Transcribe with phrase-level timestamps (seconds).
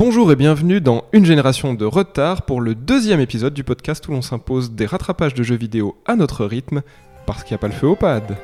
[0.00, 4.12] Bonjour et bienvenue dans Une génération de retard pour le deuxième épisode du podcast où
[4.12, 6.80] l'on s'impose des rattrapages de jeux vidéo à notre rythme
[7.26, 8.38] parce qu'il n'y a pas le feu au pad.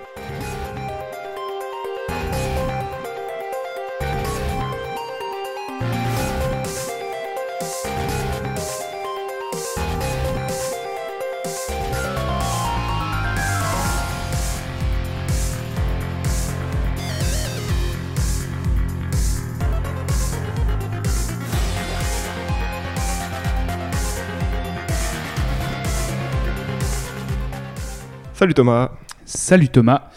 [28.46, 28.92] Salut Thomas.
[29.24, 30.10] Salut Thomas.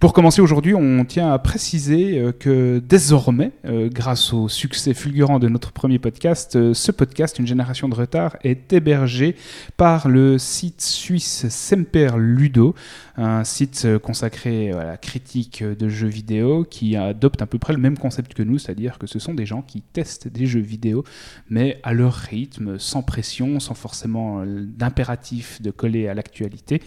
[0.00, 5.38] Pour commencer aujourd'hui, on tient à préciser euh, que désormais, euh, grâce au succès fulgurant
[5.38, 9.36] de notre premier podcast, euh, ce podcast, Une génération de retard, est hébergé
[9.76, 12.74] par le site suisse Semper Ludo,
[13.16, 17.78] un site consacré à la critique de jeux vidéo qui adopte à peu près le
[17.78, 21.04] même concept que nous, c'est-à-dire que ce sont des gens qui testent des jeux vidéo,
[21.48, 26.82] mais à leur rythme, sans pression, sans forcément d'impératif de coller à l'actualité.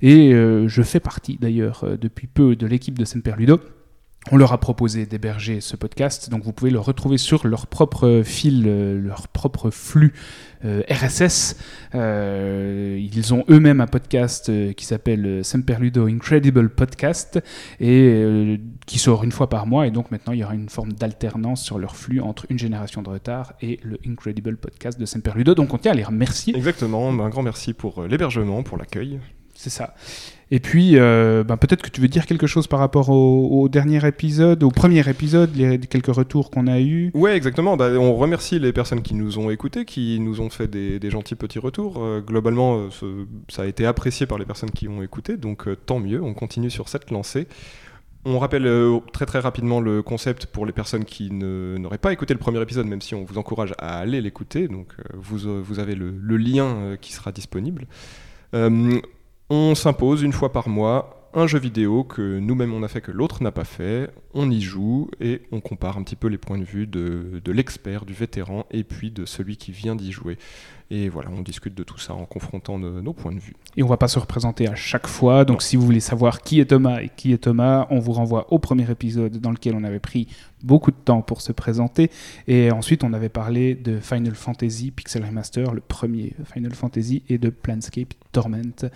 [0.00, 3.60] Et je fais partie d'ailleurs depuis peu de l'équipe de Semperludo.
[4.30, 8.22] On leur a proposé d'héberger ce podcast, donc vous pouvez le retrouver sur leur propre
[8.24, 10.12] fil, euh, leur propre flux
[10.64, 11.56] euh, RSS.
[11.96, 17.40] Euh, ils ont eux-mêmes un podcast qui s'appelle Semperludo Incredible Podcast
[17.80, 19.88] et qui sort une fois par mois.
[19.88, 23.02] Et donc maintenant, il y aura une forme d'alternance sur leur flux entre une génération
[23.02, 25.56] de retard et le Incredible Podcast de Semperludo.
[25.56, 26.56] Donc on tient à les remercier.
[26.56, 29.18] Exactement, un grand merci pour l'hébergement, pour l'accueil.
[29.54, 29.94] C'est ça.
[30.54, 34.06] Et puis, euh, ben, peut-être que tu veux dire quelque chose par rapport au, dernier
[34.06, 37.10] épisode, au premier épisode, les, quelques retours qu'on a eus.
[37.14, 37.78] Ouais, exactement.
[37.78, 41.36] Bah, on remercie les personnes qui nous ont écoutés, qui nous ont fait des, gentils
[41.36, 42.04] petits retours.
[42.04, 46.00] Euh, globalement, euh, ça a été apprécié par les personnes qui ont écouté, donc tant
[46.00, 46.22] mieux.
[46.22, 47.48] On continue sur cette lancée.
[48.26, 48.70] On rappelle
[49.14, 52.86] très très rapidement le concept pour les personnes qui n'auraient pas écouté le premier épisode,
[52.86, 54.68] même si on vous encourage à aller l'écouter.
[54.68, 57.86] Donc vous, vous avez le, le lien qui sera disponible.
[59.54, 63.10] On s'impose une fois par mois un jeu vidéo que nous-mêmes on a fait que
[63.10, 66.56] l'autre n'a pas fait, on y joue et on compare un petit peu les points
[66.56, 70.38] de vue de, l'expert, du vétéran et puis de celui qui vient d'y jouer.
[70.94, 73.54] Et voilà, on discute de tout ça en confrontant nos, points de vue.
[73.78, 75.46] Et on va pas se représenter à chaque fois.
[75.46, 78.52] Donc si vous voulez savoir qui est Thomas et qui est Thomas, on vous renvoie
[78.52, 80.28] au premier épisode dans lequel on avait pris
[80.62, 82.10] beaucoup de temps pour se présenter.
[82.46, 87.38] Et ensuite, on avait parlé de Final Fantasy Pixel Remaster, le premier Final Fantasy, et
[87.38, 88.86] de Planscape Torment.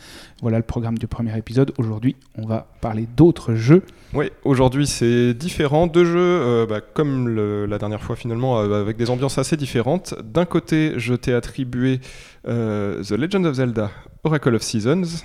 [0.43, 1.73] Voilà le programme du premier épisode.
[1.79, 3.83] Aujourd'hui, on va parler d'autres jeux.
[4.13, 5.87] Oui, aujourd'hui c'est différent.
[5.87, 7.29] Deux jeux, euh, bah, comme
[7.67, 10.15] la dernière fois finalement, euh, avec des ambiances assez différentes.
[10.23, 11.86] D'un côté, je t'ai attribué
[12.47, 13.91] euh, The Legend of Zelda
[14.25, 15.25] Oracle of Seasons.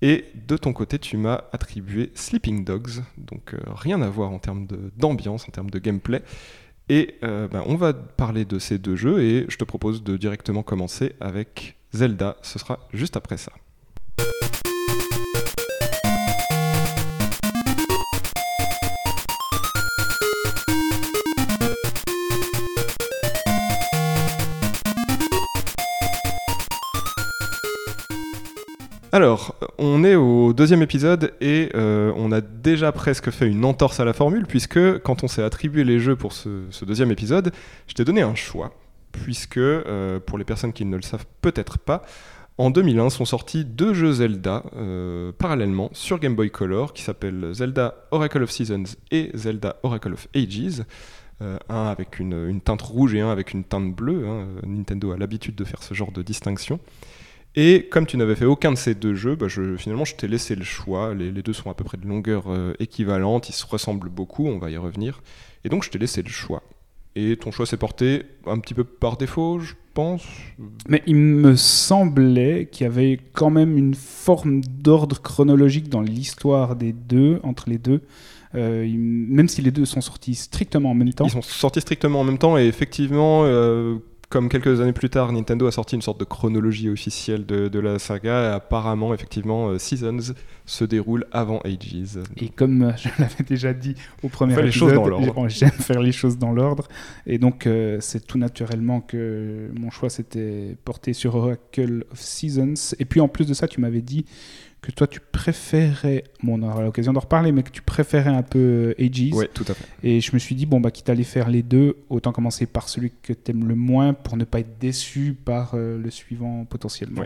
[0.00, 3.02] Et de ton côté, tu m'as attribué Sleeping Dogs.
[3.18, 6.22] Donc rien à voir en termes d'ambiance, en termes de gameplay.
[6.88, 10.64] Et bah, on va parler de ces deux jeux et je te propose de directement
[10.64, 12.36] commencer avec Zelda.
[12.42, 13.52] Ce sera juste après ça.
[29.14, 34.00] Alors, on est au deuxième épisode et euh, on a déjà presque fait une entorse
[34.00, 37.52] à la formule puisque quand on s'est attribué les jeux pour ce, deuxième épisode,
[37.88, 38.72] je t'ai donné un choix
[39.12, 42.00] puisque euh, pour les personnes qui ne le savent peut-être pas,
[42.56, 47.52] en 2001 sont sortis deux jeux Zelda euh, parallèlement sur Game Boy Color qui s'appellent
[47.52, 50.84] Zelda Oracle of Seasons et Zelda Oracle of Ages.
[51.40, 54.26] un avec une, teinte rouge et un avec une teinte bleue.
[54.26, 54.46] Hein.
[54.66, 56.80] Nintendo a l'habitude de faire ce genre de distinction.
[57.54, 60.28] Et comme tu n'avais fait aucun de ces deux jeux, bah, je, finalement je t'ai
[60.28, 61.14] laissé le choix.
[61.14, 64.58] Les, deux sont à peu près de longueur euh, équivalente, ils se ressemblent beaucoup, on
[64.58, 65.22] va y revenir.
[65.64, 66.62] Et donc je t'ai laissé le choix.
[67.14, 70.24] Et ton choix s'est porté un petit peu par défaut, je pense.
[70.88, 76.74] Mais il me semblait qu'il y avait quand même une forme d'ordre chronologique dans l'histoire
[76.74, 78.00] des deux, entre les deux.
[78.54, 81.24] Euh, même si les deux sont sortis strictement en même temps.
[81.24, 83.96] Ils sont sortis strictement en même temps et effectivement, euh,
[84.32, 87.98] comme quelques années plus tard, Nintendo a sorti une sorte de chronologie officielle de, la
[87.98, 88.54] saga.
[88.54, 90.32] Apparemment, effectivement, euh, Seasons
[90.64, 92.18] se déroule avant Ages.
[92.38, 95.02] Et comme je l'avais déjà dit au premier épisode,
[95.48, 96.88] j'aime faire les choses dans l'ordre.
[97.26, 102.94] Et donc, euh, c'est tout naturellement que mon choix s'était porté sur Oracle of Seasons.
[102.98, 104.24] Et puis, en plus de ça, tu m'avais dit
[104.82, 108.42] que toi tu préférais, bon on aura l'occasion d'en reparler, mais que tu préférais un
[108.42, 109.30] peu euh, Aegis.
[109.32, 109.86] Oui, tout à fait.
[110.02, 112.66] Et je me suis dit, bon, bah, quitte à aller faire les deux, autant commencer
[112.66, 116.10] par celui que tu aimes le moins pour ne pas être déçu par euh, le
[116.10, 117.22] suivant potentiellement.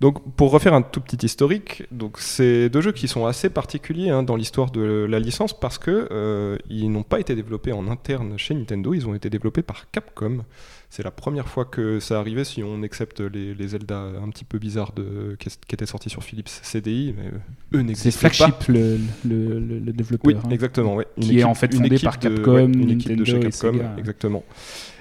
[0.00, 4.10] Donc, pour refaire un tout petit historique, donc c'est deux jeux qui sont assez particuliers
[4.10, 7.86] hein, dans l'histoire de la licence parce que euh, ils n'ont pas été développés en
[7.88, 10.44] interne chez Nintendo, ils ont été développés par Capcom.
[10.96, 14.44] C'est la première fois que ça arrivait, si on accepte les, les Zelda un petit
[14.44, 17.40] peu bizarres de, qui, qui étaient sortis sur Philips CDI, mais eux
[17.72, 18.30] C'est n'existent pas.
[18.30, 18.98] Flagship le,
[19.28, 20.32] le, le- le développeur.
[20.32, 20.48] Oui, hein.
[20.50, 20.94] exactement.
[20.94, 21.08] ouais.
[21.20, 23.38] Qui est en fait une fondé équipe par de- Capcom, ouais, une équipe de chez
[23.38, 23.94] et Capcom, Sega.
[23.98, 24.44] exactement.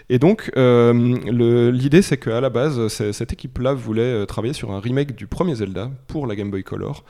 [0.09, 4.71] Et donc, euh, l'idée, c'est qu'à la base, c'est- cette équipe-là voulait euh, travailler sur
[4.71, 7.03] un remake du premier Zelda pour la Game Boy Color.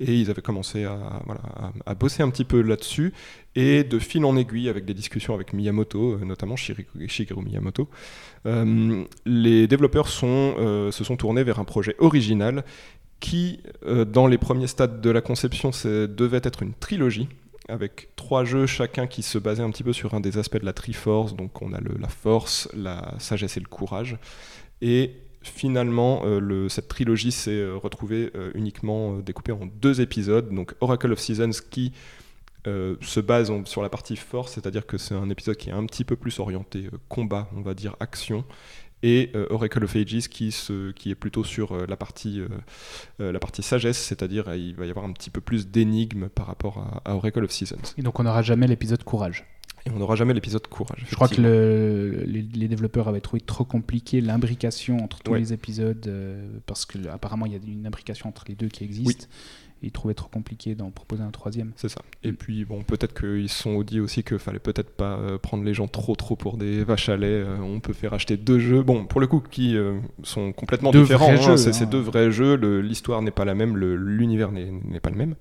[0.00, 3.12] Et ils avaient commencé à, bosser un petit peu là-dessus.
[3.54, 7.88] Et de fil en aiguille, avec des discussions avec Miyamoto, euh, notamment Shigeru Miyamoto,
[8.46, 12.64] euh, les développeurs euh, se sont tournés vers un projet original
[13.20, 13.60] qui,
[14.06, 17.28] dans les premiers stades de la conception, devait être une trilogie
[17.68, 20.64] avec trois jeux chacun qui se basaient un petit peu sur un des aspects de
[20.64, 21.36] la Triforce.
[21.36, 24.16] Donc on a le- la force, la sagesse et le courage.
[24.80, 25.12] Et
[25.42, 30.52] finalement, euh, cette trilogie s'est euh, retrouvée euh, uniquement découpée en deux épisodes.
[30.52, 31.92] Donc Oracle of Seasons qui
[32.66, 36.04] se base sur la partie force, c'est-à-dire que c'est un épisode qui est un petit
[36.04, 38.44] peu plus orienté combat, on va dire action.
[39.02, 42.42] Et Oracle of Ages qui, est plutôt sur la, partie,
[43.18, 47.00] la partie sagesse, c'est-à-dire il va y avoir un petit peu plus d'énigmes par rapport
[47.06, 47.94] à Oracle of Seasons.
[47.96, 49.46] Et donc on n'aura jamais l'épisode Courage.
[49.86, 51.04] Et on n'aura jamais l'épisode courage.
[51.08, 55.38] Je crois que le- les, les développeurs avaient trouvé trop compliqué l'imbrication entre tous Ouais.
[55.38, 58.84] les épisodes euh, parce que apparemment il y a une imbrication entre les deux qui
[58.84, 59.28] existe.
[59.82, 61.72] Ils trouvaient trop compliqué d'en proposer un troisième.
[61.76, 62.02] C'est ça.
[62.22, 65.64] Et puis, bon, peut-être qu'ils se sont dit aussi qu'il fallait peut-être pas euh, prendre
[65.64, 67.26] les gens trop trop pour des vaches à lait.
[67.28, 70.90] Euh, on peut faire acheter deux jeux, bon, pour le coup, qui euh, sont complètement
[70.90, 71.30] Deux différents.
[71.30, 71.56] hein.
[71.56, 71.86] c'est hein.
[71.86, 75.34] deux vrais jeux, l'histoire n'est pas la même, l'univers n'est pas le même.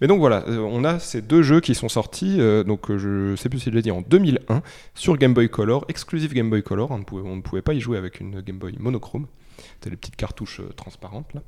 [0.00, 3.48] Mais donc voilà, on a ces deux jeux qui sont sortis, euh, donc je sais
[3.48, 4.62] plus si je l'ai dit, en 2001,
[4.94, 7.74] sur Game Boy Color, exclusive Game Boy Color, on ne pouvait, on ne pouvait pas
[7.74, 9.26] y jouer avec une Game Boy monochrome.
[9.74, 11.42] C'était les petites cartouches transparentes là.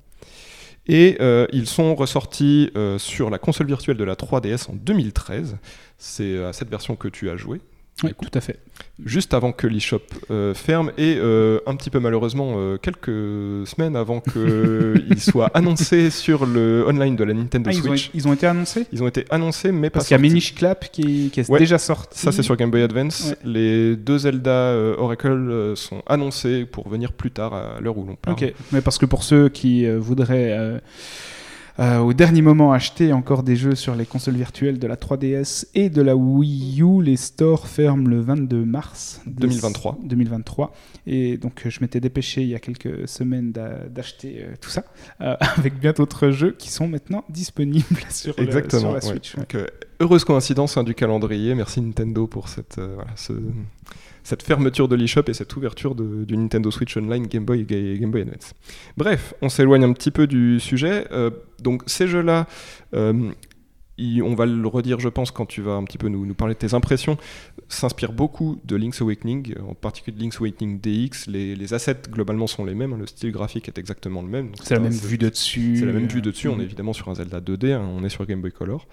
[0.86, 5.58] Et euh, ils sont ressortis euh, sur la console virtuelle de la 3DS en 2013.
[5.98, 7.60] C'est à cette version que tu as joué,
[8.04, 8.58] Oui, tout à fait.
[9.04, 10.00] juste avant que l'eShop
[10.30, 16.10] euh, ferme et euh, un petit peu malheureusement euh, quelques semaines avant qu'il soit annoncé
[16.10, 18.10] sur le online de la Nintendo Ah, ils, ont, Switch.
[18.14, 18.86] ils ont été annoncés?
[18.92, 20.30] Ils ont été annoncés, mais Parce pas qu'il y a.
[20.30, 22.18] Minish Clap qui, qui est Ouais, déjà sorti.
[22.18, 23.28] Ça, c'est sur Game Boy Advance.
[23.30, 23.36] Ouais.
[23.44, 28.36] Les deux Zelda Oracle sont annoncés pour venir plus tard à l'heure où l'on parle.
[28.36, 30.80] Ok, mais parce que pour ceux qui voudraient
[31.78, 35.66] euh, au dernier moment acheter encore des jeux sur les consoles virtuelles de la 3DS
[35.74, 39.98] et de la Wii U, les stores ferment le 22 mars de- 2023.
[40.02, 40.72] 2023.
[41.06, 44.70] Et donc euh, je m'étais dépêché il y a quelques semaines d'a- d'acheter euh, tout
[44.70, 44.84] ça
[45.20, 49.00] euh, avec bien d'autres jeux qui sont maintenant disponibles sur, le- Exactement, sur la.
[49.00, 49.34] Switch.
[49.36, 49.40] ouais.
[49.40, 49.56] Donc,
[50.00, 51.54] heureuse coïncidence hein, du calendrier.
[51.54, 53.32] Merci Nintendo pour cette, voilà, ce-
[54.22, 57.98] cette fermeture de l'eShop et cette ouverture de- du Nintendo Switch Online Game Boy et
[57.98, 58.54] Game Boy Advance.
[58.96, 61.06] Bref, on s'éloigne un petit peu du sujet.
[61.12, 61.30] Euh,
[61.62, 62.46] donc ces jeux-là,
[62.94, 63.30] euh,
[64.22, 66.54] on va le redire, je pense, quand tu vas un petit peu nous, nous parler
[66.54, 67.18] de tes impressions,
[67.68, 71.26] s'inspirent beaucoup de Link's Awakening, en particulier de Link's Awakening DX.
[71.28, 72.94] Les, les assets, globalement, sont les mêmes.
[72.94, 74.52] hein, le style graphique est exactement le même.
[74.62, 75.76] C'est la même vue de dessus.
[75.78, 76.62] c'est la même vue de dessus, on est Mm.
[76.62, 78.86] évidemment sur un Zelda 2D, hein, on est sur Game Boy Color.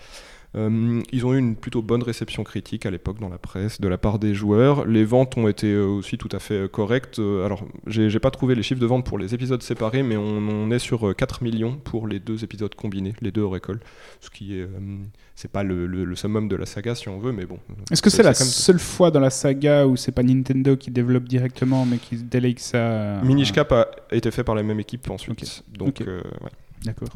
[0.58, 3.88] Euh, ils ont eu une plutôt bonne réception critique à l'époque dans la presse de
[3.88, 4.86] la part des joueurs.
[4.86, 7.20] Les ventes ont été euh, aussi tout à fait euh, correctes.
[7.20, 10.72] Alors, j'ai pas trouvé les chiffres de vente pour les épisodes séparés, mais on, on
[10.72, 13.78] est sur euh, 4 millions pour les deux épisodes combinés, les deux Oracle.
[14.20, 14.68] Ce qui est.
[15.36, 17.60] c'est pas le, le- le summum de la saga si on veut, mais bon.
[17.92, 21.26] Est-ce que c'est la seule fois dans la saga où c'est pas Nintendo qui développe
[21.26, 25.08] directement mais qui délègue ça à- Minish Cap a été fait par la même équipe
[25.12, 25.64] ensuite.
[25.78, 26.50] Donc, euh, ouais.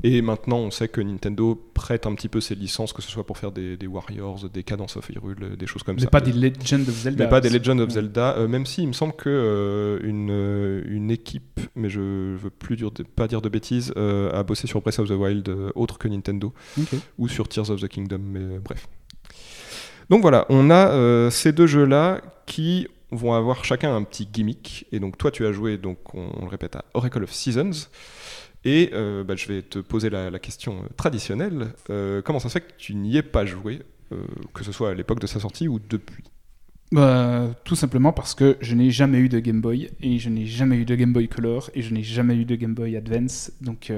[0.04, 3.26] Et maintenant, on sait que Nintendo prête un petit peu ses licences, que ce soit
[3.26, 6.08] pour faire des, des Warriors, des Cadence of Hyrule, des choses comme Mais ça.
[6.10, 7.24] pas des Legend of Zelda.
[7.24, 7.90] mais pas des Legend of.
[7.92, 12.36] Zelda, euh, même si il me semble que euh, une, euh, une équipe, mais je
[12.36, 15.50] veux plus dire pas dire de bêtises, euh, a bossé sur Breath of the Wild
[15.76, 16.54] autre que Nintendo,
[17.18, 18.88] ou sur Tears of the Kingdom, mais bref.
[20.10, 24.86] Donc voilà, on a ces deux jeux-là qui vont avoir chacun un petit gimmick.
[24.92, 27.88] Et donc toi, tu as joué, donc on, on le répète, à Oracle of Seasons.
[28.64, 31.74] Et euh, bah, je vais te poser la, question traditionnelle.
[31.90, 34.92] Euh, comment ça se fait que tu n'y aies pas joué, euh, que ce soit
[34.92, 36.24] à l'époque de sa sortie ou depuis?
[36.92, 40.46] Bah, tout simplement parce que je n'ai jamais eu de Game Boy et je n'ai
[40.46, 43.52] jamais eu de Game Boy Color et je n'ai jamais eu de Game Boy Advance.
[43.62, 43.94] Donc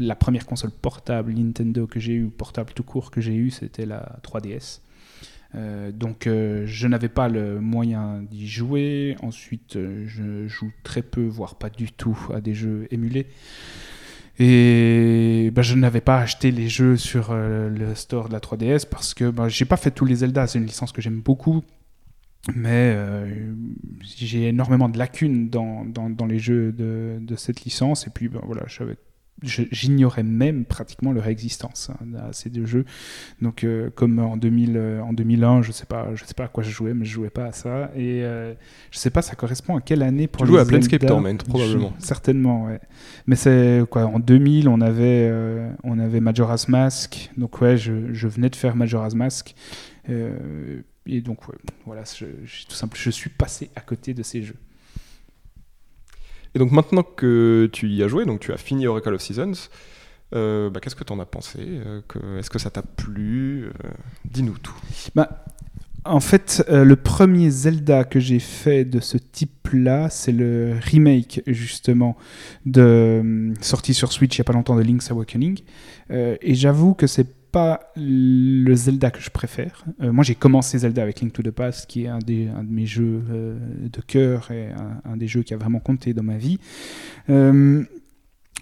[0.00, 3.86] la première console portable Nintendo que j'ai eu, portable tout court que j'ai eu, c'était
[3.86, 4.80] la 3DS.
[5.54, 9.16] Euh, donc euh, je n'avais pas le moyen d'y jouer.
[9.22, 13.26] Ensuite, euh, je joue très peu, voire pas du tout, à des jeux émulés.
[14.38, 19.14] Et bah, je n'avais pas acheté les jeux sur le store de la 3DS parce
[19.14, 20.46] que bah, j'ai pas fait tous les Zelda.
[20.46, 21.64] C'est une licence que j'aime beaucoup.
[22.54, 22.94] mais
[24.02, 28.06] j'ai énormément de lacunes dans, les jeux de, cette licence.
[28.06, 28.66] Et puis ben, voilà,
[29.42, 32.84] j'ignorais même pratiquement leur existence hein, à ces deux jeux.
[33.42, 36.48] Donc, euh, comme en, 2000, euh, en 2001, je sais pas, je sais pas à
[36.48, 37.90] quoi je jouais, mais je jouais pas à ça.
[37.94, 38.54] Et euh,
[38.90, 41.92] je sais pas, ça correspond à quelle année pour Tu jouais à Planescape Torment, probablement.
[41.98, 42.80] certainement, ouais.
[43.26, 45.30] Mais c'est quoi En 2000, on avait,
[45.84, 47.30] on avait Majora's Mask.
[47.36, 49.54] Donc ouais, je, je venais de faire Majora's Mask.
[51.08, 51.40] Et donc,
[51.84, 52.26] voilà, je,
[52.66, 54.56] tout simple, je suis passé à côté de ces jeux.
[56.56, 59.68] Et donc maintenant que tu y as joué, donc tu as fini Oracle of Seasons,
[60.34, 62.00] euh, bah, qu'est-ce que tu en as pensé euh,
[62.38, 63.88] Est-ce que ça t'a plu euh,
[64.24, 64.74] Dis-nous tout.
[65.14, 65.44] Bah,
[66.06, 72.16] en fait, le premier Zelda que j'ai fait de ce type-là, c'est le remake justement
[72.64, 75.60] de sorti sur Switch il n'y a pas longtemps de Link's Awakening.
[76.08, 79.84] et j'avoue que c'est pas le Zelda que je préfère.
[80.02, 82.64] Euh, moi, j'ai commencé Zelda avec Link to the Past, qui est un, des, un
[82.64, 84.68] de mes jeux euh, de cœur et
[85.04, 86.58] un, des jeux qui a vraiment compté dans ma vie.
[87.30, 87.82] Euh,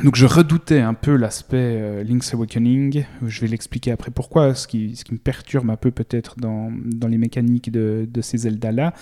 [0.02, 4.96] donc je redoutais un peu l'aspect Link's Awakening, je vais l'expliquer après pourquoi, ce qui,
[4.96, 8.92] ce qui me perturbe un peu peut-être dans, dans les mécaniques de, de ces Zelda-là.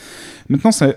[0.51, 0.95] Maintenant, ça,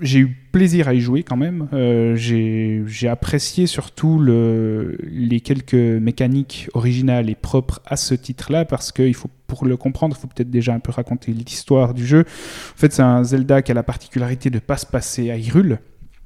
[0.00, 1.68] j'ai eu plaisir à y jouer quand même.
[1.72, 8.92] Euh, j'ai apprécié surtout le, les quelques mécaniques originales et propres à ce titre-là parce
[8.92, 12.06] que il faut, pour le comprendre, il faut peut-être déjà un peu raconter l'histoire du
[12.06, 12.20] jeu.
[12.20, 15.36] En fait, c'est un Zelda qui a la particularité de ne pas se passer à
[15.36, 15.78] Hyrule.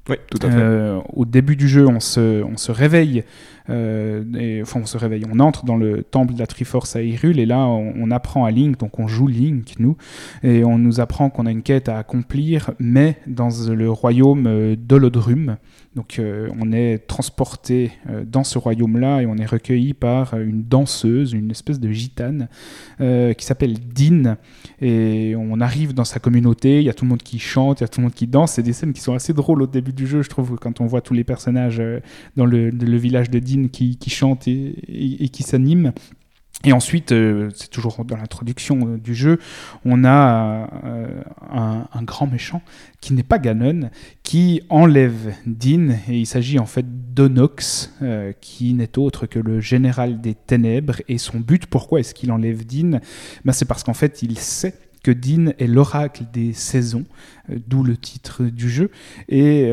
[0.09, 0.57] Oui, tout à fait.
[0.59, 3.23] Euh, au début du jeu, on se, réveille,
[3.69, 7.39] euh, enfin on se réveille, on entre dans le temple de la Triforce à Hyrule,
[7.39, 9.95] et là on, apprend à Link, donc on joue Link, nous,
[10.43, 14.75] et on nous apprend qu'on a une quête à accomplir, mais dans le royaume euh,
[14.77, 15.55] d'Olodrum.
[15.95, 20.63] Donc euh, on est transporté euh, dans ce royaume-là et on est recueilli par une
[20.63, 22.47] danseuse, une espèce de gitane
[22.99, 24.37] qui s'appelle Din.
[24.81, 27.83] Et on arrive dans sa communauté, il y a tout le monde qui chante, il
[27.83, 28.53] y a tout le monde qui danse.
[28.53, 30.85] C'est des scènes qui sont assez drôles au début du jeu, je trouve, quand on
[30.85, 31.81] voit tous les personnages
[32.35, 35.91] dans le, village de Din qui, chantent et qui s'animent.
[36.65, 39.39] Et ensuite, euh, c'est toujours dans l'introduction euh, du jeu,
[39.83, 42.61] on a euh, un, grand méchant
[43.01, 43.89] qui n'est pas Ganon,
[44.23, 47.93] qui enlève Din, et il s'agit en fait d'Onox,
[48.41, 51.01] qui n'est autre que le général des ténèbres.
[51.07, 52.99] Et son but, pourquoi est-ce qu'il enlève Din?
[53.45, 57.05] Ben, C'est parce qu'en fait, il sait que Din est l'oracle des saisons,
[57.67, 58.89] d'où le titre du jeu,
[59.29, 59.69] et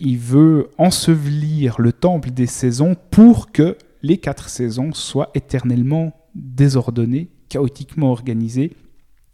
[0.00, 7.28] il veut ensevelir le temple des saisons pour que les quatre saisons soient éternellement désordonnées,
[7.48, 8.72] chaotiquement organisées.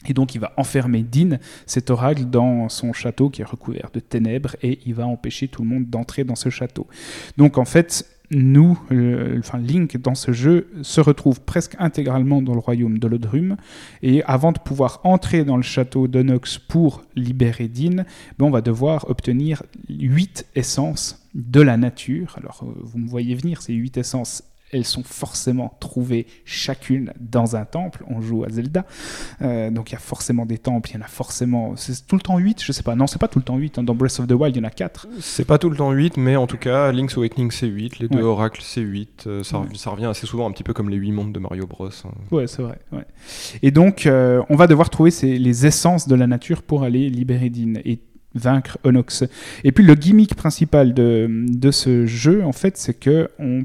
[0.07, 4.01] Et donc il va enfermer Din, cet oracle, dans son château qui est recouvert de
[4.01, 6.87] ténèbres et il va empêcher tout le monde d'entrer dans ce château.
[7.39, 8.79] Donc en fait, nous,
[9.39, 13.57] enfin Link dans ce jeu se retrouve presque intégralement dans le royaume de l'Odrum
[14.03, 18.05] et avant de pouvoir entrer dans le château d'Onox pour libérer Din,
[18.39, 22.35] ben, on va devoir obtenir huit essences de la nature.
[22.39, 24.43] Alors euh, vous me voyez venir, ces huit essences
[24.75, 28.05] elles sont forcément trouvées chacune dans un temple.
[28.09, 28.85] On joue à Zelda,
[29.41, 31.77] euh, donc il y a forcément des temples, il y en a forcément.
[31.77, 32.97] C'est tout le temps 8, je sais pas.
[32.97, 33.79] Non, c'est pas tout le temps 8.
[33.79, 33.83] Hein.
[33.85, 35.07] Dans Breath of the Wild, il y en a 4.
[35.21, 38.09] C'est pas tout le temps 8, mais en tout cas, Link's Awakening c'est 8, les
[38.09, 39.25] deux oracles c'est 8.
[39.27, 41.67] Euh, ça, ça, revient assez souvent un petit peu comme les 8 mondes de Mario
[41.67, 41.89] Bros.
[41.89, 42.11] Hein.
[42.33, 42.79] Ouais, c'est vrai.
[43.63, 47.09] Et donc, euh, on va devoir trouver ces, les essences de la nature pour aller
[47.09, 47.75] libérer Din.
[47.85, 48.01] Et
[48.35, 49.25] vaincre Onox.
[49.63, 53.65] Et puis le gimmick principal de, de ce jeu, en fait, c'est que on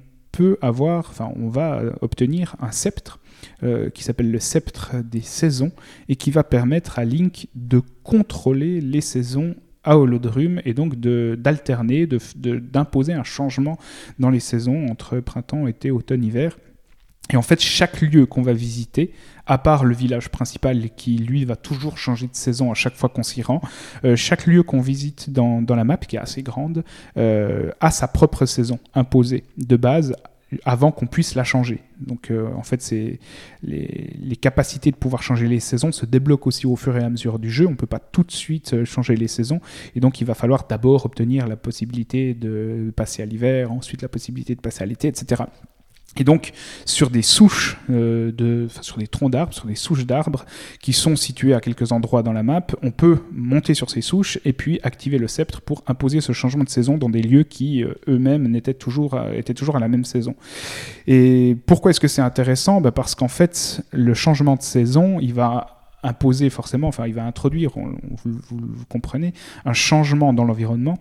[0.62, 3.20] avoir, enfin, on va obtenir un sceptre
[3.64, 5.72] euh, qui s'appelle le sceptre des saisons
[6.08, 12.08] et qui va permettre à Link de contrôler les saisons à Holodrum et donc d'alterner,
[12.08, 13.78] d'imposer un changement
[14.18, 16.58] dans les saisons entre printemps, été, automne, hiver.
[17.32, 19.14] Et en fait, chaque lieu qu'on va visiter,
[19.50, 23.10] à part le village principal qui, lui, va toujours changer de saison à chaque fois
[23.10, 23.62] qu'on s'y rend,
[24.06, 26.84] euh, chaque lieu qu'on visite dans, la map, qui est assez grande,
[27.18, 30.16] euh, a sa propre saison imposée de base
[30.66, 31.82] avant qu'on puisse la changer.
[32.00, 33.20] Donc euh, en fait, les,
[33.64, 37.40] les, capacités de pouvoir changer les saisons se débloquent aussi au fur et à mesure
[37.40, 37.68] du jeu.
[37.68, 39.62] On ne peut pas tout de suite changer les saisons.
[39.96, 44.10] Et donc il va falloir d'abord obtenir la possibilité de passer à l'hiver, ensuite la
[44.10, 45.44] possibilité de passer à l'été, etc.
[46.18, 46.52] Et donc,
[46.86, 50.46] sur des souches, euh, sur des troncs d'arbres, sur des souches d'arbres
[50.82, 54.40] qui sont situées à quelques endroits dans la map, on peut monter sur ces souches
[54.44, 57.84] et puis activer le sceptre pour imposer ce changement de saison dans des lieux qui
[57.84, 60.36] euh, eux-mêmes étaient toujours, à, étaient toujours à la même saison.
[61.08, 62.82] Et pourquoi est-ce que c'est intéressant?
[62.82, 67.26] Bah, Parce qu'en fait, le changement de saison, il va imposer forcément, enfin, il va
[67.26, 67.72] introduire,
[68.26, 69.34] vous comprenez,
[69.66, 70.98] un changement dans l'environnement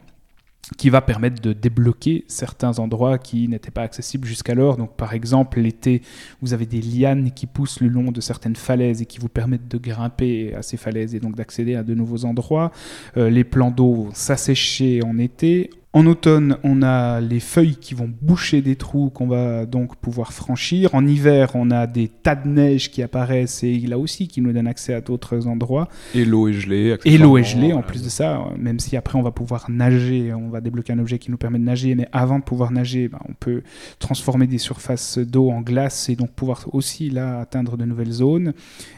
[0.77, 4.77] qui va permettre de débloquer certains endroits qui n'étaient pas accessibles jusqu'alors.
[4.77, 6.03] Donc, par exemple, l'été,
[6.43, 9.69] vous avez des lianes qui poussent le long de certaines falaises et qui vous permettent
[9.69, 12.71] de grimper à ces falaises et donc d'accéder à de nouveaux endroits.
[13.17, 15.71] Euh, les plans d'eau vont s'assécher en été.
[15.95, 20.35] En automne, on a les feuilles qui vont boucher des trous qu'on va donc pouvoir
[20.35, 20.95] franchir.
[20.95, 24.53] En hiver, on a des tas de neige qui apparaissent et là aussi qui nous
[24.53, 25.89] donnent accès à d'autres endroits.
[26.15, 26.99] Et l'eau est gelée.
[27.07, 30.35] Et l'eau est gelée en plus de ça, même si après on va pouvoir nager,
[30.35, 33.09] on va débloquer un objet qui nous permet de nager, mais avant de pouvoir nager,
[33.09, 33.63] ben, on peut
[33.99, 38.53] transformer des surfaces d'eau en glace et donc pouvoir aussi là atteindre de nouvelles zones.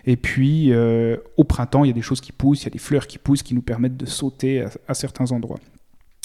[0.07, 2.73] Et puis euh, au printemps, il y a des choses qui poussent, il y a
[2.73, 5.61] des fleurs qui poussent qui nous permettent de sauter à certains endroits.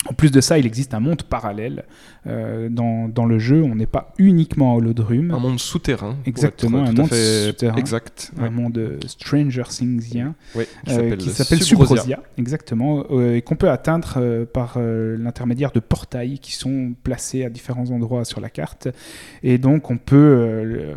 [0.07, 1.85] En plus de ça, il existe un monde parallèle
[2.27, 3.63] euh, dans, dans, le jeu.
[3.63, 5.31] On n'est pas uniquement à Holodrum.
[5.31, 6.17] Un monde souterrain.
[6.25, 7.75] Exactement, un monde souterrain.
[7.75, 8.31] Exact.
[8.37, 10.35] Un monde Stranger Thingsien.
[10.55, 12.21] Oui, euh, qui s'appelle Subrosia.
[12.37, 13.05] Exactement.
[13.09, 18.25] Euh, et qu'on peut atteindre par l'intermédiaire de portails qui sont placés à différents endroits
[18.25, 18.87] sur la carte.
[19.41, 20.93] Et donc, on peut,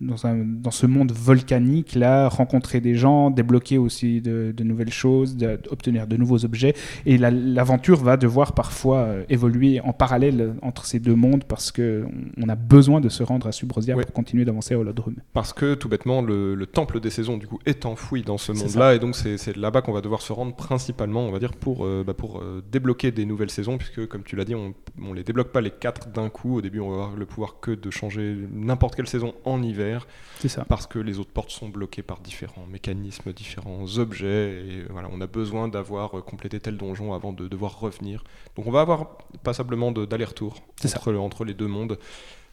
[0.00, 4.92] dans, un, dans ce monde volcanique, là, rencontrer des gens, débloquer aussi de, de nouvelles
[4.92, 5.36] choses,
[5.70, 6.74] obtenir de nouveaux objets.
[7.04, 12.10] Et l'aventure va devoir parfois euh, évoluer en parallèle entre ces deux mondes parce qu'on
[12.36, 15.16] on a besoin de se rendre à Subrosia pour continuer d'avancer à Holodrum.
[15.32, 18.94] Parce que tout bêtement, le, temple des saisons du coup est enfoui dans ce monde-là
[18.94, 22.02] et donc c'est là-bas qu'on va devoir se rendre principalement, on va dire, pour, euh,
[22.04, 25.22] bah, pour euh, débloquer des nouvelles saisons puisque comme tu l'as dit, on, on les
[25.22, 26.56] débloque pas les quatre d'un coup.
[26.56, 30.06] Au début, on va avoir le pouvoir que de changer n'importe quelle saison en hiver.
[30.40, 30.64] C'est ça.
[30.68, 35.20] Parce que les autres portes sont bloquées par différents mécanismes, différents objets et voilà, on
[35.20, 38.24] a besoin d'avoir complété tel donjon avant de devoir revenir
[38.56, 41.98] donc on va avoir passablement d'aller-retour entre, entre, les deux mondes.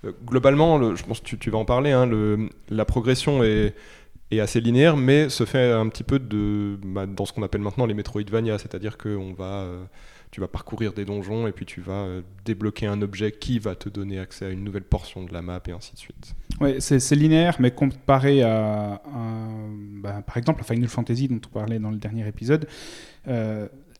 [0.06, 2.10] Euh, globalement, je pense que tu, vas en parler, hein,
[2.70, 3.74] la progression est,
[4.40, 7.86] assez linéaire, mais se fait un petit peu de, bah, dans ce qu'on appelle maintenant
[7.86, 9.84] les Metroidvania, c'est-à-dire que va, euh,
[10.32, 13.76] tu vas parcourir des donjons et puis tu vas euh, débloquer un objet qui va
[13.76, 16.34] te donner accès à une nouvelle portion de la map et ainsi de suite.
[16.60, 19.00] Oui, c'est linéaire, mais comparé à,
[20.02, 22.68] bah, par exemple à Final Fantasy dont on parlait dans le dernier épisode,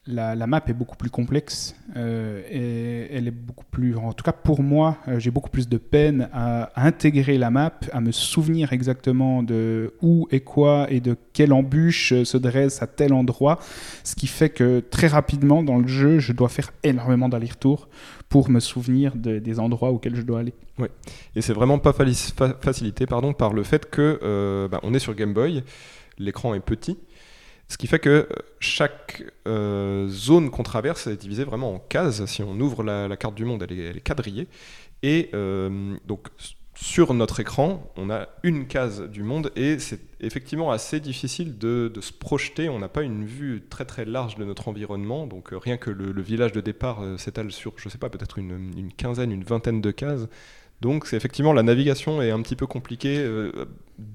[0.06, 4.34] la, map est beaucoup plus complexe euh, et elle est beaucoup plus, en tout cas
[4.34, 8.74] pour moi, euh, j'ai beaucoup plus de peine à, intégrer la map, à me souvenir
[8.74, 13.60] exactement de où et quoi et de quelle embûche se dresse à tel endroit,
[14.04, 17.88] ce qui fait que très rapidement dans le jeu, je dois faire énormément d'allers-retours
[18.28, 20.54] pour me souvenir des endroits auxquels je dois aller.
[20.80, 20.88] Oui,
[21.36, 25.34] et c'est vraiment pas facilité pardon, par le fait que euh, bah, est sur Game
[25.34, 25.64] Boy,
[26.18, 26.98] l'écran est petit.
[27.74, 28.26] Ce qui fait que euh,
[28.60, 32.24] chaque euh, zone qu'on traverse est divisée vraiment en cases.
[32.26, 34.48] Si on ouvre la, carte du monde, elle est, quadrillée.
[35.02, 36.28] Et euh, donc
[36.76, 41.92] sur notre écran, on a une case du monde et c'est effectivement assez difficile de,
[42.00, 42.70] se projeter.
[42.70, 45.26] On n'a pas une vue très très large de notre environnement.
[45.26, 49.32] Donc rien que le, village de départ s'étale sur, je sais pas, peut-être une, quinzaine,
[49.32, 50.28] une vingtaine de cases.
[50.84, 53.66] Donc effectivement la navigation est un petit peu compliquée euh,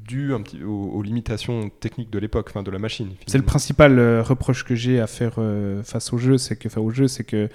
[0.04, 3.08] petit, aux, limitations techniques de l'époque, enfin de la machine.
[3.26, 6.68] C'est le principal euh, reproche que j'ai à faire euh, face au jeu, c'est que,
[6.78, 7.48] au jeu, c'est que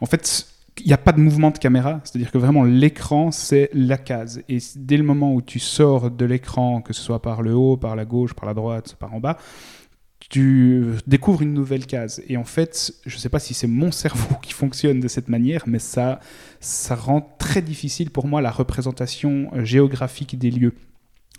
[0.00, 0.48] en fait
[0.80, 4.42] il n'y a pas de mouvement de caméra, c'est-à-dire que vraiment l'écran c'est la case.
[4.48, 7.76] Et dès le moment où tu sors de l'écran, que ce soit par le haut,
[7.76, 9.38] par la gauche, par la droite, par en bas,
[10.28, 12.22] tu découvres une nouvelle case.
[12.28, 15.28] Et en fait, je ne sais pas si c'est mon cerveau qui fonctionne de cette
[15.28, 16.20] manière, mais ça,
[16.60, 20.74] ça rend très difficile pour moi la représentation euh, géographique des lieux.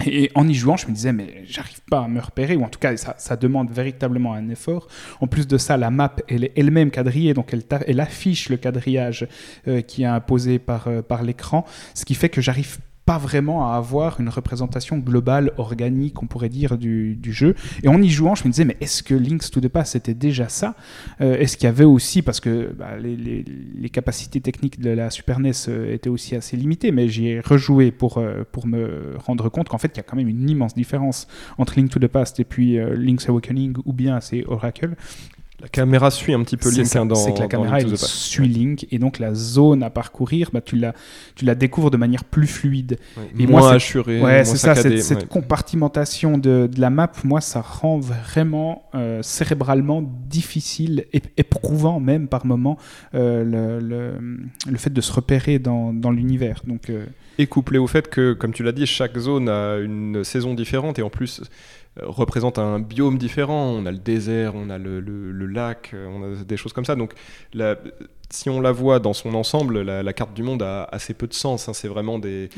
[0.05, 2.69] Et en y jouant, je me disais, mais j'arrive pas à me repérer, ou en
[2.69, 4.87] tout cas, ça, demande véritablement un effort.
[5.21, 9.27] En plus de ça, la map, elle est elle-même quadrillée, donc elle, affiche le quadrillage
[9.67, 13.71] euh, qui est imposé par, euh, par l'écran, ce qui fait que j'arrive pas vraiment
[13.71, 17.55] à avoir une représentation globale, organique, on pourrait dire, du, jeu.
[17.81, 20.13] Et en y jouant, je me disais, mais est-ce que Links to the Past c'était
[20.13, 20.75] déjà ça?
[21.21, 25.39] Euh, Est-ce qu'il y avait aussi, parce que bah, les, capacités techniques de la Super
[25.39, 29.47] NES euh, étaient aussi assez limitées, mais j'y ai rejoué pour, euh, pour me rendre
[29.47, 32.07] compte qu'en fait, il y a quand même une immense différence entre Link to the
[32.07, 34.97] Past et puis Link's Awakening ou bien c'est Oracle.
[35.59, 38.85] La caméra suit un petit peu Link hein, dans C'est que la caméra suit Link
[38.91, 40.93] et donc la zone à parcourir, bah, tu, la,
[41.33, 42.99] tu la découvres de manière plus fluide.
[43.39, 44.21] et moins assurée.
[44.21, 50.03] Ouais, c'est ça, cette, compartimentation de, de, la map, moi, ça rend vraiment euh, cérébralement
[50.29, 52.77] difficile, et éprouvant même par moments,
[53.15, 54.39] euh, le, le,
[54.69, 56.61] le, fait de se repérer dans, dans l'univers.
[56.67, 57.07] Donc, euh,
[57.39, 60.99] Et couplé au fait que, comme tu l'as dit, chaque zone a une saison différente
[60.99, 61.41] et en plus
[62.03, 63.67] représente un biome différent.
[63.71, 64.99] On a le désert, on a le,
[65.47, 66.95] lac, euh, on a des choses comme ça.
[66.95, 67.13] Donc,
[68.29, 71.33] si on la voit dans son ensemble, la, carte du monde a assez peu de
[71.33, 71.69] sens.
[71.69, 71.73] Hein.
[71.73, 72.49] C'est vraiment des,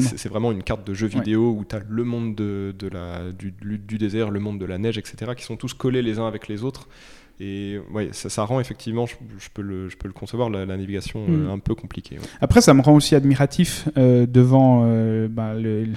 [0.00, 3.98] c'est vraiment une carte de jeu vidéo où tu as le monde de, la, du,
[3.98, 6.64] désert, le monde de la neige, etc., qui sont tous collés les uns avec les
[6.64, 6.88] autres.
[7.42, 10.60] Et ouais, ça, ça rend effectivement, je, je peux, le, je peux le concevoir, la,
[10.66, 11.50] la navigation euh, Mm.
[11.50, 12.16] un peu compliquée.
[12.16, 12.24] ouais.
[12.42, 15.94] Après, ça me rend aussi admiratif euh, devant euh, bah, le- le-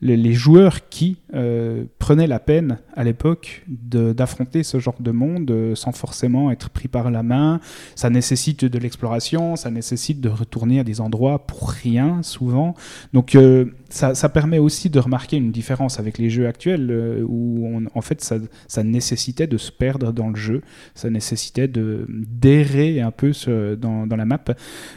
[0.00, 5.50] le- les joueurs qui euh, prenaient la peine à l'époque d'affronter ce genre de monde
[5.50, 7.60] euh, sans forcément être pris par la main.
[7.94, 12.74] Ça nécessite de l'exploration, ça nécessite de retourner à des endroits pour rien souvent.
[13.12, 17.86] Donc euh, ça, permet aussi de remarquer une différence avec les jeux actuels où on-
[17.94, 20.62] en fait ça, nécessitait de se perdre dans le jeu,
[20.94, 23.32] ça nécessitait de d'errer un peu
[23.76, 24.40] dans, la map.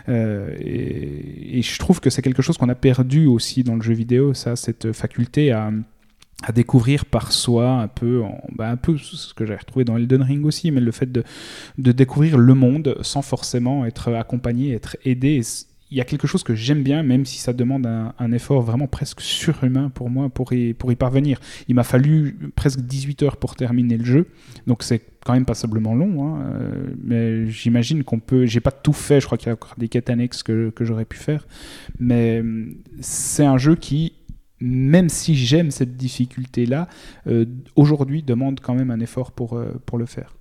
[0.07, 3.93] Et, et je trouve que c'est quelque chose qu'on a perdu aussi dans le jeu
[3.93, 5.71] vidéo, ça, cette faculté à,
[6.43, 10.21] à découvrir par soi un peu, bah, un peu ce que j'ai retrouvé dans Elden
[10.21, 11.23] Ring aussi, mais le fait de,
[11.77, 15.41] de découvrir le monde sans forcément être accompagné, être aidé.
[15.89, 18.62] Il y a quelque chose que j'aime bien, même si ça demande un, un effort
[18.62, 21.39] vraiment presque surhumain pour moi pour y, pour y parvenir.
[21.67, 24.27] Il m'a fallu presque 18 heures pour terminer le jeu,
[24.67, 28.45] donc c'est quand même passablement long, hein, euh, mais j'imagine qu'on peut.
[28.45, 30.84] J'ai pas tout fait, je crois qu'il y a encore des quêtes annexes que, que
[30.84, 31.47] j'aurais pu faire,
[31.99, 34.13] mais hum, c'est un jeu qui,
[34.63, 36.88] même si j'aime cette difficulté-là,
[37.28, 37.45] euh,
[37.76, 40.34] aujourd'hui demande quand même un effort pour, euh, pour le faire.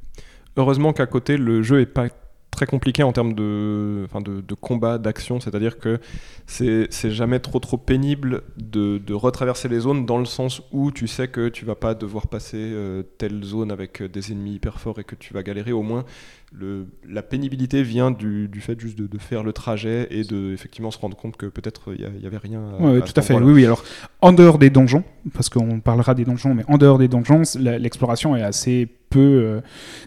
[0.57, 2.09] Heureusement qu'à côté, le jeu est pas
[2.53, 5.99] très compliqué en termes de, enfin de, de combat, d'action, c'est-à-dire que
[6.47, 11.09] c'est jamais trop trop pénible de, de retraverser les zones dans le sens où tu
[11.09, 15.01] sais que tu vas pas devoir passer euh, telle zone avec des ennemis hyper forts
[15.01, 15.73] et que tu vas galérer.
[15.73, 16.05] Au moins,
[16.53, 20.53] le, la pénibilité vient du, du fait juste de, de faire le trajet et de
[20.53, 22.61] effectivement se rendre compte que peut-être il y, avait rien.
[22.79, 23.35] À, Ouais, à tout à fait.
[23.35, 23.65] Oui, oui.
[23.65, 23.83] Alors,
[24.21, 28.37] en dehors des donjons, parce qu'on parlera des donjons, mais en dehors des donjons, l'exploration
[28.37, 29.61] est assez peu euh,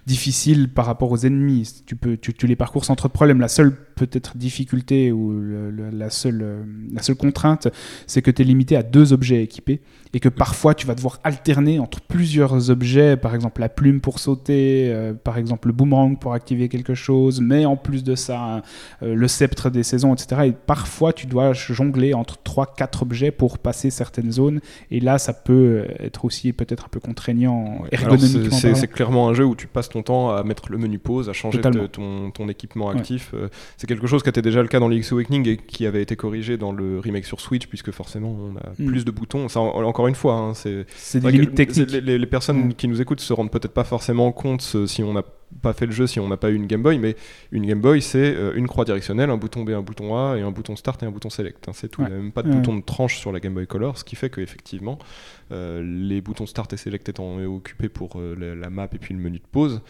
[0.05, 1.83] difficile par rapport aux ennemis.
[1.85, 3.39] Tu peux, tu, tu les parcours sans trop de problèmes.
[3.39, 7.67] La seule peut-être difficulté ou le- le- la seule, euh, la seule contrainte,
[8.07, 9.81] c'est que tu es limité à deux objets équipés
[10.13, 14.19] et que parfois tu vas devoir alterner entre plusieurs objets, par exemple la plume pour
[14.19, 18.39] sauter, euh, par exemple le boomerang pour activer quelque chose, mais en plus de ça,
[18.39, 18.61] un-
[19.03, 20.41] euh, le sceptre des saisons, etc.
[20.47, 24.59] Et parfois, tu dois jongler entre 3-4 objets pour passer certaines zones.
[24.91, 28.57] Et là, ça peut être aussi peut-être un peu contraignant ergonomiquement.
[28.75, 31.33] C'est clairement un jeu où tu passes ton temps à mettre le menu pause, à
[31.33, 33.33] changer de- ton, ton équipement actif.
[33.85, 36.15] C'est quelque chose qui était déjà le cas dans l'X Awakening et qui avait été
[36.15, 38.85] corrigé dans le remake sur Switch, puisque forcément on a Mm.
[38.87, 39.47] plus de boutons.
[39.47, 41.91] Ça, en- encore une fois, hein, c'est des limites techniques.
[41.91, 42.73] Les, personnes Mm.
[42.73, 45.21] qui nous écoutent se rendent peut-être pas forcément compte euh, si on n'a
[45.61, 47.15] pas fait le jeu, si on n'a pas eu une Game Boy, mais
[47.51, 50.41] une Game Boy c'est euh, une croix directionnelle, un bouton B, un bouton A et
[50.41, 51.69] un bouton Start et un bouton Select.
[51.69, 52.01] hein, c'est tout.
[52.01, 52.07] Ouais.
[52.09, 52.55] Il n'y a même pas de Ouais.
[52.55, 54.97] bouton de tranche sur la Game Boy Color, ce qui fait qu'effectivement,
[55.51, 59.13] euh, les boutons Start et Select étant occupés pour euh, la, la map et puis
[59.13, 59.81] le menu de pause,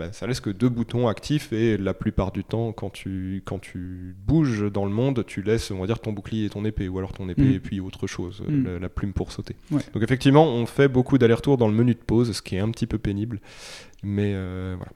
[0.00, 3.58] bah, ça laisse que deux boutons actifs et la plupart du temps, quand tu, quand
[3.60, 6.88] tu bouges dans le monde, tu laisses, on va dire, ton bouclier et ton épée,
[6.88, 7.52] ou alors ton épée Mm.
[7.52, 8.64] et puis autre chose, Mm.
[8.64, 9.54] la, la plume pour sauter.
[9.70, 9.82] Ouais.
[9.94, 12.70] Donc effectivement, on fait beaucoup d'allers-retours dans le menu de pause, ce qui est un
[12.70, 13.40] petit peu pénible,
[14.02, 14.92] mais euh, voilà.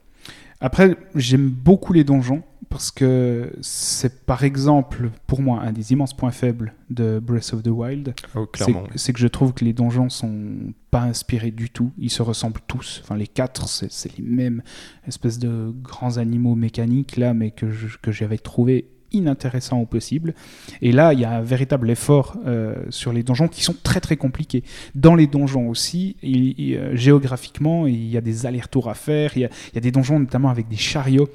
[0.60, 6.14] Après, j'aime beaucoup les donjons parce que c'est par exemple pour moi un des immenses
[6.14, 8.14] points faibles de Breath of the Wild.
[8.34, 8.48] Oh,
[8.96, 11.92] C'est que je trouve que les donjons sont pas inspirés du tout.
[11.98, 13.00] Ils se ressemblent tous.
[13.04, 14.62] Enfin, les quatre, c'est les mêmes
[15.06, 17.70] espèces de grands animaux mécaniques là, mais que
[18.10, 20.34] j'avais trouvé inintéressant au possible.
[20.82, 24.00] Et là, il y a un véritable effort euh, sur les donjons qui sont très
[24.00, 24.62] très compliqués.
[24.94, 29.32] Dans les donjons aussi, il- il, euh, géographiquement, il y a des allers-retours à faire.
[29.36, 31.28] Il y a, il y a des donjons notamment avec des chariots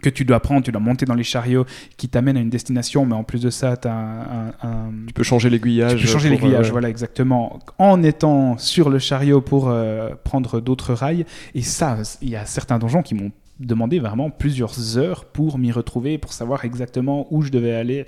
[0.00, 1.66] que tu dois prendre, tu dois monter dans les chariots
[1.98, 4.90] qui t'amènent à une destination, mais en plus de ça, tu as un, un- un-
[5.06, 5.96] Tu peux changer l'aiguillage.
[5.96, 10.60] tu peux changer l'aiguillage, euh, voilà, exactement, en étant sur le chariot pour euh, prendre
[10.60, 11.26] d'autres rails.
[11.54, 15.72] Et ça, il y a certains donjons qui m'ont demandé vraiment plusieurs heures pour m'y
[15.72, 18.06] retrouver, pour savoir exactement où je devais aller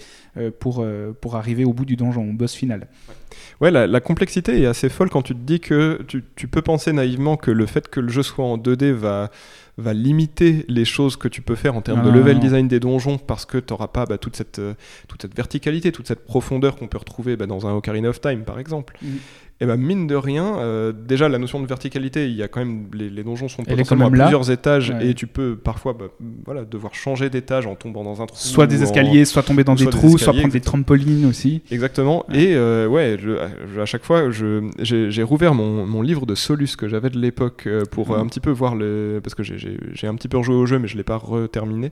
[0.58, 2.88] pour, euh, pour arriver au bout du donjon, au boss final.
[3.60, 6.62] Ouais, la, la complexité est assez folle quand tu te dis que tu, tu peux
[6.62, 9.30] penser naïvement que le fait que le jeu soit en 2D va,
[9.78, 13.18] va limiter les choses que tu peux faire en termes de level design des donjons
[13.18, 14.74] parce que tu n'auras pas bah, toute, cette, euh,
[15.08, 18.42] toute cette verticalité, toute cette profondeur qu'on peut retrouver bah, dans un Ocarina of Time
[18.44, 18.96] par exemple.
[19.02, 19.18] Mhm.
[19.60, 22.58] Et bah, mine de rien, euh, déjà la notion de verticalité, il y a quand
[22.58, 25.06] même les, les donjons sont potentiellement à plusieurs étages Ouais.
[25.10, 26.06] et tu peux parfois bah,
[26.44, 28.36] voilà, devoir changer d'étage en tombant dans un trou.
[28.36, 31.62] Soit des en- escaliers, soit tomber dans soit des trous, soit prendre des trampolines aussi.
[31.70, 32.24] Exactement.
[32.28, 32.42] Ouais.
[32.42, 33.38] Et euh, ouais, je-
[33.74, 37.18] je- à chaque fois, je- j'ai rouvert mon, mon livre de Solus que j'avais de
[37.18, 38.20] l'époque euh, pour Mhm.
[38.20, 39.20] un petit peu voir le.
[39.22, 41.04] Parce que j'ai- j'ai j'ai un petit peu rejoué au jeu, mais je ne l'ai
[41.04, 41.90] pas reterminé.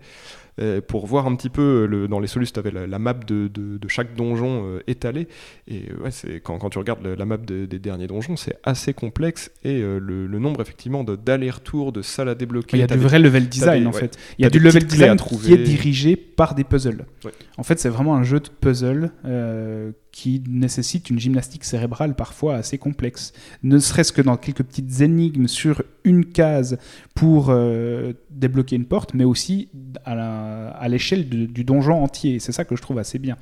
[0.61, 3.15] Euh, pour voir un petit peu, le, dans les Solus, tu avais la, la map
[3.15, 5.27] de, de- de chaque donjon euh, étalée.
[5.67, 8.59] Et euh, ouais, c'est- quand, quand tu regardes la map de- des derniers donjons, c'est
[8.63, 9.51] assez complexe.
[9.65, 12.77] Et euh, le, le nombre, effectivement, d'allers-retours, de salles à débloquer.
[12.77, 14.19] Il y a du des- vrai level design des- en fait.
[14.39, 17.07] Il y a du level design qui est dirigé par des puzzles.
[17.25, 17.33] Ouais.
[17.57, 22.57] En fait, c'est vraiment un jeu de puzzle euh, qui nécessite une gymnastique cérébrale parfois
[22.57, 23.33] assez complexe.
[23.63, 26.79] Ne serait-ce que dans quelques petites énigmes sur une case
[27.15, 29.71] pour euh, débloquer une porte, mais aussi
[30.05, 32.39] à l'échelle du donjon entier.
[32.39, 33.37] C'est ça que je trouve assez bien.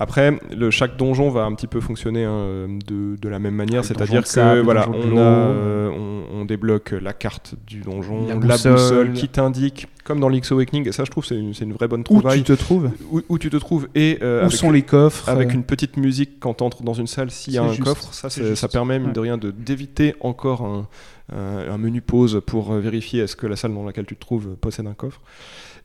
[0.00, 3.82] Après, le, chaque donjon va un petit peu fonctionner hein, de, de la même manière,
[3.82, 8.26] Le c'est-à-dire sable, que voilà, on, a, euh, on, on débloque la carte du donjon,
[8.28, 9.12] La la boussole.
[9.14, 12.04] qui t'indique, comme dans l'X Awakening, et ça je trouve c'est une, vraie bonne Où
[12.04, 14.82] trouvaille, tu te trouves où, où tu te trouves et euh, Où avec, sont les
[14.82, 17.64] coffres avec euh, une petite musique quand tu entres dans une salle s'il y a
[17.64, 19.12] un juste, coffre, ça, permet mine Ouais.
[19.14, 20.86] de rien d'éviter encore un,
[21.34, 24.54] un- un menu pause pour vérifier est-ce que la salle dans laquelle tu te trouves
[24.60, 25.20] possède un coffre.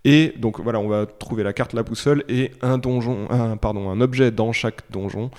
[0.06, 3.90] Et donc voilà, on va trouver la carte, la boussole et un donjon, un, pardon,
[3.90, 5.32] un objet dans chaque donjon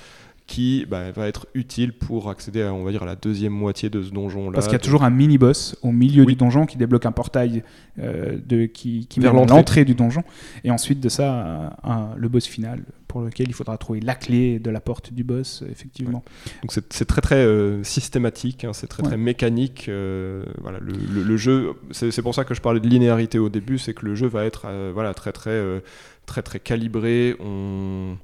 [0.46, 3.88] qui bah, va être utile pour accéder à, on va dire, à la deuxième moitié
[3.88, 4.52] de ce donjon-là.
[4.52, 6.34] Parce qu'il y a toujours un mini-boss au milieu Oui.
[6.34, 7.62] du donjon qui débloque un portail
[7.98, 9.86] euh, de, qui, qui Vers l'entrée.
[9.86, 10.22] du donjon.
[10.62, 14.14] Et ensuite de ça, un- un- le boss final pour lequel il faudra trouver la
[14.16, 16.22] clé de la porte du boss, effectivement.
[16.62, 19.08] Donc c'est très très euh, systématique, hein, c'est très Ouais.
[19.10, 19.86] très mécanique.
[19.88, 23.38] euh, voilà, le, le- le jeu, c'est c'est pour ça que je parlais de linéarité
[23.38, 25.78] au début, c'est que le jeu va être euh, voilà très très euh,
[26.26, 27.36] très très calibré.
[27.40, 28.16] On,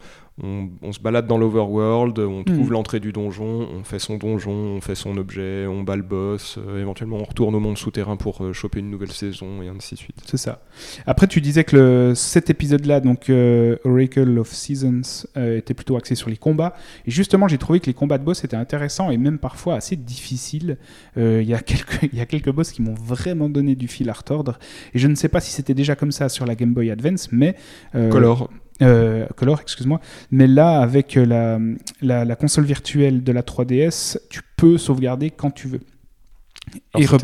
[0.43, 2.71] on, on se balade dans l'overworld, on trouve Mhm.
[2.71, 6.59] l'entrée du donjon, on fait son donjon, on fait son objet, on bat le boss,
[6.59, 9.95] euh, éventuellement on retourne au monde souterrain pour euh, choper une nouvelle saison et ainsi
[9.95, 10.17] de suite.
[10.27, 10.63] C'est ça.
[11.07, 16.15] Après, tu disais que le, cet épisode-là, donc euh, Oracle of Seasons, était plutôt axé
[16.15, 16.75] sur les combats.
[17.07, 19.97] Et justement, j'ai trouvé que les combats de boss étaient intéressants et même parfois assez
[19.97, 20.79] difficiles.
[21.17, 24.13] Il y, a quelques- y a quelques boss qui m'ont vraiment donné du fil à
[24.13, 24.59] retordre.
[24.95, 27.29] Et je ne sais pas si c'était déjà comme ça sur la Game Boy Advance,
[27.33, 27.55] mais.
[27.93, 28.51] Color,
[28.83, 30.01] euh, Color, excuse-moi.
[30.31, 31.59] Mais là, avec euh, la,
[32.03, 35.81] la, la console virtuelle de la 3DS, tu peux sauvegarder quand tu veux.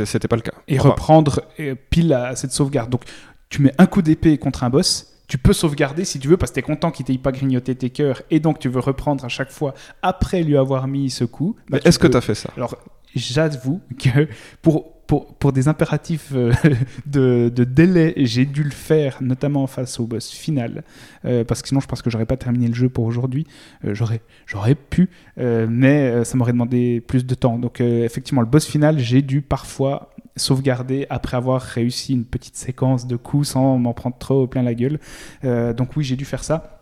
[0.05, 0.53] c'était- pas le cas.
[0.69, 2.91] et Enfin, reprendre euh, pile à cette sauvegarde.
[2.91, 3.03] Donc,
[3.49, 5.13] tu mets un coup d'épée contre un boss.
[5.29, 7.75] Tu peux sauvegarder si tu veux parce que tu es content qu'il t'ait pas grignoté
[7.75, 11.25] tes cœurs et donc tu veux reprendre à chaque fois après lui avoir mis ce
[11.25, 11.57] coup.
[11.69, 12.51] bah, Est-ce que tu as fait ça?
[12.57, 12.77] Alors,
[13.15, 14.29] j'avoue que
[14.63, 16.53] pour, pour, des impératifs euh,
[17.07, 20.83] de, de délai, j'ai dû le faire, notamment face au boss final,
[21.25, 23.47] euh, parce que sinon je pense que j'aurais pas terminé le jeu pour aujourd'hui.
[23.85, 27.59] Euh, j'aurais, pu, mais ça m'aurait demandé plus de temps.
[27.59, 33.07] Donc, effectivement, le boss final, j'ai dû parfois sauvegarder après avoir réussi une petite séquence
[33.07, 34.99] de coups sans m'en prendre trop plein la gueule.
[35.43, 36.76] Donc, oui, j'ai dû faire ça.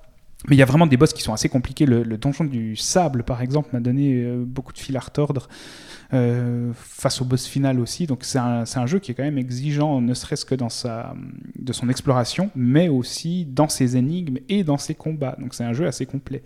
[0.48, 1.86] Mais il y a vraiment des boss qui sont assez compliqués.
[1.86, 5.48] Le, le donjon du sable, par exemple, m'a donné euh, beaucoup de fil à retordre
[6.12, 8.06] euh, face au boss final aussi.
[8.06, 11.14] Donc c'est un, un jeu qui est quand même exigeant, ne serait-ce que dans sa,
[11.58, 15.36] de son exploration, mais aussi dans ses énigmes et dans ses combats.
[15.40, 16.42] Donc c'est un jeu assez complet.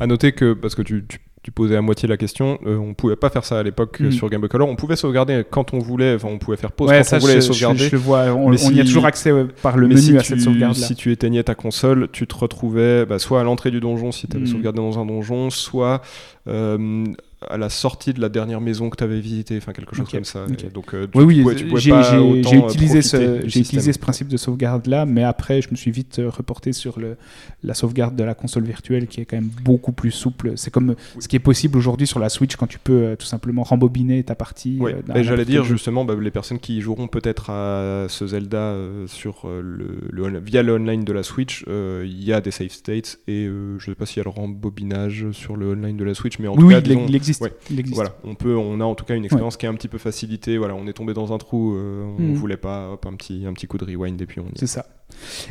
[0.00, 1.04] À noter que, parce que tu-
[1.50, 4.04] tu posais à moitié la question, euh, on pouvait pas faire ça à l'époque euh,
[4.04, 4.12] Mhm.
[4.12, 4.68] sur Game Boy Color.
[4.68, 7.20] On pouvait sauvegarder quand on voulait, enfin on pouvait faire pause ouais, quand ça, on
[7.20, 7.78] voulait je, sauvegarder.
[7.78, 8.26] je- je le vois.
[8.26, 10.86] On, on y a si- toujours accès par le menu si à tu, cette sauvegarde-là.
[10.86, 14.28] si tu éteignais ta console, tu te retrouvais bah, soit à l'entrée du donjon si
[14.28, 14.50] tu avais Mhm.
[14.52, 16.02] sauvegardé dans un donjon, soit
[16.46, 17.04] euh,
[17.48, 20.24] à la sortie de la dernière maison que tu avais visitée, enfin quelque chose comme
[20.24, 20.44] ça.
[20.44, 20.64] ok.
[20.64, 25.24] Et donc euh, Oui, oui, tu pouvais j'ai utilisé, ce, utilisé principe de sauvegarde-là, mais
[25.24, 27.16] après, je me suis vite euh, reporté sur le,
[27.64, 30.52] la sauvegarde de la console virtuelle qui est quand même beaucoup plus souple.
[30.56, 33.26] C'est comme ce qui est possible aujourd'hui sur la Switch quand tu peux euh, tout
[33.26, 34.76] simplement rembobiner ta partie.
[34.78, 34.96] Ouais.
[35.14, 38.74] euh, j'allais dire justement, bah, les personnes qui joueront peut-être à ce Zelda
[39.06, 43.18] sur le, le- via le online de la Switch, il y a des save states
[43.28, 43.46] et
[43.78, 46.48] je sais pas s'il y a le rembobinage sur le online de la Switch, mais
[46.48, 47.42] en Oui, tout oui, cas, disons, existe.
[47.42, 47.52] ouais.
[47.70, 47.94] il existe.
[47.96, 49.98] Voilà, on peut, on a en tout cas une expérience qui est un petit peu
[49.98, 50.58] facilitée.
[50.58, 52.34] Voilà, on est tombé dans un trou, euh, on Mhm.
[52.34, 54.52] voulait pas, hop, un petit, un petit coup de rewind et puis on y.
[54.58, 54.86] C'est ça.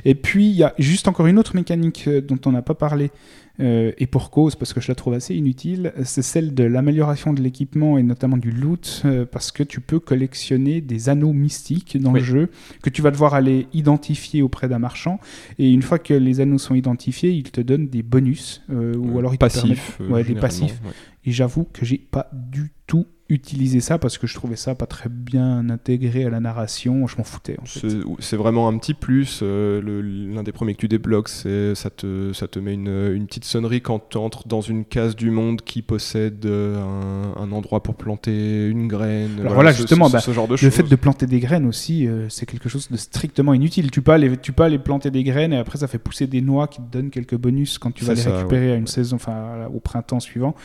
[0.06, 2.76] Et puis, il y a juste encore une autre mécanique euh, dont on n'a pas
[2.76, 3.12] parlé,
[3.60, 7.34] euh, et pour cause, parce que je la trouve assez inutile, c'est celle de l'amélioration
[7.34, 11.98] de l'équipement et notamment du loot, euh, parce que tu peux collectionner des anneaux mystiques
[12.00, 12.19] dans Oui.
[12.19, 12.50] le jeu,
[12.82, 15.19] que tu vas devoir aller identifier auprès d'un marchand,
[15.58, 19.19] et une fois que les anneaux sont identifiés, ils te donnent des bonus, euh, ou
[19.19, 20.80] alors ils te passif, permettent- ouais, des passifs.
[20.86, 20.91] ouais.
[21.26, 24.88] Et j'avoue que j'ai pas du tout utilisé ça, parce que je trouvais ça pas
[24.88, 27.88] très bien intégré à la narration, je m'en foutais en fait.
[28.20, 29.39] C'est vraiment un petit plus.
[29.44, 29.82] euh,
[30.34, 33.46] L'un des premiers que tu débloques, c'est ça te, ça te met une, une petite
[33.46, 36.82] sonnerie quand tu entres dans une case du monde qui possède euh,
[37.38, 39.39] un, un endroit pour planter une graine.
[39.42, 41.65] Alors voilà, ce- justement, ce, bah, ce genre de Le fait de planter des graines
[41.68, 43.92] aussi, euh, c'est quelque chose de strictement inutile.
[43.92, 46.42] Tu peux, aller, tu peux aller planter des graines et après ça fait pousser des
[46.42, 49.18] noix qui te donnent quelques bonus quand tu vas les ça, récupérer à une saison,
[49.18, 50.56] enfin au printemps suivant.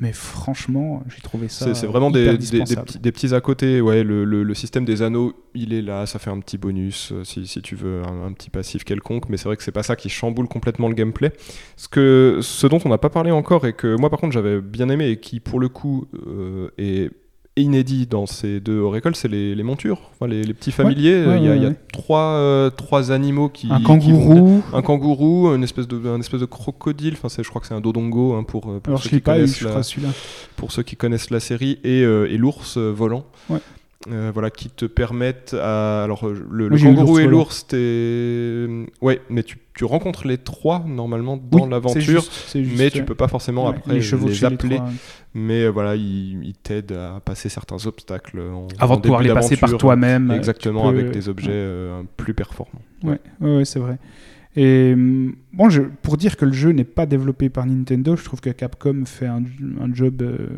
[0.00, 1.74] Mais franchement, j'ai trouvé ça.
[1.74, 2.86] C'est vraiment hyper des, des- des dispensable.
[2.86, 3.80] petits, des petits à côté.
[3.80, 7.12] Ouais, le, le- le système des anneaux, il est là, ça fait un petit bonus
[7.12, 9.28] euh, si, si tu veux, un, un petit passif quelconque.
[9.28, 11.32] Mais c'est vrai que c'est pas ça qui chamboule complètement le gameplay.
[11.76, 14.60] Ce, que, ce dont on n'a pas parlé encore et que moi par contre j'avais
[14.60, 17.10] bien aimé et qui pour le coup euh, est
[17.56, 21.26] inédit dans ces deux Oracle, c'est les, les montures, enfin, les, les petits familiers.
[21.26, 21.76] Ouais, il y a, ouais, il y a ouais.
[21.92, 23.68] trois, euh, trois animaux qui.
[23.70, 24.62] Un qui kangourou.
[24.72, 27.74] un kangourou, une espèce de, un espèce de crocodile, enfin c'est- je crois que c'est
[27.74, 30.08] un dodongo hein, pour, euh, pour, Alors ceux je qui pas connaissent je la-
[30.56, 33.26] pour ceux qui connaissent la série, et, euh, et l'ours volant.
[34.10, 36.02] Euh, voilà, qui te permettent à.
[36.02, 38.66] Alors, euh, le, kangourou et l'ours, t'es.
[39.00, 42.24] Ouais, mais tu, tu rencontres les trois normalement dans Oui, l'aventure,
[42.76, 44.76] mais tu peux pas forcément Ouais, après les, appeler.
[44.76, 44.90] trois.
[45.34, 49.22] mais euh, voilà, ils, ils t'aident à passer certains obstacles en, Avant en de pouvoir
[49.22, 50.32] les passer par toi-même.
[50.32, 51.54] euh, Exactement, peux- avec des objets ouais.
[51.54, 52.82] euh, plus performants.
[53.04, 53.98] Ouais, ouais, c'est vrai.
[54.56, 58.24] Et hum, bon, je, pour dire que le jeu n'est pas développé par Nintendo, je
[58.24, 59.42] trouve que Capcom fait un,
[59.80, 60.48] un job euh,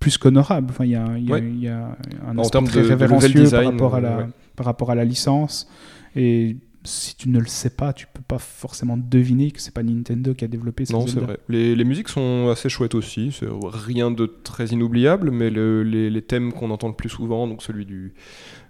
[0.00, 0.68] plus qu'honorable.
[0.70, 1.42] Enfin, il y a, y a- Ouais.
[1.42, 4.26] il y a un aspect très de- révérencieux design, par, rapport à la, ouais.
[4.56, 5.68] par rapport à la licence.
[6.16, 9.82] Et si tu ne le sais pas, tu peux pas forcément deviner que c'est pas
[9.82, 11.38] Nintendo qui a développé ce Non, c'est vrai.
[11.48, 13.30] Les, les musiques sont assez chouettes aussi.
[13.38, 17.46] C'est rien de très inoubliable, mais le- les, les thèmes qu'on entend le plus souvent,
[17.46, 18.14] donc celui du,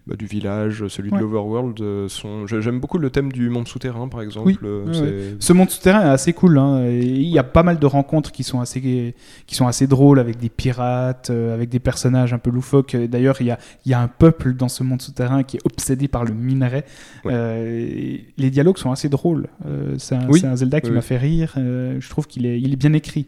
[0.09, 1.19] bah, du village, celui Ouais.
[1.19, 2.47] de l'Overworld, euh, sont.
[2.47, 4.47] j'ai- J'aime beaucoup le thème du monde souterrain, par exemple.
[4.49, 6.57] Oui, Euh, Ce monde souterrain est assez cool.
[6.59, 9.15] hein, Il y a pas mal de rencontres qui sont assez,
[9.47, 12.97] qui sont assez drôles avec des pirates, euh, avec des personnages un peu loufoques.
[12.97, 15.61] D'ailleurs, il y a, il y a un peuple dans ce monde souterrain qui est
[15.67, 16.85] obsédé par le minerai.
[17.25, 17.33] Ouais.
[17.35, 19.49] Euh, les dialogues sont assez drôles.
[19.67, 21.55] Euh, c'est un, Oui, c'est un Zelda qui m'a fait rire.
[21.59, 23.27] Euh, je trouve qu'il est, il est bien écrit.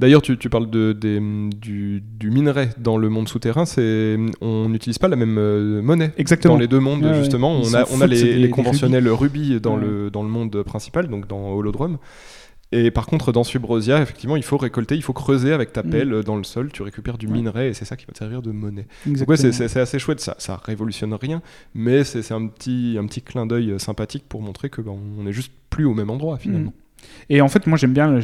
[0.00, 3.66] D'ailleurs, tu, tu parles de, des- du, du minerai dans le monde souterrain.
[3.66, 6.12] C'est, on n'utilise pas la même euh, monnaie.
[6.16, 6.54] Exactement.
[6.54, 9.60] Dans les deux mondes, Ouais, justement, on a, on a foutent, les, des- conventionnels rubis
[9.60, 9.84] dans, Ouais.
[9.84, 11.98] le, dans le monde principal, donc dans Holodrum.
[12.72, 15.90] Et par contre, dans Subrosia, effectivement, il faut récolter, il faut creuser avec ta Mm.
[15.90, 18.42] pelle dans le sol, tu récupères du minerai et c'est ça qui va te servir
[18.42, 18.86] de monnaie.
[19.26, 21.42] Ouais, c'est- assez chouette, ça, ça révolutionne rien,
[21.74, 25.26] mais c'est un petit, un petit clin d'œil euh, sympathique pour montrer que ben, on
[25.26, 26.72] est juste plus au même endroit finalement.
[27.28, 28.18] Et en fait, moi j'aime bien,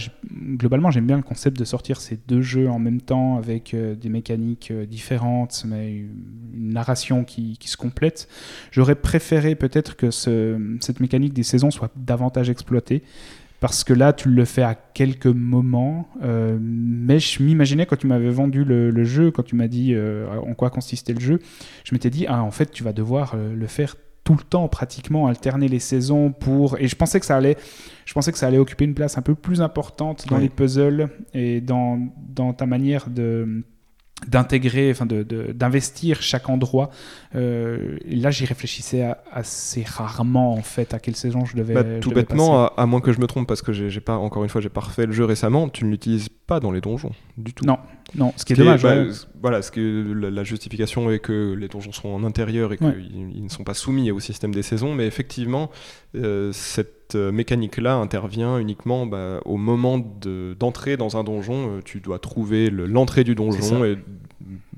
[0.57, 3.95] globalement, j'aime bien le concept de sortir ces deux jeux en même temps avec euh,
[3.95, 8.29] des mécaniques euh, différentes, mais une narration qui, se complète.
[8.73, 13.03] J'aurais préféré peut-être que ce- cette mécanique des saisons soit davantage exploitée.
[13.59, 16.09] Parce que là, tu le fais à quelques moments.
[16.23, 20.53] euh, mais je m'imaginais quand tu m'avais vendu le, jeu, quand tu m'as dit en
[20.55, 21.39] quoi consistait le jeu,
[21.85, 25.29] je m'étais dit, ah, en fait, tu vas devoir le faire tout le temps pratiquement,
[25.29, 26.77] alterner les saisons pour.
[26.79, 27.57] Et je pensais que ça allait
[28.05, 31.09] je pensais que ça allait occuper une place un peu plus importante dans les puzzles
[31.33, 33.63] et dans, dans ta manière de
[34.27, 36.89] d'intégrer, enfin de- de- d'investir chaque endroit.
[37.35, 41.75] Euh, là, j'y réfléchissais à- assez rarement en fait à quelle saison je devais.
[41.75, 44.01] Bah, je tout devais bêtement, à, à moins que je me trompe, parce que j'ai
[44.01, 46.71] pas, encore une fois, j'ai pas refait le jeu récemment, tu ne l'utilises pas dans
[46.73, 47.67] les donjons du tout.
[47.67, 47.79] Non,
[48.15, 48.83] non, ce qui est Ce est- dommage.
[48.83, 49.11] bah, ouais.
[49.43, 52.87] Voilà, ce que la, la justification est que les donjons sont en intérieur et qu'ils
[52.87, 52.97] Ouais.
[53.43, 55.71] ne sont pas soumis au système des saisons, mais effectivement,
[56.15, 61.77] euh, cette euh, mécanique-là intervient uniquement bah, au moment de- d'entrer dans un donjon.
[61.77, 63.97] Euh, tu dois trouver le- l'entrée du donjon et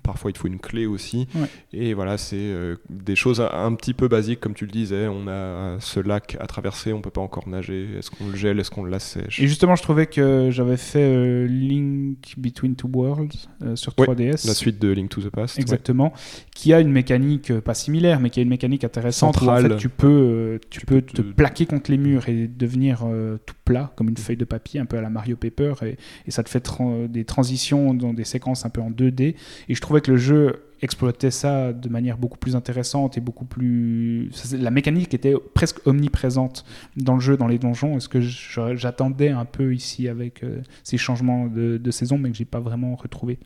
[0.03, 1.27] parfois il te faut une clé aussi.
[1.35, 1.49] Ouais.
[1.73, 5.07] Et voilà, c'est euh, des choses un, petit peu basiques, comme tu le disais.
[5.09, 7.89] On a ce lac à traverser, on peut pas encore nager.
[7.99, 9.41] Est-ce qu'on le gèle, est-ce qu'on le l'assèche?
[9.41, 14.07] Et justement, je trouvais que j'avais fait euh, Link Between Two Worlds euh, sur Ouais,
[14.07, 14.47] 3DS.
[14.47, 15.57] La suite de Link to the Past.
[15.57, 15.63] ouais.
[15.63, 16.13] Exactement,
[16.55, 19.73] qui a une mécanique pas similaire, mais qui a une mécanique intéressante où en Centrale.
[19.73, 23.05] fait tu peux, tu Tu peux te te- plaquer contre les murs et devenir
[23.47, 26.31] tout plat comme une feuille de papier, un peu à la Mario Paper, et, et
[26.31, 26.63] ça te fait
[27.09, 29.35] des transitions dans des séquences un peu en 2D.
[29.69, 33.47] Et je trouvais que le jeu exploitait ça de manière beaucoup plus intéressante et beaucoup
[33.47, 34.31] plus.
[34.53, 37.97] La mécanique était presque omniprésente dans le jeu, dans les donjons.
[37.97, 42.45] Est-ce que j'attendais un peu ici avec euh, ces changements de, saison, mais que j'ai
[42.45, 43.39] pas vraiment retrouvé.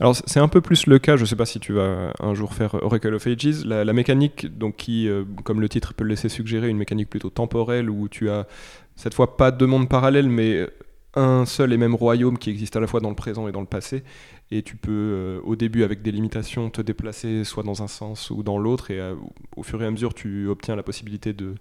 [0.00, 2.52] Alors c'est un peu plus le cas, je sais pas si tu vas un jour
[2.52, 6.10] faire Oracle of Ages, la, la mécanique donc qui, euh, comme le titre peut le
[6.10, 8.46] laisser suggérer, une mécanique plutôt temporelle où tu as
[8.96, 10.66] cette fois pas deux mondes parallèles mais
[11.14, 13.60] un seul et même royaume qui existe à la fois dans le présent et dans
[13.60, 14.04] le passé
[14.52, 18.30] et tu peux euh, au début avec des limitations te déplacer soit dans un sens
[18.30, 19.14] ou dans l'autre et euh,
[19.56, 21.54] au fur et à mesure tu obtiens la possibilité de,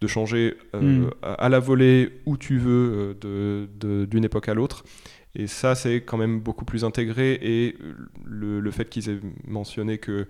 [0.00, 1.10] de changer euh, Mm.
[1.22, 4.84] à, à la volée où tu veux euh, de- de- d'une époque à l'autre
[5.38, 7.38] et ça, c'est quand même beaucoup plus intégré.
[7.42, 7.76] Et
[8.24, 10.26] le, le fait qu'ils aient mentionné que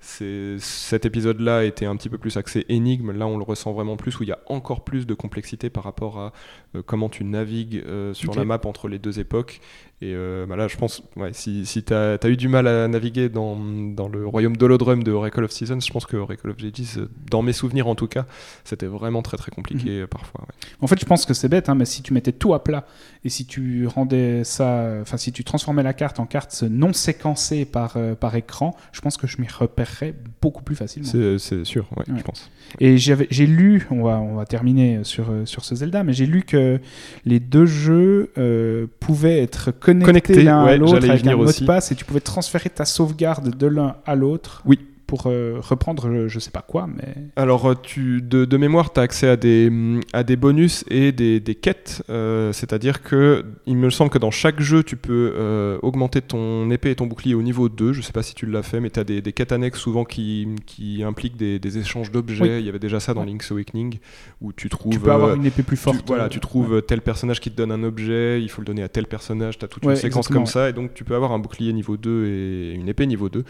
[0.00, 4.18] cet épisode-là était un petit peu plus axé énigme, là on le ressent vraiment plus,
[4.18, 6.32] où il y a encore plus de complexité par rapport à
[6.74, 9.60] euh, comment tu navigues euh, sur la map entre les deux époques.
[10.02, 12.86] Et euh, bah là, je pense, ouais, si, si tu as, eu du mal à
[12.86, 16.56] naviguer dans, dans le royaume d'Holodrum de Oracle of Seasons, je pense que Oracle of
[16.58, 18.26] Ages, euh, dans mes souvenirs en tout cas,
[18.64, 20.42] c'était vraiment très très compliqué euh, parfois.
[20.42, 20.54] ouais.
[20.82, 22.86] En fait, je pense que c'est bête, hein, mais si tu mettais tout à plat
[23.24, 27.64] et si tu rendais ça, enfin, si tu transformais la carte en carte non séquencée
[27.64, 31.08] par, euh, par écran, je pense que je m'y transférerait beaucoup plus facilement.
[31.38, 32.50] C'est sûr, ouais, je pense.
[32.80, 36.42] Et j'ai lu, on va, on va terminer sur, sur ce Zelda, mais j'ai lu
[36.42, 36.80] que
[37.24, 41.62] les deux jeux euh, pouvaient être connectés, l'un à l'autre avec un mot aussi.
[41.62, 44.62] de passe et tu pouvais transférer ta sauvegarde de l'un à l'autre.
[44.66, 44.78] Oui.
[45.06, 47.14] Pour euh, reprendre, je sais pas quoi, mais.
[47.36, 49.70] Alors, euh, tu, de, de mémoire, tu as accès à des,
[50.12, 52.02] à des bonus et des, des quêtes.
[52.10, 56.68] euh, C'est-à-dire que, il me semble que dans chaque jeu, tu peux euh, augmenter ton
[56.70, 57.92] épée et ton bouclier au niveau 2.
[57.92, 60.04] Je sais pas si tu l'as fait, mais tu as des, des quêtes annexes souvent
[60.04, 62.42] qui, qui impliquent des, des échanges d'objets.
[62.42, 62.58] Oui.
[62.60, 63.26] Il y avait déjà ça dans Ouais.
[63.28, 63.98] Link's Awakening,
[64.40, 64.92] où tu trouves.
[64.92, 66.02] Tu peux avoir une épée plus tu- forte.
[66.06, 68.82] voilà, euh, tu trouves tel personnage qui te donne un objet, il faut le donner
[68.82, 71.14] à tel personnage, tu as toute Ouais, une séquence comme ça, et donc tu peux
[71.14, 73.44] avoir un bouclier niveau 2 et une épée niveau 2.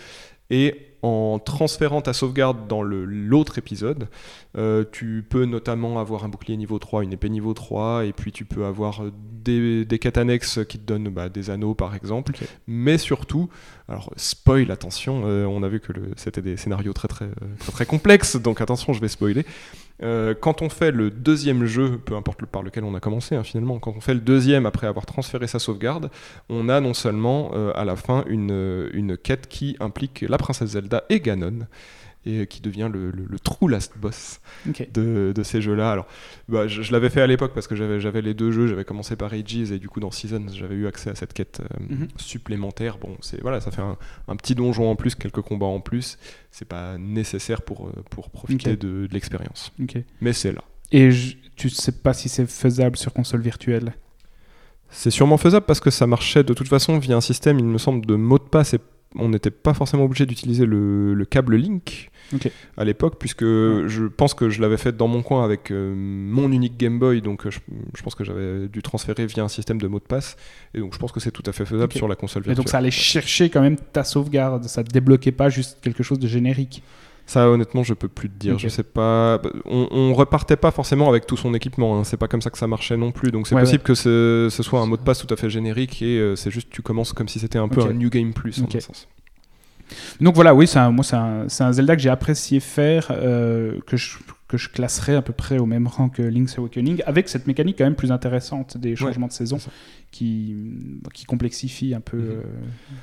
[0.51, 0.75] Et
[1.07, 4.09] en transférant ta sauvegarde dans l'autre épisode,
[4.57, 8.33] euh, tu peux notamment avoir un bouclier niveau 3, une épée niveau 3, et puis
[8.33, 12.33] tu peux avoir des, des quêtes annexes qui te donnent bah, des anneaux par exemple.
[12.67, 13.51] Mais surtout,
[13.89, 17.29] alors spoil, attention, euh, on a vu que c'était des scénarios très très,
[17.59, 19.45] très très complexes, donc attention, je vais spoiler.
[20.03, 23.35] Euh, quand on fait le deuxième jeu, peu importe le par lequel on a commencé
[23.35, 26.11] hein, finalement, quand on fait le deuxième après avoir transféré sa sauvegarde,
[26.49, 31.05] on a non seulement à la fin une, une quête qui implique la princesse Zelda
[31.11, 31.67] et Ganon,
[32.27, 34.41] et qui devient le, le- le true last boss
[34.93, 35.93] de, de ces jeux-là.
[35.93, 36.07] Alors,
[36.49, 39.17] bah, je, je l'avais fait à l'époque parce que j'avais les deux jeux, j'avais commencé
[39.17, 42.09] par Ages et du coup dans Seasons j'avais eu accès à cette quête euh, Mhm.
[42.17, 42.99] supplémentaire.
[42.99, 43.97] Bon, c'est voilà, ça fait un,
[44.29, 46.19] un petit donjon en plus, quelques combats en plus.
[46.51, 49.73] C'est pas nécessaire pour, euh, pour profiter de, de l'expérience,
[50.21, 50.63] mais c'est là.
[50.93, 53.95] Et je- tu sais pas si c'est faisable sur console virtuelle?
[54.89, 57.79] C'est sûrement faisable parce que ça marchait de toute façon via un système, il me
[57.79, 58.79] semble, de mot de passe et
[59.19, 62.11] on n'était pas forcément obligé d'utiliser le, le câble Link
[62.77, 66.51] à l'époque, puisque je pense que je l'avais fait dans mon coin avec euh, mon
[66.51, 67.61] unique Game Boy, donc euh, je,
[67.97, 70.37] je pense que j'avais dû transférer via un système de mot de passe,
[70.75, 72.65] et donc je pense que c'est tout à fait faisable sur la console Et virtuelle.
[72.65, 74.65] donc ça allait chercher quand même ta sauvegarde.
[74.65, 76.83] Ça te débloquait pas juste quelque chose de générique.
[77.29, 78.57] Ça, honnêtement, je peux plus te dire.
[78.59, 79.43] Je sais pas.
[79.65, 81.99] On, on repartait pas forcément avec tout son équipement.
[81.99, 82.05] hein.
[82.05, 83.33] C'est pas comme ça que ça marchait non plus.
[83.33, 85.51] Donc c'est Ouais, possible que ce, ce soit un mot de passe tout à fait
[85.51, 87.91] générique et euh, c'est juste tu commences comme si c'était un peu Ok.
[87.91, 89.09] un New Game Plus en un sens.
[90.21, 93.97] Donc voilà, oui, c'est un- moi c'est un, Zelda que j'ai apprécié faire, euh, que,
[93.97, 94.19] je,
[94.49, 97.79] que je classerais à peu près au même rang que Link's Awakening, avec cette mécanique
[97.79, 99.59] quand même plus intéressante des changements de saison
[100.11, 100.57] qui,
[101.15, 102.25] qui complexifie un peu Mhm.
[102.31, 102.43] euh,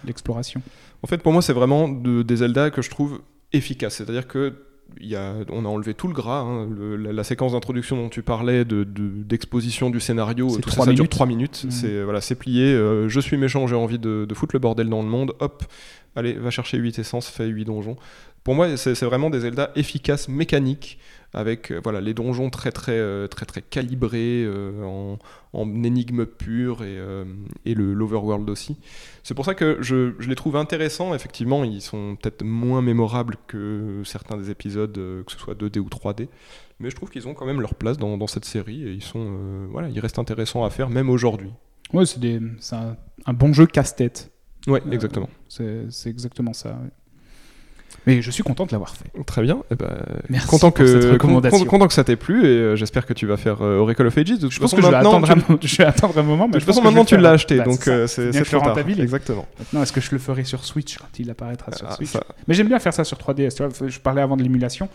[0.05, 0.61] l'exploration.
[1.03, 3.21] En fait, pour moi, c'est vraiment de- des Zelda que je trouve
[3.53, 3.95] efficaces.
[3.95, 4.53] C'est-à-dire que
[5.01, 6.41] y a, on a enlevé tout le gras.
[6.41, 6.67] hein.
[6.69, 10.91] Le- la, la séquence d'introduction dont tu parlais, de- de- d'exposition du scénario, tout ça,
[10.93, 11.11] dure minutes.
[11.11, 11.65] 3 minutes.
[11.69, 12.65] C'est voilà, c'est plié.
[12.73, 15.33] euh, je suis méchant, j'ai envie de, de foutre le bordel dans le monde.
[15.39, 15.63] Hop,
[16.15, 17.95] allez, va chercher 8 essences, fais 8 donjons.
[18.43, 20.99] Pour moi, c'est vraiment des Zelda efficaces, mécaniques,
[21.33, 25.17] avec euh, voilà, les donjons très très euh, très très calibrés euh, en,
[25.53, 26.97] en énigmes pures et,
[27.65, 28.77] et le l'overworld aussi.
[29.23, 31.15] C'est pour ça que je, je les trouve intéressants.
[31.15, 35.87] Effectivement, ils sont peut-être moins mémorables que certains des épisodes, que ce soit 2D ou
[35.87, 36.27] 3D.
[36.79, 39.03] Mais je trouve qu'ils ont quand même leur place dans, dans cette série et ils
[39.03, 41.51] sont voilà, ils restent intéressants à faire même aujourd'hui.
[41.93, 42.19] Ouais, c'est
[42.75, 44.31] un, un bon jeu casse-tête.
[44.67, 45.29] Ouais, exactement.
[45.47, 46.71] C'est c'est exactement ça.
[46.71, 46.89] ouais.
[48.05, 49.05] Mais je suis content de l'avoir fait.
[49.25, 49.63] Très bien.
[49.71, 49.87] Eh ben,
[50.29, 51.65] Merci content pour cette que recommandation.
[51.65, 54.17] content, que ça t'ait plu et euh, j'espère que tu vas faire euh, Oracle of
[54.17, 54.31] Ages.
[54.31, 56.47] De toute Je pense que je vais, attendre tu- un, je vais attendre un moment.
[56.47, 58.77] Mais de toute façon, maintenant tu l'as acheté, Bah, donc c'est euh, trop tard.
[58.79, 59.45] Exactement.
[59.59, 62.23] Maintenant, est-ce que je le ferai sur Switch quand il apparaîtra sur Ah, Switch ça-
[62.47, 63.55] Mais j'aime bien faire ça sur 3DS.
[63.55, 64.89] Tu vois, je parlais avant de l'émulation.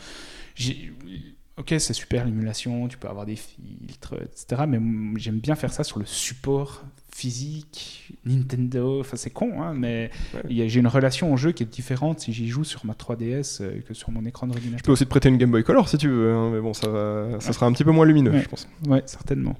[1.56, 4.62] Ok, c'est super l'émulation, tu peux avoir des filtres, etc.
[4.68, 4.78] Mais
[5.16, 6.82] j'aime bien faire ça sur le support
[7.18, 9.00] physique, Nintendo.
[9.00, 10.68] Enfin, c'est con, hein, mais Ouais.
[10.68, 13.80] j'ai une relation au jeu qui est différente si j'y joue sur ma 3DS euh,
[13.86, 14.82] que sur mon écran Je d'ordinateur.
[14.84, 16.88] peux aussi te prêter une Game Boy Color si tu veux, hein, mais bon, ça,
[16.88, 18.42] va- ça sera un petit peu moins lumineux, Ouais.
[18.42, 18.68] je pense.
[18.86, 19.56] Ouais, certainement.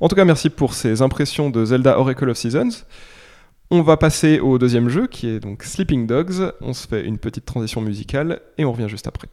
[0.00, 2.84] En tout cas, merci pour ces impressions de Zelda Oracle of Seasons.
[3.70, 6.52] On va passer au deuxième jeu qui est donc Sleeping Dogs.
[6.60, 9.28] On se fait une petite transition musicale et on revient juste après.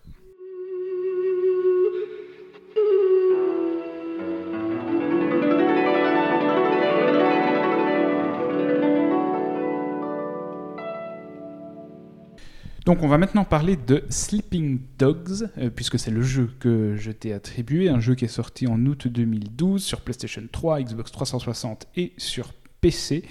[12.90, 17.12] Donc on va maintenant parler de Sleeping Dogs, euh, puisque c'est le jeu que je
[17.12, 21.86] t'ai attribué, un jeu qui est sorti en août 2012 sur PlayStation 3, Xbox 360
[21.98, 23.26] et sur PC,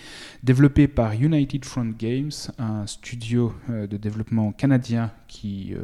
[0.44, 5.80] développé par United Front Games, un studio euh, de développement canadien qui euh,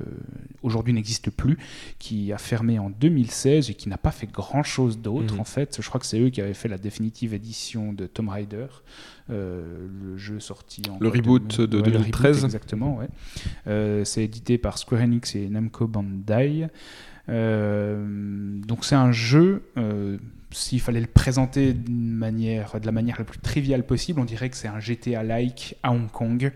[0.62, 1.59] aujourd'hui n'existe plus,
[1.99, 5.41] qui a fermé en 2016 et qui n'a pas fait grand-chose d'autre Mhm.
[5.41, 5.79] en fait.
[5.81, 8.66] Je crois que c'est eux qui avaient fait la définitive édition de Tomb Raider,
[9.29, 12.45] le jeu sorti en Le reboot de le 2013.
[12.45, 13.09] exactement, ouais.
[13.66, 16.68] Euh, c'est édité par Square Enix et Namco Bandai.
[17.29, 18.05] Euh,
[18.66, 19.62] donc c'est un jeu.
[19.79, 20.18] euh,
[20.51, 24.51] S'il fallait le présenter d'une manière, de la manière la plus triviale possible, on dirait
[24.51, 26.53] que c'est un GTA-like à Hong Kong.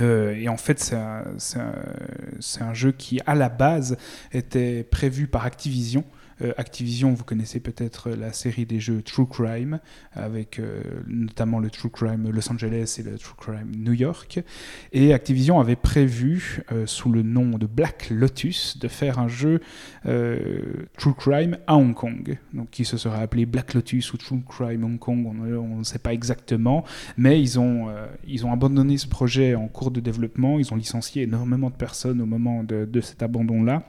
[0.00, 1.24] Euh, et en fait, c'est un,
[1.56, 3.96] un, un, jeu qui, à la base,
[4.32, 6.17] était prévu par Activision euh,
[6.56, 9.80] Activision, vous connaissez peut-être la série des jeux True Crime,
[10.12, 14.40] avec euh, notamment le True Crime Los Angeles et le True Crime New York.
[14.92, 19.60] Et Activision avait prévu, euh, sous le nom de Black Lotus, de faire un jeu
[20.96, 24.84] True Crime à Hong Kong, donc qui se serait appelé Black Lotus ou True Crime
[24.84, 26.84] Hong Kong, on ne sait pas exactement,
[27.16, 27.88] mais ils ont,
[28.26, 32.20] ils ont abandonné ce projet en cours de développement, ils ont licencié énormément de personnes
[32.20, 33.82] au moment de, de cet abandon-là.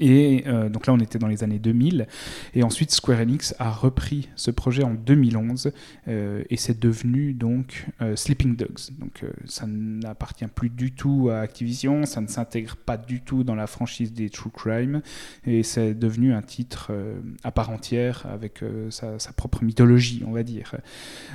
[0.00, 2.06] Et euh, donc là, on était dans les années 2000.
[2.54, 5.72] Et ensuite, Square Enix a repris ce projet en 2011
[6.08, 8.90] euh, et c'est devenu donc euh, Sleeping Dogs.
[8.98, 13.54] Donc ça n'appartient plus du tout à Activision, ça ne s'intègre pas du tout dans
[13.54, 15.02] la franchise des True Crime
[15.46, 16.92] et c'est devenu un titre
[17.44, 18.60] à part entière avec
[18.90, 20.74] sa, sa, propre mythologie, on va dire.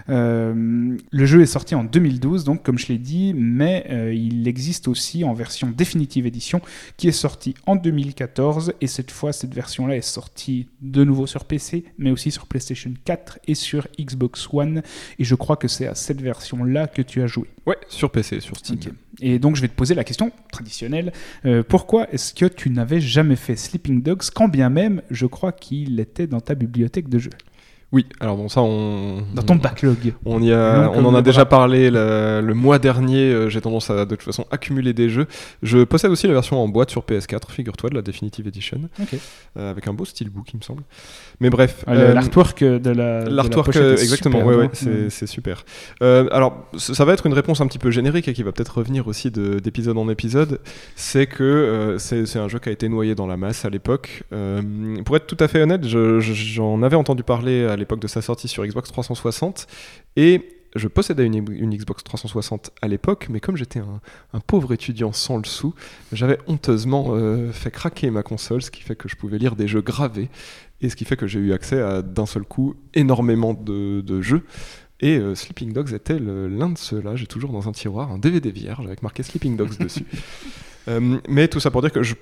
[0.08, 5.24] le jeu est sorti en 2012, donc comme je l'ai dit, mais il existe aussi
[5.24, 6.62] en version définitive édition
[6.97, 8.41] qui est sortie en 2014
[8.82, 12.94] et cette fois cette version-là est sortie de nouveau sur PC, mais aussi sur PlayStation
[13.06, 14.82] 4 et sur Xbox One.
[15.20, 17.48] Et je crois que c'est à cette version-là que tu as joué.
[17.66, 18.80] Ouais, sur PC, sur Steam.
[19.22, 21.12] Et donc je vais te poser la question traditionnelle
[21.46, 25.52] euh, pourquoi est-ce que tu n'avais jamais fait Sleeping Dogs, quand bien même je crois
[25.52, 27.32] qu'il était dans ta bibliothèque de jeux?
[27.94, 29.22] Oui, alors bon, ça, on.
[29.34, 30.14] Dans ton backlog.
[30.24, 33.34] On, y a, on en a déjà parlé le, mois dernier.
[33.34, 35.28] Euh, j'ai tendance à, de toute façon, accumuler des jeux.
[35.62, 38.80] Je possède aussi la version en boîte sur PS4, figure-toi, de la Definitive Edition.
[39.58, 40.84] Euh, avec un beau steelbook, il me semble.
[41.42, 41.84] Mais bref.
[41.86, 43.26] Ah, euh, l'artwork de la.
[43.26, 44.70] L'artwork, exactement, ouais, ouais,
[45.10, 45.66] c'est super.
[46.00, 49.08] alors, ça va être une réponse un petit peu générique et qui va peut-être revenir
[49.08, 50.60] aussi d'épisode en épisode.
[50.96, 54.24] C'est que c'est un jeu qui a été noyé dans la masse à l'époque.
[55.04, 58.48] pour être tout à fait honnête, j'en avais entendu parler à l'époque de sa sortie
[58.48, 59.68] sur Xbox 360.
[60.16, 65.38] Et je possédais une, Xbox 360 à l'époque, mais comme j'étais un, pauvre étudiant sans
[65.38, 65.74] le sou,
[66.12, 69.68] j'avais honteusement euh, fait craquer ma console, ce qui fait que je pouvais lire des
[69.68, 70.30] jeux gravés,
[70.80, 74.46] et ce qui fait que j'ai eu accès à d'un seul coup énormément de, jeux.
[75.02, 77.16] Et euh, Sleeping Dogs était l'un de ceux-là.
[77.16, 80.06] J'ai toujours dans un tiroir un DVD vierge avec marqué Sleeping Dogs dessus.
[80.88, 82.16] Euh, mais tout ça pour dire que je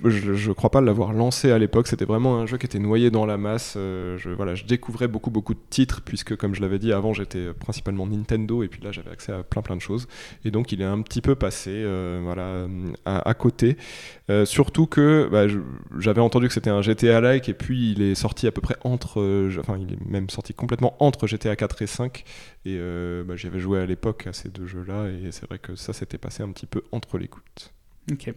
[0.49, 1.87] ne crois pas l'avoir lancé à l'époque.
[1.87, 3.75] C'était vraiment un jeu qui était noyé dans la masse.
[3.77, 7.13] Euh, je, voilà, je découvrais beaucoup, beaucoup de titres, puisque, comme je l'avais dit avant,
[7.13, 10.07] j'étais principalement Nintendo, et puis là, j'avais accès à plein, plein de choses.
[10.45, 12.67] Et donc, il est un petit peu passé euh, voilà,
[13.05, 13.77] à, côté.
[14.45, 15.45] surtout que bah,
[15.97, 19.19] j'avais entendu que c'était un GTA-like, et puis il est sorti à peu près entre.
[19.59, 22.23] enfin, il est même sorti complètement entre GTA 4 et 5.
[22.65, 22.77] Et
[23.25, 26.17] bah, j'avais joué à l'époque à ces deux jeux-là, et c'est vrai que ça s'était
[26.17, 27.73] passé un petit peu entre les gouttes.
[28.11, 28.33] Ok.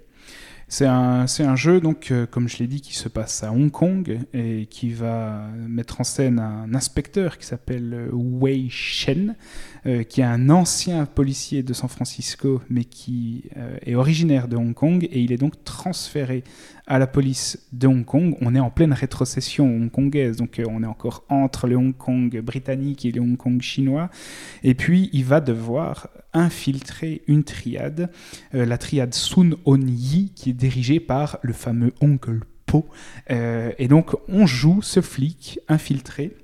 [0.72, 3.70] C'est un, un, jeu, donc, euh, comme je l'ai dit, qui se passe à Hong
[3.70, 9.36] Kong et qui va mettre en scène un inspecteur qui s'appelle euh, Wei Shen,
[9.84, 13.44] euh, qui est un ancien policier de San Francisco, mais qui
[13.84, 16.42] est originaire de Hong Kong et il est donc transféré
[16.86, 18.38] à la police de Hong Kong.
[18.40, 23.04] On est en pleine rétrocession hongkongaise, donc on est encore entre le Hong Kong britannique
[23.04, 24.08] et le Hong Kong chinois.
[24.62, 28.10] Et puis il va devoir infiltrer une triade,
[28.52, 29.80] la triade Sun On
[30.12, 32.86] Qui est dirigé par le fameux Oncle Po.
[33.30, 36.36] Euh, et donc, on joue ce flic infiltré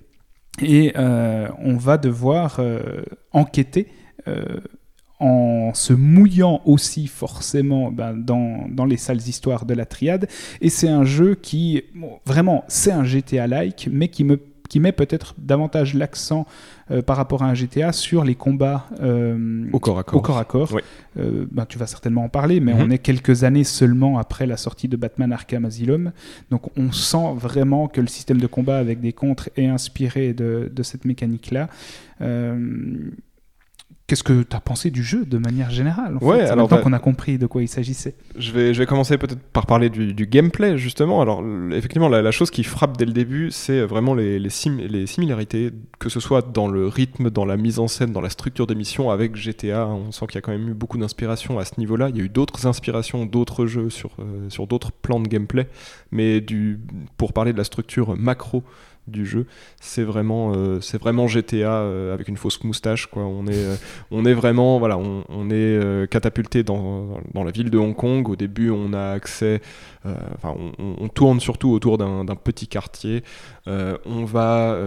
[0.60, 3.02] et euh, on va devoir euh,
[3.32, 3.88] enquêter
[5.20, 10.28] en se mouillant aussi forcément ben, dans, dans, les sales histoires de la triade.
[10.60, 11.82] Et c'est un jeu qui,
[12.26, 14.36] vraiment, c'est un GTA-like, mais qui me
[14.68, 16.46] qui met peut-être davantage l'accent
[16.90, 20.18] euh, par rapport à un GTA sur les combats euh, au corps à corps.
[20.18, 20.78] Au corps, à corps.
[21.18, 22.80] Euh, ben, tu vas certainement en parler, mais mhm.
[22.82, 26.12] on est quelques années seulement après la sortie de Batman Arkham Asylum.
[26.50, 30.70] Donc on sent vraiment que le système de combat avec des contres est inspiré de,
[30.74, 31.68] de cette mécanique-là.
[34.08, 36.82] Qu'est-ce que tu as pensé du jeu de manière générale en ouais, fait, alors maintenant
[36.82, 38.14] qu'on a compris de quoi il s'agissait?
[38.38, 41.20] Je vais, je vais commencer peut-être par parler du, gameplay justement.
[41.20, 44.48] Alors effectivement, la, chose qui frappe dès le début, c'est vraiment les, les,
[44.88, 48.30] les, similarités, que ce soit dans le rythme, dans la mise en scène, dans la
[48.30, 49.86] structure des missions avec GTA.
[49.86, 52.08] On sent qu'il y a quand même eu beaucoup d'inspiration à ce niveau-là.
[52.08, 55.68] Il y a eu d'autres inspirations, d'autres jeux sur, euh, sur d'autres plans de gameplay,
[56.12, 56.80] mais du,
[57.18, 58.64] pour parler de la structure macro
[59.08, 59.46] du jeu.
[59.80, 63.06] C'est vraiment, euh, vraiment GTA euh, avec une fausse moustache.
[63.06, 63.24] Quoi.
[63.24, 63.76] On, est, euh,
[64.10, 68.28] on est vraiment voilà, on, est catapulté dans, dans, la ville de Hong Kong.
[68.28, 69.60] Au début, on a accès,
[70.04, 73.22] on, tourne surtout autour d'un petit quartier.
[73.66, 74.78] on va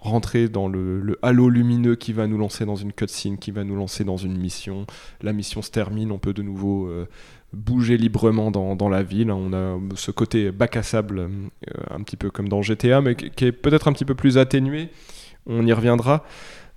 [0.00, 3.64] rentrer dans le, le, halo lumineux qui va nous lancer dans une cutscene, qui va
[3.64, 4.86] nous lancer dans une mission.
[5.22, 6.90] La mission se termine, on peut de nouveau
[7.52, 9.30] bouger librement dans, la ville.
[9.30, 11.28] On a ce côté bac à sable, euh,
[11.90, 14.90] un petit peu comme dans GTA, mais qui est peut-être un petit peu plus atténué.
[15.46, 16.24] On y reviendra.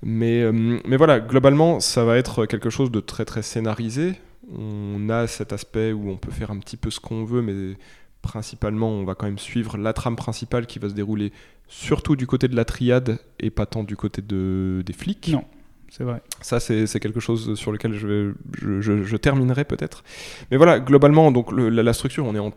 [0.03, 4.13] Mais, euh, mais voilà, globalement, ça va être quelque chose de très très scénarisé.
[4.57, 7.77] On a cet aspect où on peut faire un petit peu ce qu'on veut, mais
[8.21, 11.31] principalement, on va quand même suivre la trame principale qui va se dérouler
[11.67, 15.29] surtout du côté de la triade et pas tant du côté de, des flics.
[15.29, 15.45] Non,
[15.91, 16.21] c'est vrai.
[16.41, 20.03] Ça, c'est quelque chose sur lequel je, vais- je, je- je terminerai peut-être.
[20.49, 22.51] Mais voilà, globalement, donc le- la, la structure, on est en,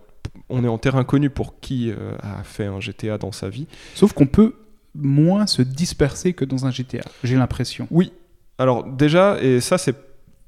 [0.49, 3.67] on est en terrain connu pour qui euh, a fait un GTA dans sa vie.
[3.95, 4.55] Sauf qu'on peut
[4.95, 7.89] moins se disperser que dans un GTA, j'ai l'impression.
[7.91, 8.13] Oui.
[8.59, 9.97] Alors déjà, et ça c'est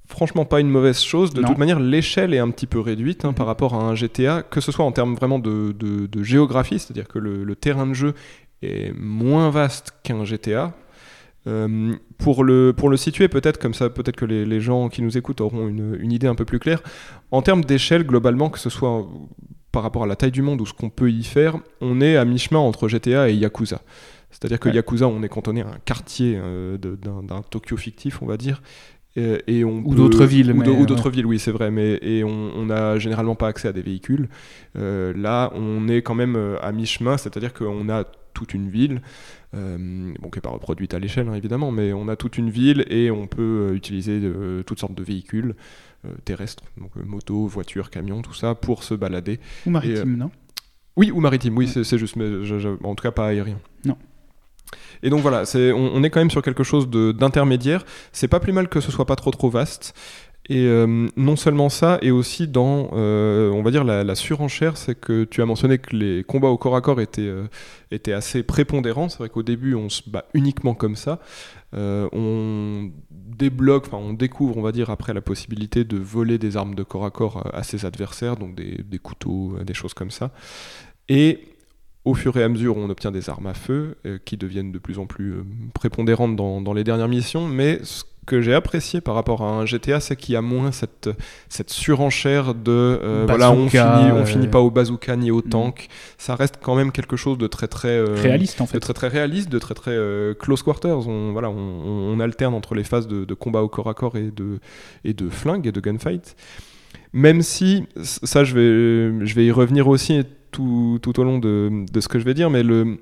[0.09, 1.49] franchement pas une mauvaise chose, de Non.
[1.49, 3.35] toute manière l'échelle est un petit peu réduite hein, Mhm.
[3.35, 6.79] par rapport à un GTA, que ce soit en termes vraiment de, de- de géographie,
[6.79, 8.15] c'est-à-dire que le, le terrain de jeu
[8.63, 10.73] est moins vaste qu'un GTA.
[11.49, 15.03] Euh, pour, le, pour le situer peut-être comme ça, peut-être que les, les gens qui
[15.03, 16.83] nous écoutent auront une, une idée un peu plus claire.
[17.31, 19.07] En termes d'échelle, globalement, que ce soit
[19.73, 22.17] par rapport à la taille du monde ou ce qu'on peut y faire, on est
[22.17, 23.83] à mi-chemin entre GTA et Yakuza.
[24.31, 24.75] C'est-à-dire que Ouais.
[24.75, 28.63] Yakuza, on est cantonné à un quartier euh, d'un Tokyo fictif, on va dire.
[29.17, 30.59] Et, et on Ou peut- d'autres villes, Ou,
[31.27, 31.71] oui, c'est vrai.
[31.71, 34.29] Mais, et on n'a généralement pas accès à des véhicules.
[34.77, 38.05] Euh, là, on est quand même euh, à mi-chemin, c'est-à-dire qu'on a
[38.35, 39.01] toute une ville,
[39.55, 42.51] euh, bon, qui n'est pas reproduite à l'échelle, hein, évidemment, mais on a toute une
[42.51, 44.21] ville et on peut utiliser
[44.67, 45.55] toutes sortes de véhicules
[46.05, 49.41] euh, terrestres, donc motos, voitures, camions, tout ça, pour se balader.
[49.65, 50.31] Ou maritime, non?
[50.99, 51.71] Oui, ou maritime, oui, Ouais.
[51.71, 53.59] c'est- c'est juste, mais je- je- en tout cas pas aérien.
[53.87, 53.97] Non.
[55.03, 57.85] Et donc voilà, on, est quand même sur quelque chose de, d'intermédiaire.
[58.13, 59.95] C'est pas plus mal que ce soit pas trop trop vaste.
[60.49, 64.95] Et euh, non seulement ça, et aussi dans, euh, on va dire, la, surenchère, c'est
[64.95, 67.49] que tu as mentionné que les combats au corps à corps étaient, euh,
[67.91, 69.09] étaient assez prépondérants.
[69.09, 71.19] C'est vrai qu'au début, on se bat uniquement comme ça.
[71.73, 76.75] On débloque, enfin on découvre, on va dire, après la possibilité de voler des armes
[76.75, 80.31] de corps à corps à ses adversaires, donc des, des couteaux, des choses comme ça.
[81.11, 81.56] Et
[82.07, 84.79] au fur et à mesure, on obtient des armes à feu euh, qui deviennent de
[84.79, 85.45] plus en plus euh,
[85.75, 87.47] prépondérantes dans, dans les dernières missions.
[87.49, 90.73] Mais ce que j'ai apprécié par rapport à un GTA, c'est qu'il y a moins
[90.73, 91.09] cette,
[91.49, 95.49] cette surenchère de euh, voilà, on finit, on finit pas au bazooka ni au Mm.
[95.49, 95.89] tank.
[96.19, 98.81] Ça reste quand même quelque chose de très très Réaliste, en de fait.
[98.81, 99.97] très très réaliste, de très très
[100.41, 101.07] close quarters.
[101.09, 103.95] On, voilà, on, on- on alterne entre les phases de, de combat au corps à
[103.95, 104.59] corps et de,
[105.05, 106.35] et de flingue et de gunfight.
[107.13, 111.85] Même si, ça je vais, je vais y revenir aussi tout, tout au long de,
[111.93, 112.99] de ce que je vais dire, mais le,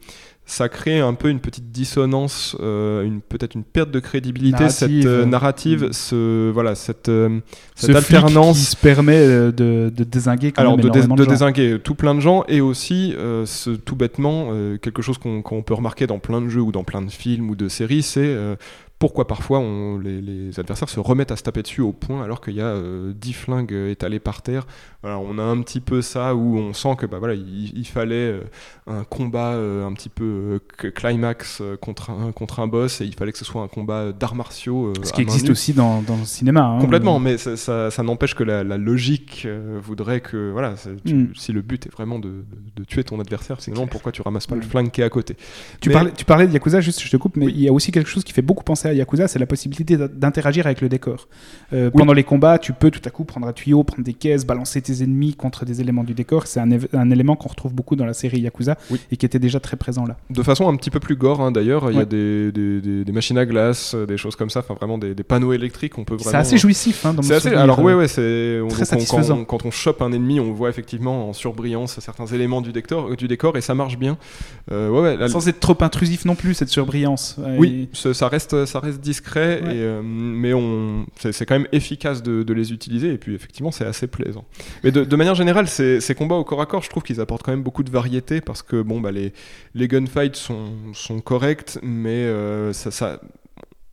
[0.47, 5.01] ça crée un peu une petite dissonance, euh, une, peut-être une perte de crédibilité, Narrative.
[5.03, 5.93] cette euh, narrative, Mm.
[5.93, 7.41] ce, voilà, cette, euh,
[7.77, 8.59] Ce cette alternance.
[8.59, 10.85] qui se permet euh, de, de désinguer quand Alors même
[11.17, 15.17] de, désinguer tout plein de gens et aussi euh, ce, tout bêtement euh, quelque chose
[15.19, 17.69] qu'on qu'on peut remarquer dans plein de jeux ou dans plein de films ou de
[17.69, 18.57] séries, c'est euh,
[18.99, 19.61] pourquoi parfois
[20.03, 22.67] les, les adversaires se remettent à se taper dessus au point alors qu'il y a
[22.67, 24.67] euh, 10 flingues euh, étalées par terre.
[25.05, 27.85] Voilà, on a un petit peu ça où on sent que bah, voilà, il, il
[27.87, 28.41] fallait euh,
[28.87, 33.15] un combat euh, un petit peu euh, climax contre, un, contre un boss et il
[33.15, 34.95] fallait que ce soit un combat d'arts martiaux.
[35.03, 35.51] Ce qui existe nue.
[35.51, 36.63] aussi dans, dans le cinéma.
[36.63, 36.79] hein.
[36.81, 39.47] Complètement, mais ça, ça- ça n'empêche que la, la logique
[39.83, 40.75] voudrait que, voilà,
[41.05, 41.33] tu- Mm.
[41.35, 42.45] si le but est vraiment de, de-
[42.77, 44.71] de tuer ton adversaire, sinon pourquoi tu ramasses pas le Mm.
[44.71, 45.37] flingue qui est à côté?
[45.83, 47.53] Tu, Mais- parlais, tu parlais de Yakuza, juste je te coupe, mais Oui.
[47.57, 49.99] il y a aussi quelque chose qui fait beaucoup penser à Yakuza, c'est la possibilité
[49.99, 51.29] d'interagir avec le décor.
[51.75, 51.99] Euh, Oui.
[51.99, 54.81] Pendant les combats, tu peux tout à coup prendre un tuyau, prendre des caisses, balancer
[54.81, 56.47] tes ennemis contre des éléments du décor.
[56.47, 59.01] C'est un, élément qu'on retrouve beaucoup dans la série Yakuza Oui.
[59.11, 60.17] et qui était déjà très présent là.
[60.31, 63.05] De façon un petit peu plus gore, hein, d'ailleurs, il y a des, des- des-
[63.05, 66.05] des machines à glace, euh, des choses comme ça, enfin vraiment des, panneaux électriques, on
[66.05, 66.31] peut vraiment...
[66.31, 67.49] C'est assez jouissif hein, dans C'est assez.
[67.55, 69.45] Alors ouais, ouais, c'est Très on- satisfaisant.
[69.45, 73.29] Quand, on chope un ennemi, on voit effectivement en surbrillance certains éléments du décor, du
[73.29, 74.19] décor et ça marche bien.
[74.71, 77.37] Euh, ouais, ouais, la- Sans être trop intrusif non plus, cette surbrillance.
[77.59, 81.69] Oui, ça, ça reste, ça reste discret, et, euh, mais on, c'est, c'est quand même
[81.73, 84.45] efficace de, de les utiliser, et puis effectivement, c'est assez plaisant.
[84.85, 87.53] Mais de, manière générale, ces, combats au corps à corps, je trouve qu'ils apportent quand
[87.53, 89.32] même beaucoup de variété, parce que bon, bah, les,
[89.89, 93.18] gunfights sont, corrects, mais euh, ça,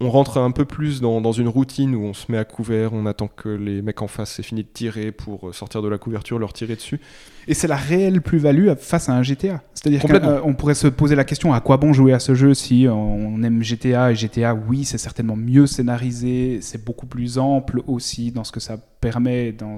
[0.02, 2.92] on rentre un peu plus dans, dans une routine où on se met à couvert,
[2.94, 5.98] on attend que les mecs en face aient fini de tirer pour sortir de la
[5.98, 7.00] couverture, leur tirer dessus.
[7.48, 9.62] Et c'est la réelle plus-value face à un GTA.
[9.74, 12.86] C'est-à-dire qu'on pourrait se poser la question à quoi bon jouer à ce jeu si
[12.90, 18.32] on aime GTA et GTA, oui, c'est certainement mieux scénarisé, c'est beaucoup plus ample aussi
[18.32, 19.78] dans ce que ça permet dans,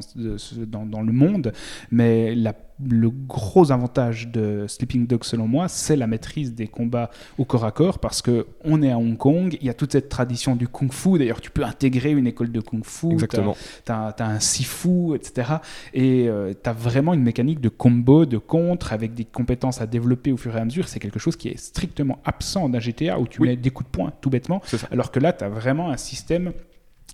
[0.67, 1.53] dans, dans le monde.
[1.91, 2.53] Mais la-
[2.85, 7.65] le gros avantage de Sleeping Dog, selon moi, c'est la maîtrise des combats au corps
[7.65, 10.55] à corps parce que on est à Hong Kong, il y a toute cette tradition
[10.55, 11.17] du kung fu.
[11.17, 13.11] D'ailleurs, tu peux intégrer une école de kung fu.
[13.11, 13.55] Exactement.
[13.85, 15.57] tu as, un sifu, etc.
[15.93, 16.29] Et
[16.61, 20.37] tu as vraiment une mécanique de combo, de contre, avec des compétences à développer au
[20.37, 20.87] fur et à mesure.
[20.87, 23.49] C'est quelque chose qui est strictement absent d'un GTA où tu Oui.
[23.49, 24.61] mets des coups de poing, tout bêtement.
[24.91, 26.53] Alors que là, tu as vraiment un système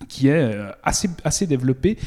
[0.08, 1.98] qui est euh, assez, assez développé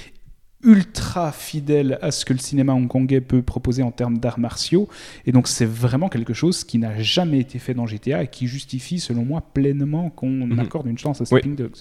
[0.65, 4.89] ultra fidèle à ce que le cinéma hongkongais peut proposer en termes d'arts martiaux.
[5.27, 8.47] Et donc c'est vraiment quelque chose qui n'a jamais été fait dans GTA et qui
[8.47, 10.61] justifie, selon moi, pleinement qu'on Mhm.
[10.61, 11.75] accorde une chance à Sleeping Dogs.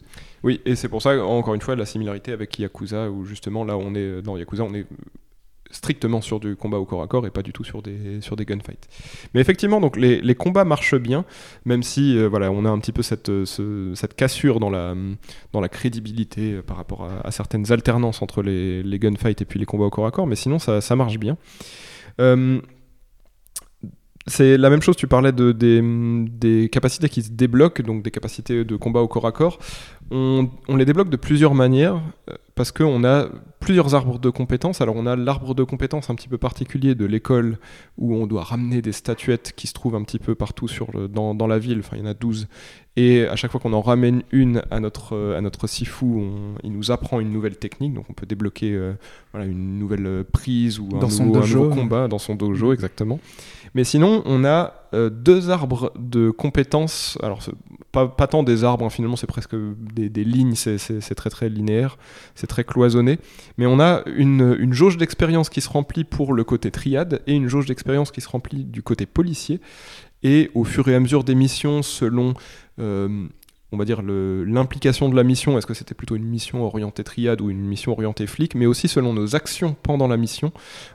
[0.43, 3.78] Oui, et c'est pour ça, encore une fois, la similarité avec Yakuza, où justement là,
[3.78, 4.88] on est dans Yakuza, on est
[5.72, 8.36] strictement sur du combat au corps à corps et pas du tout sur des, sur
[8.36, 8.88] des gunfights.
[9.34, 11.26] Mais effectivement, donc les, les combats marchent bien,
[11.66, 14.70] même si euh, voilà, on a un petit peu cette, euh, ce- cette cassure dans
[14.70, 14.96] la,
[15.54, 19.60] dans la crédibilité euh, par rapport à, certaines alternances entre les, les gunfights et puis
[19.60, 21.38] les combats au corps à corps, mais sinon ça, ça marche bien.
[24.28, 28.12] C'est la même chose, tu parlais de, des, des capacités qui se débloquent, donc des
[28.12, 29.58] capacités de combat au corps à corps.
[30.12, 32.00] On, on les débloque de plusieurs manières,
[32.54, 33.30] parce qu'on a
[33.62, 34.82] plusieurs arbres de compétences.
[34.82, 37.59] Alors on a l'arbre de compétences un petit peu particulier de l'école,
[37.97, 40.68] où on doit ramener des statuettes qui se trouvent un petit peu partout
[41.09, 42.47] dans, dans la ville, enfin il y en a 12.
[42.98, 46.56] Et à chaque fois qu'on en ramène une à notre, euh, à notre sifu, on-
[46.62, 48.92] il nous apprend une nouvelle technique, donc on peut débloquer euh,
[49.32, 51.60] voilà, une nouvelle euh, prise ou un, Dans son nouveau, un dojo.
[51.64, 53.22] nouveau combat dans son dojo, exactement.
[53.76, 57.18] Mais sinon, on a euh, deux arbres de compétences.
[57.24, 57.42] Alors,
[57.94, 59.56] pas, pas tant des arbres, hein, finalement, c'est presque
[59.96, 61.98] des, des lignes, c'est très très linéaire,
[62.36, 63.20] c'est très cloisonné.
[63.58, 67.34] Mais on a une, une jauge d'expérience qui se remplit pour le côté triade et
[67.36, 69.62] une jauge d'expérience qui se remplit du côté policier.
[70.24, 72.34] Et au fur et à mesure des missions, selon.
[72.82, 73.28] Euh,
[73.72, 77.42] on va dire l'implication de la mission, est-ce que c'était plutôt une mission orientée triade
[77.42, 80.52] ou une mission orientée flic, mais aussi selon nos actions pendant la mission,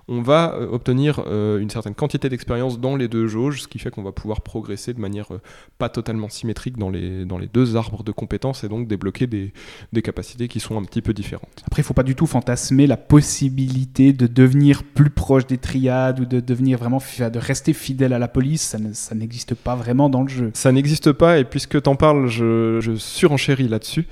[0.08, 3.78] on va euh, obtenir euh, une certaine quantité d'expérience dans les deux jauges, ce qui
[3.78, 5.40] fait qu'on va pouvoir progresser de manière euh,
[5.78, 9.52] pas totalement symétrique dans les, dans les deux arbres de compétences et donc débloquer des,
[9.92, 11.62] des capacités qui sont un petit peu différentes.
[11.66, 16.20] Après, il faut pas du tout fantasmer la possibilité de devenir plus proche des triades
[16.20, 18.62] ou de devenir vraiment de rester fidèle à la police.
[18.62, 20.50] Ça ne- ça n'existe pas vraiment dans le jeu.
[20.54, 24.06] Ça n'existe pas, et puisque t'en parles, je, je surenchéris là-dessus.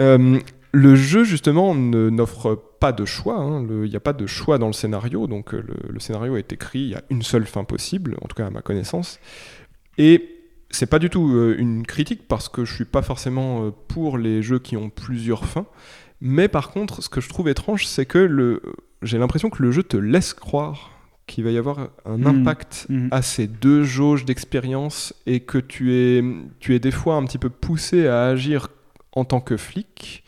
[0.00, 0.38] Euh,
[0.72, 3.36] le jeu, justement, n'offre pas de choix.
[3.38, 3.64] hein.
[3.70, 5.26] Il n'y a pas de choix dans le scénario.
[5.26, 8.26] Donc, euh, le, le scénario est écrit, il y a une seule fin possible, en
[8.26, 9.20] tout cas à ma connaissance.
[9.98, 10.30] Et
[10.70, 14.42] c'est pas du tout euh, une critique, parce que je suis pas forcément pour les
[14.42, 15.66] jeux qui ont plusieurs fins.
[16.20, 18.60] Mais par contre, ce que je trouve étrange, c'est que
[19.02, 20.90] j'ai l'impression que le jeu te laisse croire
[21.26, 22.26] qu'il va y avoir un Mhm.
[22.26, 23.08] impact Mhm.
[23.10, 26.22] à ces deux jauges d'expérience et que tu es,
[26.60, 28.68] tu es des fois un petit peu poussé à agir
[29.12, 30.22] en tant que flic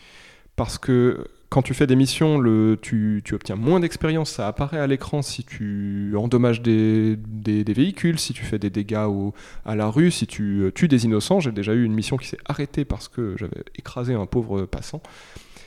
[0.56, 4.80] parce que quand tu fais des missions, le, tu, tu obtiens moins d'expérience, ça apparaît
[4.80, 9.32] à l'écran si tu endommages des, des- des véhicules, si tu fais des dégâts au-
[9.64, 11.38] à la rue, si tu euh, tues des innocents.
[11.40, 15.02] J'ai déjà eu une mission qui s'est arrêtée parce que j'avais écrasé un pauvre passant.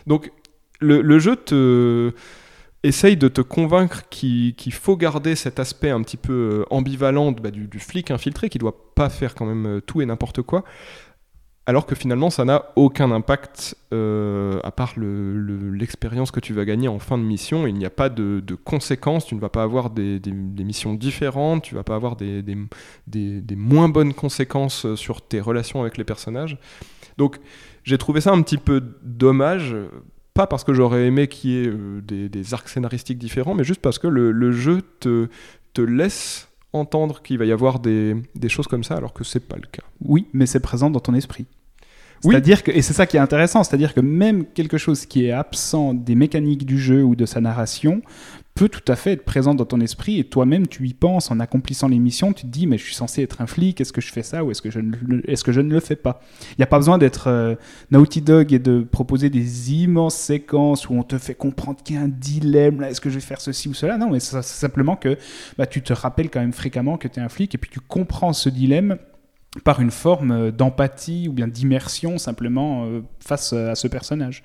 [0.05, 0.31] Donc
[0.81, 2.11] le, le jeu te
[2.83, 7.51] essaye de te convaincre qu'il faut garder cet aspect un petit peu euh, ambivalent bah,
[7.51, 10.63] du, flic infiltré qui doit pas faire quand même euh, tout et n'importe quoi
[11.65, 16.53] alors que finalement ça n'a aucun impact euh, à part le- le- l'expérience que tu
[16.53, 17.67] vas gagner en fin de mission.
[17.67, 19.27] Il n'y a pas de, conséquences.
[19.27, 21.61] Tu ne vas pas avoir des, missions différentes.
[21.61, 22.43] Tu vas pas avoir des,
[23.55, 26.57] moins bonnes conséquences sur tes relations avec les personnages.
[27.19, 27.37] Donc
[27.83, 29.75] j'ai trouvé ça un petit peu dommage
[30.39, 33.81] pas parce que j'aurais aimé qu'il y ait euh, des, arcs scénaristiques différents mais juste
[33.81, 35.27] parce que le, le jeu te,
[35.73, 39.41] te laisse entendre qu'il va y avoir des, des choses comme ça alors que c'est
[39.41, 41.45] pas le cas Oui, mais c'est présent dans ton esprit.
[42.21, 45.31] C'est-à-dire que, et c'est ça qui est intéressant, c'est-à-dire que même quelque chose qui est
[45.31, 48.01] absent des mécaniques du jeu ou de sa narration
[48.55, 51.39] peut tout à fait être présent dans ton esprit et toi-même tu y penses en
[51.39, 54.01] accomplissant les missions, tu te dis mais je suis censé être un flic, est-ce que
[54.01, 55.95] je fais ça ou est-ce que je ne, le- est-ce que je ne le fais
[55.95, 56.19] pas?
[56.51, 57.55] Il n'y a pas besoin d'être euh,
[57.91, 61.99] Naughty Dog et de proposer des immenses séquences où on te fait comprendre qu'il y
[61.99, 63.97] a un dilemme, là, est-ce que je vais faire ceci ou cela?
[63.97, 65.17] Non, mais c'est simplement que
[65.57, 67.79] bah, tu te rappelles quand même fréquemment que tu es un flic et puis tu
[67.79, 68.97] comprends ce dilemme
[69.63, 74.43] par une forme euh, d'empathie ou bien d'immersion simplement euh, face à ce personnage.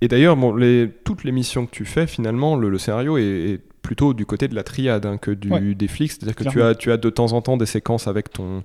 [0.00, 0.36] Et d'ailleurs,
[1.04, 4.64] toutes les missions que tu fais, finalement, le, scénario est plutôt du côté de la
[4.64, 5.74] triade hein, que du, Ouais.
[5.74, 6.10] des flics.
[6.10, 8.64] C'est-à-dire que tu as, tu as de temps en temps des séquences avec ton,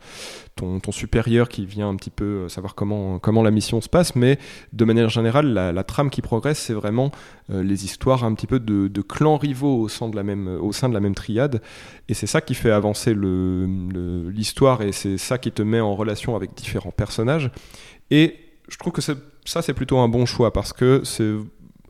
[0.56, 3.90] ton, ton supérieur qui vient un petit peu euh, savoir comment, comment la mission se
[3.90, 4.40] passe, mais
[4.74, 7.12] de manière générale, la, la trame qui progresse, c'est vraiment
[7.52, 10.48] euh, les histoires un petit peu de, de clans rivaux au sein de la même,
[10.48, 11.62] au sein de la même triade.
[12.08, 15.80] Et c'est ça qui fait avancer le- le- l'histoire et c'est ça qui te met
[15.82, 17.52] en relation avec différents personnages.
[18.10, 18.36] Et
[18.70, 21.34] je trouve que ça, c'est plutôt un bon choix parce que c'est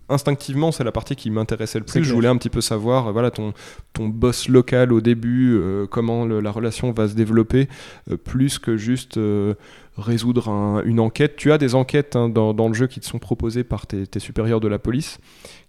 [0.10, 2.04] instinctivement, c'est la partie qui m'intéressait le plus.
[2.04, 3.54] Je voulais un petit peu savoir, euh, voilà, ton,
[3.94, 7.68] ton boss local au début, euh, comment le- la relation va se développer,
[8.12, 9.54] euh, plus que juste euh,
[9.98, 11.36] résoudre un- une enquête.
[11.36, 14.08] Tu as des enquêtes hein, dans, dans le jeu qui te sont proposées par tes,
[14.08, 15.20] tes supérieurs de la police,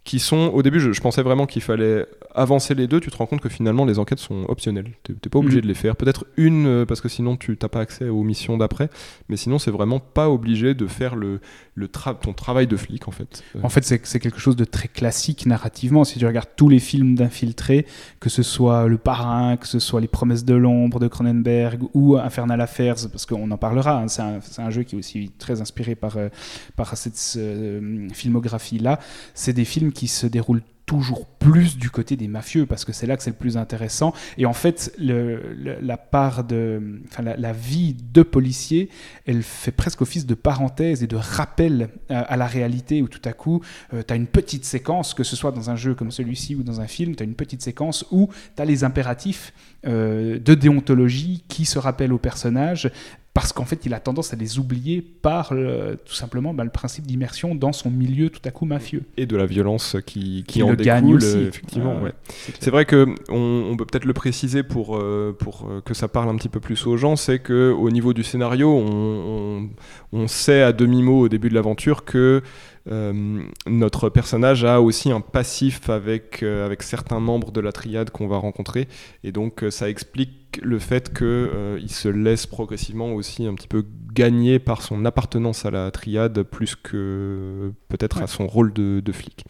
[0.02, 3.00] qui sont, au début, je, je pensais vraiment qu'il fallait avancer les deux.
[3.00, 4.92] Tu te rends compte que finalement, les enquêtes sont optionnelles.
[5.04, 5.62] Tu n'es pas obligé Mhm.
[5.62, 5.94] de les faire.
[5.96, 8.88] Peut-être une, euh, parce que sinon, tu n'as pas accès aux missions d'après.
[9.28, 11.40] Mais sinon, c'est vraiment pas obligé de faire le,
[11.74, 13.42] le tra- ton travail de flic, en fait.
[13.56, 16.04] Euh, En fait, c'est c'est quelque chose de très classique narrativement.
[16.04, 17.84] Si tu regardes tous les films d'infiltrés,
[18.20, 22.16] que ce soit Le Parrain, que ce soit Les Promesses de l'ombre de Cronenberg ou
[22.16, 25.30] Infernal Affairs, parce qu'on en parlera, hein, c'est un, c'est un jeu qui est aussi
[25.38, 26.28] très inspiré par, euh,
[26.76, 28.98] par cette euh, filmographie-là,
[29.34, 33.06] c'est des films qui se déroulent toujours plus du côté des mafieux parce que c'est
[33.06, 34.12] là que c'est le plus intéressant.
[34.38, 38.88] Et en fait la part de enfin la, vie de policier
[39.24, 43.32] elle fait presque office de parenthèse et de rappel à, la réalité où tout à
[43.32, 43.62] coup
[43.92, 46.80] tu as une petite séquence que ce soit dans un jeu comme celui-ci ou dans
[46.80, 49.52] un film tu as une petite séquence où tu as les impératifs
[49.86, 52.90] euh, de déontologie qui se rappellent au personnage
[53.32, 57.06] parce qu'en fait, il a tendance à les oublier par tout simplement bah, le principe
[57.06, 59.02] d'immersion dans son milieu tout à coup mafieux.
[59.16, 61.38] et de la violence qui, qui Qui en le découle, gagne aussi.
[61.38, 61.94] effectivement.
[62.00, 62.12] Ah, ouais.
[62.58, 66.08] c'est vrai que on, on peut peut-être le préciser pour, euh, pour euh, que ça
[66.08, 69.68] parle un petit peu plus aux gens, c'est que au niveau du scénario, on, on-
[70.12, 72.42] on sait à demi-mot au début de l'aventure que
[72.90, 78.26] euh, notre personnage a aussi un passif avec, avec certains membres de la triade qu'on
[78.26, 78.88] va rencontrer,
[79.22, 84.58] et donc ça explique le fait qu'il se laisse progressivement aussi un petit peu gagner
[84.58, 88.24] par son appartenance à la triade plus que peut-être Ouais.
[88.24, 89.44] à son rôle de, de flic.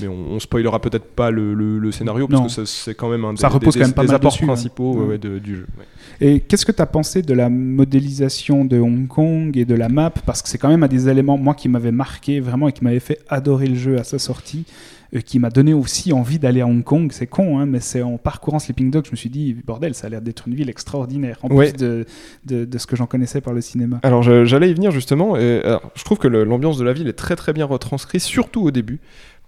[0.00, 3.24] Mais on, on spoilera peut-être pas le, le- le scénario parce que c'est quand même
[3.26, 4.48] un des, Ça repose des- quand même pas des mal apports dessus, hein.
[4.48, 5.18] principaux Ouais.
[5.18, 5.66] de- du jeu.
[5.78, 5.84] ouais.
[6.26, 9.88] Et qu'est-ce que tu as pensé de la modélisation de Hong Kong et de la
[9.90, 10.10] map?
[10.24, 12.82] Parce que c'est quand même un des éléments, moi, qui m'avait marqué vraiment et qui
[12.84, 16.60] m'avait fait adorer le jeu à sa sortie, euh, qui m'a donné aussi envie d'aller
[16.60, 17.10] à Hong Kong.
[17.12, 20.06] C'est con, hein, mais c'est en parcourant Sleeping Dog, je me suis dit, bordel, ça
[20.06, 21.70] a l'air d'être une ville extraordinaire, en Ouais.
[21.72, 22.04] plus de,
[22.44, 24.00] de, de ce que j'en connaissais par le cinéma.
[24.02, 25.36] Alors j'allais y venir justement.
[25.36, 28.62] Et, alors, je trouve que l'ambiance de la ville est très très bien retranscrite, surtout
[28.62, 28.98] au début.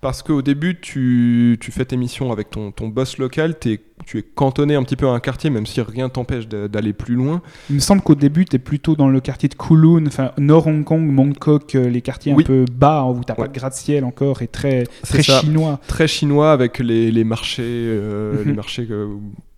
[0.01, 4.19] Parce qu'au début, tu, tu fais tes missions avec ton, ton boss local, t'es- tu
[4.19, 7.43] es cantonné un petit peu à un quartier, même si rien t'empêche d'aller plus loin.
[7.69, 10.69] Il me semble qu'au début, tu es plutôt dans le quartier de Kowloon, enfin Nord
[10.69, 12.45] Hong Kong, Mongkok, euh, les quartiers Oui.
[12.45, 13.37] un peu bas, où tu Ouais.
[13.37, 15.41] pas de gratte-ciel encore, et très, très ça.
[15.41, 15.81] chinois.
[15.89, 18.49] Très chinois avec les, les marchés, euh, Mhm.
[18.49, 19.09] les marchés euh,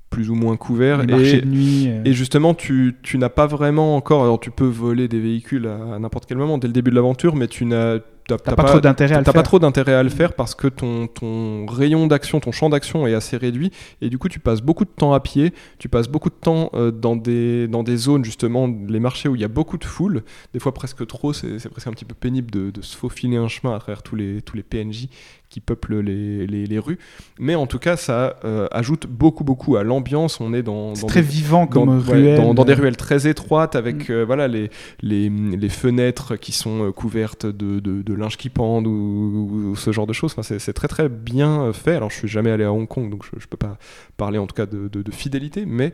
[0.09, 1.03] plus ou moins couverts.
[1.03, 1.85] Et, nuit.
[1.89, 2.01] euh.
[2.07, 4.23] Et justement, tu, tu n'as pas vraiment encore.
[4.23, 6.97] Alors, tu peux voler des véhicules à, à n'importe quel moment dès le début de
[6.97, 7.99] l'aventure, mais tu n'as
[8.39, 9.41] t'as- pas, trop d'intérêt à le T'as faire.
[9.43, 13.07] pas trop d'intérêt à le faire parce que ton, ton rayon d'action, ton champ d'action
[13.07, 13.71] est assez réduit
[14.01, 16.71] et du coup tu passes beaucoup de temps à pied, tu passes beaucoup de temps
[16.75, 19.85] euh, dans, des, dans des zones justement, les marchés où il y a beaucoup de
[19.85, 20.23] foule,
[20.53, 23.37] des fois presque trop, c'est c'est presque un petit peu pénible de, de se faufiler
[23.37, 25.09] un chemin à travers tous les, tous les PNJ
[25.51, 26.99] qui peuplent les, les, les rues,
[27.39, 31.07] mais en tout cas ça euh, ajoute beaucoup beaucoup à l'ambiance, on est dans, C'est
[31.07, 32.37] très des- vivant dans, comme ouais, ruelle.
[32.37, 34.13] dans- dans des ruelles très étroites avec Mm.
[34.13, 34.71] euh, voilà les,
[35.03, 39.77] les, les fenêtres qui sont euh, couvertes de, de, de linge qui pendent ou, ou
[39.77, 40.35] ce genre de choses.
[40.39, 41.97] Enfin, c'est très très bien fait.
[41.97, 43.77] Alors je suis jamais allé à Hong Kong donc je, je peux pas
[44.17, 45.93] parler en tout cas de, de- de fidélité, mais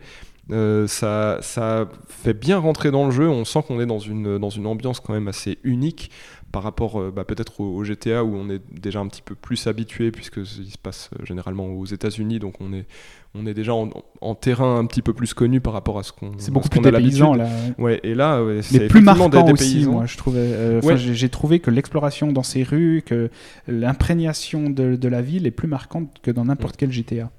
[0.52, 3.28] euh, ça, ça fait bien rentrer dans le jeu.
[3.28, 6.10] On sent qu'on est dans une, dans une ambiance quand même assez unique
[6.52, 9.34] par rapport euh, bah, peut-être au, au GTA où on est déjà un petit peu
[9.34, 12.86] plus habitué puisque il se passe euh, généralement aux États-Unis donc on est,
[13.34, 13.90] on est déjà en,
[14.20, 16.78] en terrain un petit peu plus connu par rapport à ce qu'on C'est beaucoup ce
[16.78, 17.14] plus a l'habitude.
[17.14, 17.48] dépaysant là.
[17.78, 19.92] Ouais, et là, ouais, c'est plus marquant des aussi, dépaysants.
[19.92, 20.38] moi, je trouvais.
[20.40, 20.96] euh, Ouais.
[20.96, 23.28] j'ai- trouvé que l'exploration dans ces rues, que
[23.66, 27.30] l'imprégnation de, de la ville est plus marquante que dans n'importe quel GTA.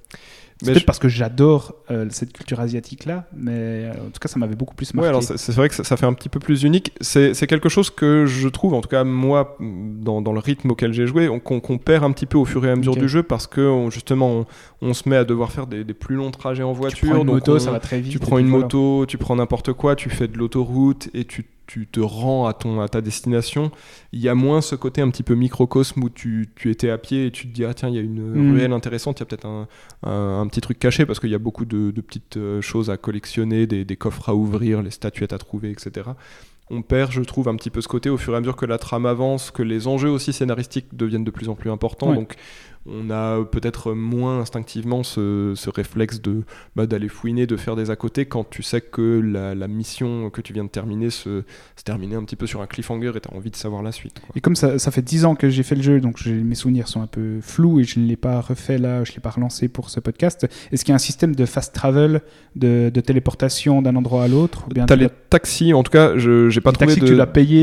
[0.60, 4.28] C'est peut-être je- parce que j'adore euh, cette culture asiatique-là, mais euh, en tout cas,
[4.28, 5.04] ça m'avait beaucoup plus marqué.
[5.04, 6.94] Ouais, alors c'est vrai que ça, ça fait un petit peu plus unique.
[7.02, 10.94] C'est quelque chose que je trouve, en tout cas moi, dans, dans le rythme auquel
[10.94, 13.08] j'ai joué, on- qu'on qu'on perd un petit peu au fur et à mesure du
[13.08, 14.46] jeu parce que on- justement on,
[14.82, 17.08] on se met à devoir faire des, des plus longs trajets en tu voiture.
[17.10, 18.12] prends une donc moto, on- ça va très vite.
[18.14, 21.86] Tu prends une moto, tu prends n'importe quoi, tu fais de l'autoroute et tu, tu
[21.86, 23.72] te rends à, ton, à ta destination.
[24.14, 26.98] Il y a moins ce côté un petit peu microcosme où tu, tu étais à
[26.98, 28.54] pied et tu te dis ah tiens il y a une Mm.
[28.54, 29.68] ruelle intéressante, il y a peut-être un,
[30.04, 32.90] un, un petit truc caché parce qu'il y a beaucoup de, de petites euh, choses
[32.90, 36.10] à collectionner, des, des coffres à ouvrir, les statuettes à trouver, etc.
[36.70, 38.66] On perd, je trouve, un petit peu ce côté au fur et à mesure que
[38.66, 42.10] la trame avance, que les enjeux aussi scénaristiques deviennent de plus en plus importants.
[42.10, 42.16] Ouais.
[42.16, 42.36] Donc
[42.88, 46.44] on a peut-être moins instinctivement ce, ce réflexe de
[46.76, 50.30] bah, d'aller fouiner, de faire des à côté quand tu sais que la, la mission
[50.30, 51.44] que tu viens de terminer se,
[51.76, 53.92] se terminait un petit peu sur un cliffhanger et tu as envie de savoir la
[53.92, 54.20] suite.
[54.20, 54.30] quoi.
[54.36, 56.88] Et comme ça, ça fait 10 ans que j'ai fait le jeu, donc mes souvenirs
[56.88, 59.30] sont un peu flous et je ne l'ai pas refait là, je ne l'ai pas
[59.32, 60.48] relancé pour ce podcast.
[60.72, 62.22] Est-ce qu'il y a un système de fast travel,
[62.56, 66.50] de, de téléportation d'un endroit à l'autre tu les dois- taxis, en tout cas, je
[66.50, 67.16] j'ai pas les trouvé de, que tu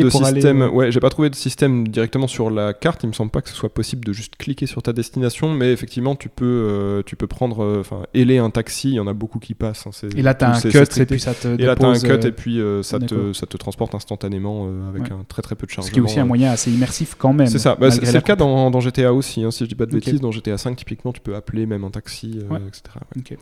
[0.04, 0.62] de pour système.
[0.62, 0.70] aller.
[0.70, 3.02] euh, Ouais, j'ai pas trouvé de système directement sur la carte.
[3.04, 5.52] Il me semble pas que ce soit possible de juste cliquer sur ta destination destination,
[5.54, 8.88] mais effectivement, tu peux, euh, tu peux prendre, euh, enfin, héler un taxi.
[8.90, 9.86] Il y en a beaucoup qui passent.
[9.86, 10.68] hein, Et là, tu as un cut
[11.00, 12.82] et puis ça te Et là, tu as un dépose, cut euh, et puis euh,
[12.82, 13.36] ça, te, d'accord.
[13.36, 15.12] ça te transporte instantanément euh, avec Ouais.
[15.12, 15.92] un très très peu de Ce chargement.
[15.92, 17.46] qui est aussi un euh, moyen assez immersif quand même.
[17.46, 19.86] C'est ça, Bah, c'est le cas dans, dans GTA aussi, hein, si je dis pas
[19.86, 20.20] de bêtises.
[20.20, 22.60] Dans GTA 5, typiquement, tu peux appeler même un taxi, euh, Ouais.
[22.66, 22.82] etc.
[23.16, 23.38] ouais.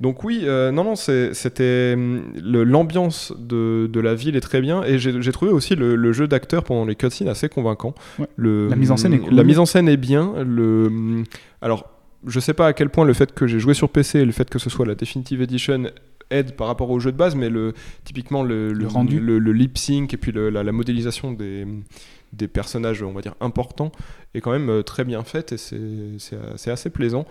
[0.00, 4.82] Donc oui, euh, non, non, c'était hum, l'ambiance de, de la ville est très bien
[4.84, 7.94] et j'ai trouvé aussi le, le jeu d'acteur pendant les cutscenes assez convaincant.
[8.36, 9.34] Le, La mise en scène est cool.
[9.34, 10.32] La mise en scène est bien.
[10.44, 11.11] Le, hum,
[11.60, 11.88] alors,
[12.26, 14.32] je sais pas à quel point le fait que j'ai joué sur PC et le
[14.32, 15.84] fait que ce soit la Definitive Edition
[16.30, 19.20] aide par rapport au jeu de base, mais le, typiquement le, Le rendu.
[19.20, 21.66] le, le lip sync et puis la, la modélisation des,
[22.32, 23.92] des personnages, on va dire, importants
[24.34, 27.26] est quand même euh, très bien faite et c'est assez plaisant.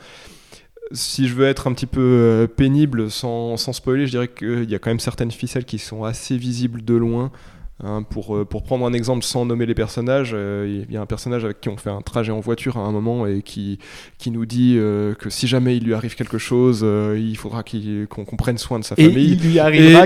[0.92, 4.70] Si je veux être un petit peu euh, pénible sans, sans spoiler, je dirais qu'il
[4.70, 7.32] y a quand même certaines ficelles qui sont assez visibles de loin.
[7.84, 8.04] Hein.
[8.04, 11.06] pour, euh, pour prendre un exemple sans nommer les personnages, euh, il y a un
[11.06, 13.80] personnage avec qui on fait un trajet en voiture à un moment et qui,
[14.18, 17.64] qui nous dit euh, que si jamais il lui arrive quelque chose, euh, il faudra
[17.64, 19.32] qu'on qu'on prenne soin de sa Et famille.
[19.34, 19.62] il lui Et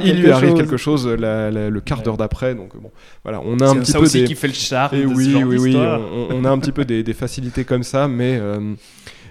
[0.05, 0.57] il lui arrive chose.
[0.59, 2.03] quelque chose la- la- le quart Ouais.
[2.05, 2.55] d'heure d'après.
[2.55, 2.91] Donc bon,
[3.23, 5.09] voilà, on a un petit ça peu aussi des, qui fait le charme et de
[5.09, 7.83] ce oui, genre oui, oui, on, on a un petit peu des, des facilités comme
[7.83, 8.39] ça, mais,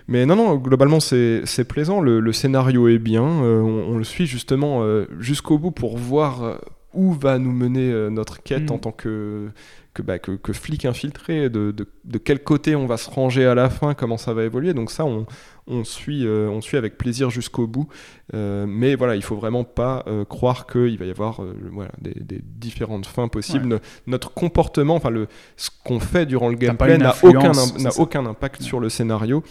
[0.09, 2.01] mais non, non, globalement, c'est c'est plaisant.
[2.01, 3.25] Le, le scénario est bien.
[3.25, 6.59] euh, on, on le suit justement euh, jusqu'au bout pour voir
[6.95, 8.75] où va nous mener euh, notre quête Mm.
[8.75, 9.49] en tant que,
[9.95, 13.47] que, bah, que, que flic infiltré, de, de, de quel côté on va se ranger
[13.47, 14.75] à la fin, comment ça va évoluer.
[14.75, 15.27] Donc ça, on,
[15.67, 17.89] on, suit, euh, on suit avec plaisir jusqu'au bout.
[18.35, 21.41] Euh, mais voilà, il faut vraiment pas euh, croire qu'il va y avoir
[21.71, 23.67] voilà, des, des différentes fins possibles.
[23.69, 27.91] No- Notre comportement, enfin le, ce qu'on fait durant le gameplay n'a aucun, n'a
[28.31, 28.67] impact Ouais.
[28.67, 29.43] sur le scénario.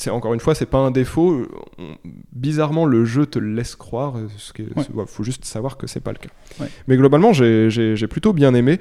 [0.00, 1.46] C'est encore une fois, c'est pas un défaut.
[1.78, 1.94] On-
[2.32, 4.16] bizarrement, le jeu te le laisse croire.
[4.16, 4.82] euh, Ce qui est- Ouais.
[4.84, 6.30] c'est- ouais, faut juste savoir que c'est pas le cas.
[6.58, 6.68] Ouais.
[6.88, 8.80] Mais globalement, j'ai- plutôt bien aimé.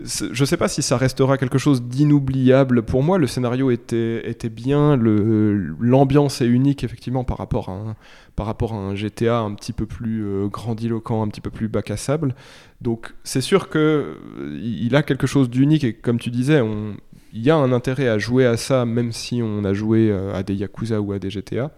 [0.00, 2.82] Je sais pas si ça restera quelque chose d'inoubliable.
[2.82, 4.96] Pour moi, le scénario était, était bien,
[5.78, 7.96] l'ambiance est unique effectivement par rapport à un,
[8.34, 11.68] par rapport à un GTA un petit peu plus euh, grandiloquent, un petit peu plus
[11.68, 12.34] bac à sable.
[12.80, 13.78] Donc c'est sûr que
[14.38, 16.96] euh, il a quelque chose d'unique et comme tu disais, on-
[17.32, 20.42] y a un intérêt à jouer à ça, même si on a joué euh, à
[20.42, 21.70] des Yakuza ou à des GTA.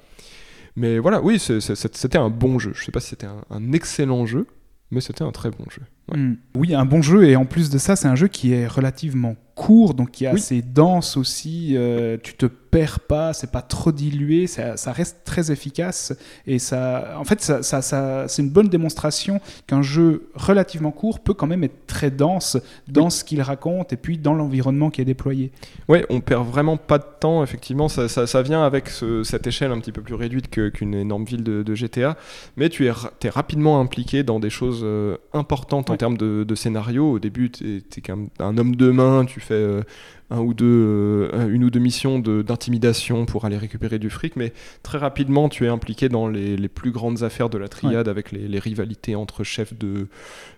[0.76, 2.72] Mais voilà, oui, c'était un bon jeu.
[2.74, 4.46] Je sais pas si c'était un excellent jeu,
[4.90, 5.82] mais c'était un très bon jeu.
[6.12, 6.18] Ouais.
[6.18, 6.36] Mm.
[6.57, 9.34] Oui, un bon jeu, et en plus de ça, c'est un jeu qui est relativement
[9.57, 10.38] court, donc qui est Oui.
[10.40, 11.74] assez dense aussi.
[11.76, 16.12] euh, tu te perds pas, c'est pas trop dilué, ça, ça reste très efficace.
[16.44, 21.20] Et ça, en fait, ça, ça- ça- c'est une bonne démonstration qu'un jeu relativement court
[21.20, 22.57] peut quand même être très dense
[22.88, 25.52] dans ce qu'il raconte et puis dans l'environnement qui est déployé.
[25.88, 27.88] Ouais, on perd vraiment pas de temps, effectivement.
[27.88, 31.62] Ça, vient avec ce- cette échelle un petit peu plus réduite qu'une énorme ville de,
[31.62, 32.16] de GTA.
[32.57, 36.55] Mais tu es, t'es rapidement impliqué dans des choses euh, importantes en termes de, de
[36.55, 37.12] scénario.
[37.12, 39.82] Au début, tu es, qu'un un homme de main, tu fais euh,
[40.30, 44.36] un ou deux, euh, une ou deux missions de- d'intimidation pour aller récupérer du fric.
[44.36, 48.09] Mais très rapidement, tu es impliqué dans les, les plus grandes affaires de la triade
[48.09, 50.09] avec les, les rivalités entre chefs de,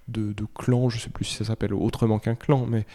[0.09, 0.89] de, de clans.
[0.89, 2.87] Je sais plus si ça s'appelle autrement qu'un clan, mais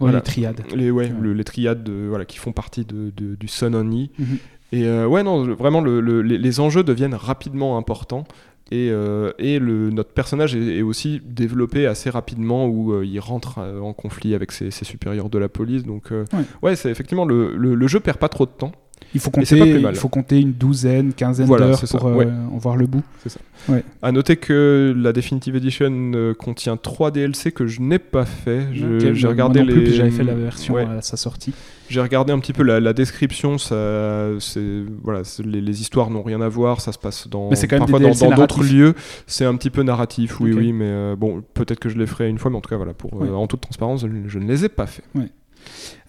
[0.00, 0.12] Ouais.
[0.12, 0.62] Les triades.
[0.74, 1.12] les, ouais, Ouais.
[1.20, 4.10] le- les triades de, voilà, qui font partie de, du Sun Only.
[4.18, 4.38] Mhm.
[4.72, 8.24] Et euh, ouais, non, vraiment, le- le- les, les enjeux deviennent rapidement importants.
[8.72, 13.18] Et, euh, et le, notre personnage est, est aussi développé assez rapidement où euh, il
[13.18, 15.84] rentre euh, en conflit avec ses, ses supérieurs de la police.
[15.84, 16.24] Donc, Ouais.
[16.62, 18.72] ouais, c'est effectivement le, le, le jeu perd pas trop de temps.
[19.12, 21.98] Il faut c'est compter, plus il faut compter une douzaine, quinzaine Voilà, d'heures c'est ça,
[21.98, 22.26] pour ouais.
[22.28, 23.02] en voir le bout.
[24.02, 28.68] À noter que la Definitive Edition contient trois DLC que je n'ai pas fait.
[28.72, 29.84] J'ai moi regardé plus, les.
[29.84, 31.52] puis j'avais fait la version à sa sortie.
[31.90, 36.22] J'ai regardé un petit peu la, la description, ça, c'est, voilà, les, les histoires n'ont
[36.22, 38.94] rien à voir, ça se passe dans, Mais c'est quand même parfois dans, d'autres lieux.
[39.26, 42.28] C'est un petit peu narratif, oui, oui, mais euh, bon, peut-être que je les ferai
[42.28, 44.38] une fois, mais en tout cas, voilà, pour, euh, en toute transparence, je, ne- je
[44.38, 45.02] ne les ai pas fait.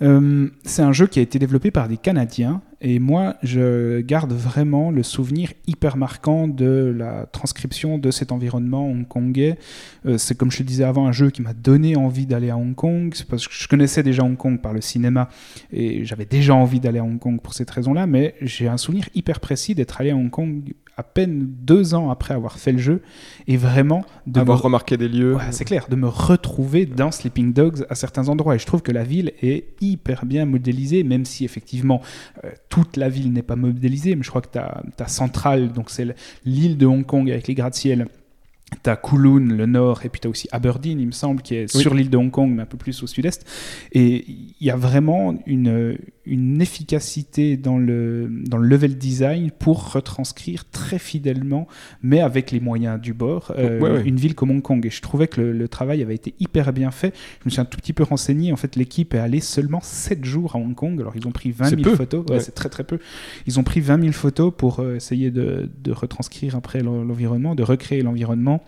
[0.01, 4.33] Euh, c'est un jeu qui a été développé par des Canadiens et moi je garde
[4.33, 9.59] vraiment le souvenir hyper marquant de la transcription de cet environnement hongkongais.
[10.07, 12.57] Euh, c'est comme je te disais avant un jeu qui m'a donné envie d'aller à
[12.57, 15.29] Hong Kong C'est parce que je connaissais déjà Hong Kong par le cinéma
[15.71, 19.07] et j'avais déjà envie d'aller à Hong Kong pour cette raison-là, mais j'ai un souvenir
[19.13, 22.77] hyper précis d'être allé à Hong Kong à peine deux ans après avoir fait le
[22.77, 23.01] jeu
[23.47, 25.35] et vraiment de Avoir me remarqué des lieux.
[25.35, 28.55] Ouais, c'est clair, de me retrouver dans Sleeping Dogs à certains endroits.
[28.55, 32.01] Et je trouve que la ville est hyper bien modélisée, même si effectivement
[32.43, 34.15] euh, toute la ville n'est pas modélisée.
[34.15, 36.07] Mais je crois que tu as, Central, donc c'est
[36.45, 38.07] l'île de Hong Kong avec les gratte-ciel
[38.83, 41.93] T'as Kowloon, le nord, et puis t'as aussi Aberdeen, il me semble, qui est sur
[41.93, 43.45] l'île de Hong Kong, mais un peu plus au sud-est.
[43.91, 49.93] Et il y a vraiment une, une efficacité dans le, dans le level design pour
[49.93, 51.67] retranscrire très fidèlement,
[52.03, 54.85] mais avec les moyens du bord, euh, une ville comme Hong Kong.
[54.85, 57.13] Et je trouvais que le, travail avait été hyper bien fait.
[57.41, 58.51] Je me suis un tout petit peu renseigné.
[58.51, 60.99] En fait, l'équipe est allée seulement 7 jours à Hong Kong.
[60.99, 62.25] Alors, ils ont pris 20 000 photos.
[62.39, 62.99] C'est très, très peu.
[63.47, 67.63] Ils ont pris 20 000 photos pour euh, essayer de, de retranscrire après l'environnement, de
[67.63, 68.60] recréer l'environnement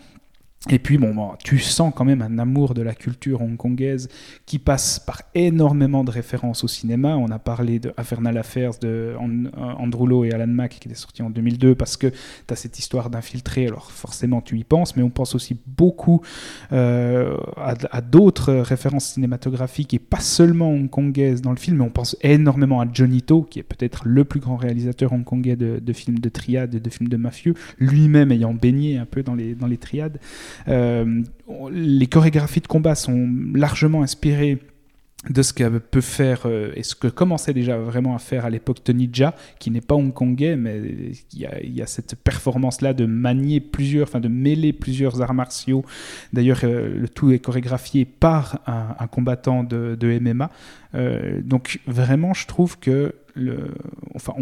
[0.70, 4.07] et puis, bon, tu sens quand même un amour de la culture hongkongaise
[4.45, 7.18] qui passe par énormément de références au cinéma.
[7.18, 9.14] On a parlé de Infernal Affairs de
[9.57, 12.80] Andrew Lowe et Alan Mack qui était sorti en 2002 parce que tu as cette
[12.80, 13.68] histoire d'infiltré.
[13.68, 16.22] Alors, forcément, tu y penses, mais on pense aussi beaucoup
[16.72, 22.16] euh, à, d'autres références cinématographiques et pas seulement hongkongaises dans le film, mais on pense
[22.22, 26.20] énormément à Johnny To, qui est peut-être le plus grand réalisateur hongkongais de, de films
[26.20, 29.68] de triade et de films de mafieux, lui-même ayant baigné un peu dans les, dans
[29.68, 30.20] les triades.
[30.68, 31.22] Euh,
[31.72, 34.60] les chorégraphies de combat sont largement inspirées
[35.30, 38.49] de ce qu'elle peut faire euh, et ce que commençait déjà vraiment à faire à
[38.49, 40.82] l'époque Tony Jaa, qui n'est pas hongkongais, mais
[41.34, 45.86] il y a, cette performance-là de manier plusieurs, enfin de mêler plusieurs arts martiaux.
[46.34, 50.49] D'ailleurs, euh, le tout est chorégraphié par un, combattant de MMA.
[50.93, 53.15] Donc vraiment, je trouve que
[54.13, 54.33] enfin,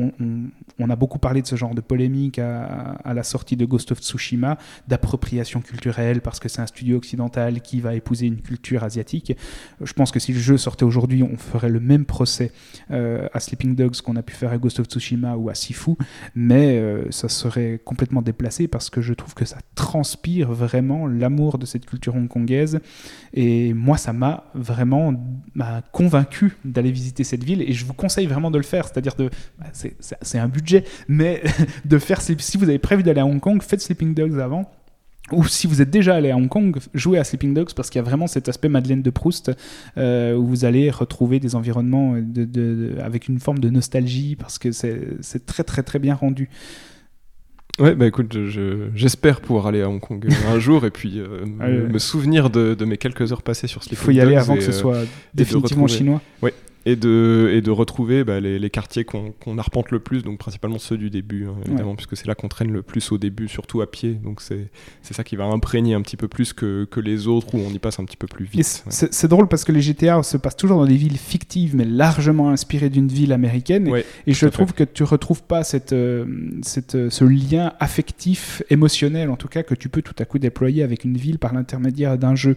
[0.80, 4.00] on, a beaucoup parlé de ce genre de polémique à, la sortie de Ghost of
[4.00, 9.36] Tsushima, d'appropriation culturelle parce que c'est un studio occidental qui va épouser une culture asiatique.
[9.80, 12.52] Je pense que si le jeu sortait aujourd'hui, on ferait le même procès
[12.92, 15.92] euh, à Sleeping Dogs qu'on a pu faire à Ghost of Tsushima ou à Sifu,
[16.36, 21.58] mais euh, ça serait complètement déplacé parce que je trouve que ça transpire vraiment l'amour
[21.58, 22.80] de cette culture hongkongaise.
[23.34, 25.14] Et moi, ça m'a vraiment
[25.92, 29.30] convaincu d'aller visiter cette ville et je vous conseille vraiment de le faire c'est-à-dire de,
[29.60, 31.42] bah, c'est un budget, mais
[31.86, 34.70] de faire, si vous avez prévu d'aller à Hong Kong, faites Sleeping Dogs avant.
[35.32, 38.00] Ou si vous êtes déjà allé à Hong Kong, jouez à Sleeping Dogs parce qu'il
[38.00, 39.52] y a vraiment cet aspect Madeleine de Proust
[39.98, 44.72] euh, où vous allez retrouver des environnements de, avec une forme de nostalgie parce que
[44.72, 46.50] c'est très très très bien rendu.
[47.80, 48.36] Ouais, bah écoute,
[48.96, 52.98] j'espère pouvoir aller à Hong Kong un jour et puis euh, me, souvenir de, mes
[52.98, 54.14] quelques heures passées sur Sleeping Dogs.
[54.14, 55.00] Il faut y aller avant que ce euh, soit
[55.34, 56.22] définitivement chinois.
[56.42, 56.52] Oui,
[56.86, 60.80] et de, et de retrouver bah, les, les, quartiers qu'on arpente le plus, donc principalement
[60.80, 63.82] ceux du début, hein, évidemment, puisque c'est là qu'on traîne le plus au début, surtout
[63.82, 64.14] à pied.
[64.14, 64.70] Donc c'est
[65.14, 67.80] ça qui va imprégner un petit peu plus que, que, les autres où on y
[67.80, 68.84] passe un petit peu plus vite.
[68.90, 72.50] C'est drôle parce que les GTA se passent toujours dans des villes fictives, mais largement
[72.50, 73.92] inspirées d'une ville américaine.
[74.26, 76.26] et je trouve que tu retrouves pas cette, euh,
[76.64, 80.40] cette, euh, ce lien affectif, émotionnel en tout cas, que tu peux tout à coup
[80.40, 82.56] déployer avec une ville par l'intermédiaire d'un jeu.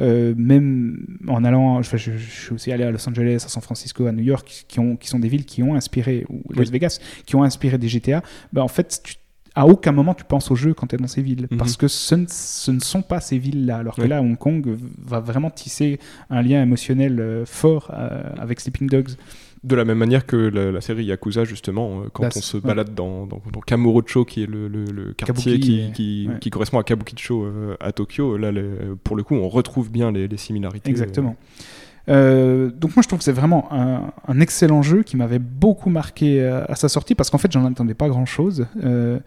[0.00, 4.06] Euh, même en allant, je, je, suis aussi allé à Los Angeles, à San Francisco,
[4.06, 6.98] à New York, qui, ont, qui sont des villes qui ont inspiré, ou Las Vegas,
[7.26, 9.18] qui ont inspiré des GTA, bah en fait,
[9.56, 11.48] à aucun moment tu penses au jeu quand tu es dans ces villes.
[11.50, 11.58] Mhm.
[11.58, 13.78] Parce que ce ne, ce ne, sont pas ces villes-là.
[13.78, 15.98] Alors que là, Hong Kong va vraiment tisser
[16.30, 19.12] un lien émotionnel euh, fort euh, avec Sleeping Dogs.
[19.64, 23.26] De la même manière que la, série Yakuza, justement, euh, quand on se balade dans,
[23.26, 27.46] dans, Kamurocho, qui est le, le, quartier qui, qui, qui, correspond à Kabukicho
[27.80, 28.52] à Tokyo, là,
[29.02, 30.90] pour le coup, on retrouve bien les, les similarités.
[30.90, 31.36] Exactement.
[31.40, 31.75] Euh,
[32.08, 36.64] donc moi je trouve que c'est vraiment un, excellent jeu qui m'avait beaucoup marqué euh,
[36.68, 38.66] à, sa sortie parce qu'en fait j'en attendais pas grand chose.
[38.84, 39.18] Euh,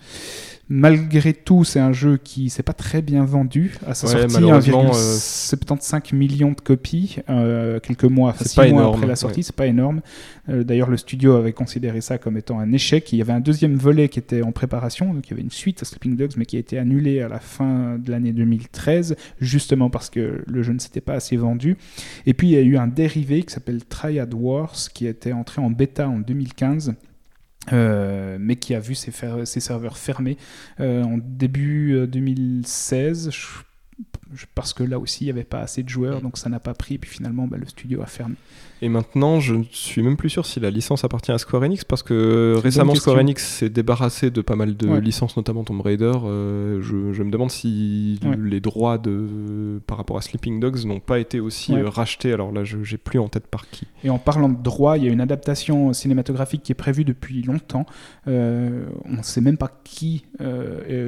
[0.72, 6.14] Malgré tout, c'est un jeu qui s'est pas très bien vendu à sa sortie, 1,75
[6.14, 9.66] euh, millions de copies euh, quelques mois, six mois énorme, après la sortie, c'est pas
[9.66, 10.02] énorme.
[10.48, 13.12] Euh, d'ailleurs, le studio avait considéré ça comme étant un échec.
[13.12, 15.50] Il y avait un deuxième volet qui était en préparation, donc il y avait une
[15.50, 19.16] suite à Sleeping Dogs, mais qui a été annulée à la fin de l'année 2013,
[19.42, 21.78] justement parce que le jeu ne s'était pas assez vendu.
[22.28, 25.64] Et puis il y a eu un dérivé qui s'appelle Triad Wars, qui était entré
[25.64, 26.94] en bêta en 2015
[27.74, 29.12] euh, mais qui a vu ses,
[29.46, 30.38] ses serveurs fermés
[30.80, 33.28] euh, en début 2016.
[33.28, 33.32] Euh,
[34.56, 36.74] parce que là aussi il n'y avait pas assez de joueurs, donc ça n'a pas
[36.74, 38.36] pris, et puis finalement bah, le studio a fermé.
[38.82, 41.84] Et maintenant, je ne suis même plus sûr si la licence appartient à Square Enix,
[41.84, 46.14] parce que récemment Square Enix s'est débarrassé de pas mal de licences, notamment Tomb Raider.
[46.24, 51.20] Euh, je, me demande si les droits de, par rapport à Sleeping Dogs n'ont pas
[51.20, 52.32] été aussi euh, rachetés.
[52.32, 53.86] Alors là, je n'ai plus en tête par qui.
[54.06, 57.42] Et en parlant de droits, il y a une adaptation cinématographique qui est prévue depuis
[57.42, 57.86] longtemps.
[58.28, 60.24] Euh, on ne sait même pas qui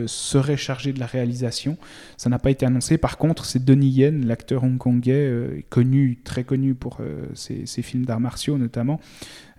[0.07, 1.77] serait chargé de la réalisation.
[2.17, 2.97] Ça n'a pas été annoncé.
[2.97, 6.97] Par contre, c'est Donnie Yen, l'acteur hongkongais, connu, très connu pour
[7.33, 8.99] ses ces, films d'arts martiaux notamment,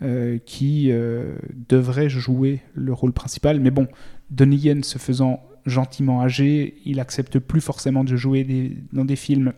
[0.02, 1.36] euh, qui euh,
[1.68, 3.60] devrait jouer le rôle principal.
[3.60, 3.88] Mais bon,
[4.30, 9.52] Donnie Yen se faisant gentiment âgé, il accepte plus forcément de jouer dans des films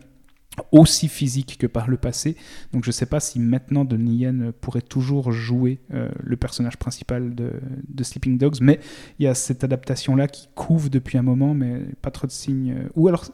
[0.71, 2.37] aussi physique que par le passé.
[2.71, 6.77] Donc je ne sais pas si maintenant Donnie Yen pourrait toujours jouer euh, le personnage
[6.77, 7.53] principal de,
[7.89, 8.79] de, Sleeping Dogs, mais
[9.19, 12.87] il y a cette adaptation-là qui couvre depuis un moment, mais pas trop de signes.
[12.95, 13.25] Ou alors,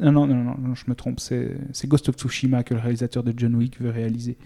[0.00, 3.22] non, non, non, non, non, je me trompe, c'est Ghost of Tsushima que le réalisateur
[3.22, 4.36] de John Wick veut réaliser.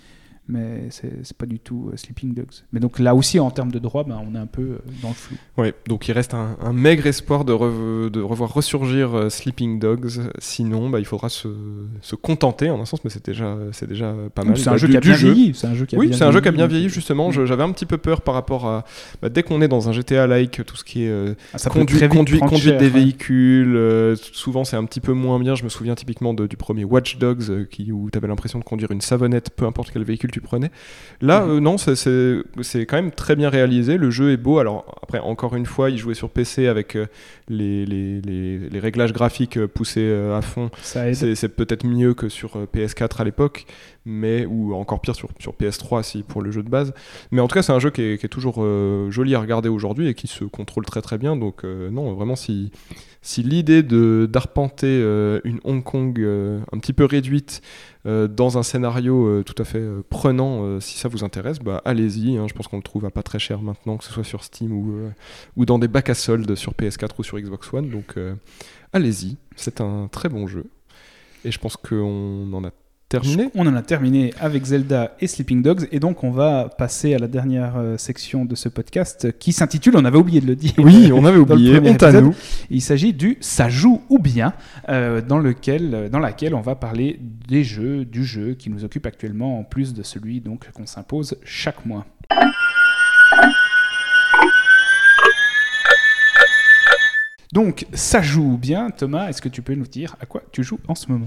[0.51, 2.47] Mais c'est pas du tout euh, Sleeping Dogs.
[2.73, 5.09] Mais donc là aussi, en termes de droit, ben, on est un peu euh, dans
[5.09, 5.37] le flou.
[5.59, 9.79] Ouais, donc il reste un, un maigre espoir de, rev- de revoir ressurgir euh, Sleeping
[9.79, 10.31] Dogs.
[10.39, 11.49] Sinon, bah, il faudra se,
[12.01, 14.57] se contenter en un sens, mais c'est déjà, déjà pas mal.
[14.57, 15.33] C'est un Bah, jeu du- qui a bien jeu.
[15.33, 15.53] vieilli.
[15.63, 17.31] Un jeu qui a Oui, c'est un jeu qui a bien vieilli justement.
[17.31, 18.85] J'avais un petit peu peur par rapport à
[19.23, 21.79] bah, dès qu'on est dans un GTA-like, tout ce qui est euh, ah, ça peut
[22.09, 22.91] conduite, cher, des ouais.
[22.91, 23.77] véhicules.
[23.77, 25.55] euh, souvent, c'est un petit peu moins bien.
[25.55, 28.59] Je me souviens typiquement de- du premier Watch Dogs euh, qui, où tu avais l'impression
[28.59, 30.71] de conduire une savonnette, peu importe quel véhicule tu prenais.
[31.21, 31.50] Là, Mhm.
[31.50, 33.96] euh, non, c'est- quand même très bien réalisé.
[33.99, 34.58] Le jeu est beau.
[34.58, 37.07] Alors, après, encore une fois, il jouait sur PC avec euh,
[37.49, 40.71] les, les, les- les réglages graphiques euh, poussés à fond.
[40.83, 43.67] C'est peut-être mieux que sur euh, PS4 à l'époque,
[44.04, 46.92] mais ou encore pire sur, sur PS3 si pour le jeu de base.
[47.30, 49.41] Mais en tout cas, c'est un jeu qui est, qui est toujours euh, joli à
[49.41, 51.37] regarder aujourd'hui et qui se contrôle très très bien.
[51.37, 52.71] Donc euh, non, vraiment si
[53.22, 57.61] si l'idée de d'arpenter euh, une Hong Kong euh, un petit peu réduite
[58.07, 62.38] euh, dans un scénario tout à fait prenant, si ça vous intéresse, bah allez-y.
[62.38, 62.47] hein.
[62.49, 64.72] je pense qu'on le trouve à pas très cher maintenant, que ce soit sur Steam
[64.72, 65.11] ou
[65.57, 67.91] ou dans des bacs à soldes sur PS4 ou sur Xbox One.
[67.91, 68.17] Donc
[68.92, 70.64] allez-y, c'est un très bon jeu.
[71.45, 72.71] Et je pense qu'on en a
[73.11, 73.50] terminé.
[73.57, 77.18] On en a terminé avec Zelda et Sleeping Dogs, et donc on va passer à
[77.18, 80.72] la dernière euh, section de ce podcast qui s'intitule, on avait oublié de le dire.
[80.78, 82.34] Oui, on avait oublié, honte à nous.
[82.70, 84.54] Il s'agit du ça joue ou bien,
[84.88, 87.18] euh, dans, lequel, euh, dans laquelle on va parler
[87.49, 91.37] des jeux, du jeu qui nous occupe actuellement, en plus de celui donc qu'on s'impose
[91.45, 92.07] chaque mois.
[97.53, 98.91] Donc, ça joue bien.
[98.91, 101.26] Thomas, est-ce que tu peux nous dire à quoi tu joues en ce moment?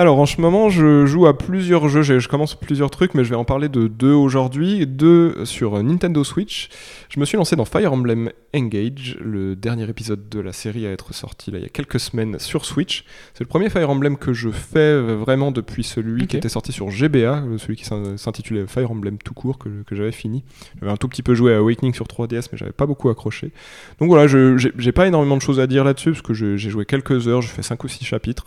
[0.00, 2.02] Alors en ce moment, je joue à plusieurs jeux.
[2.02, 4.86] Je je commence plusieurs trucs, mais je vais en parler de deux aujourd'hui.
[4.86, 6.68] Deux sur Nintendo Switch.
[7.08, 10.92] Je me suis lancé dans Fire Emblem Engage, le dernier épisode de la série à
[10.92, 13.04] être sorti là, il y a quelques semaines sur Switch.
[13.34, 16.70] C'est le premier Fire Emblem que je fais euh, vraiment depuis celui qui était sorti
[16.70, 20.44] sur GBA, euh, celui qui s'in- s'intitulait Fire Emblem tout court, que, que j'avais fini.
[20.80, 23.50] J'avais un tout petit peu joué à Awakening sur 3DS, mais j'avais pas beaucoup accroché.
[23.98, 26.70] Donc voilà, je- j'ai pas énormément de choses à dire là-dessus, parce que je- j'ai
[26.70, 28.44] joué quelques heures, j'ai fait 5 ou 6 chapitres.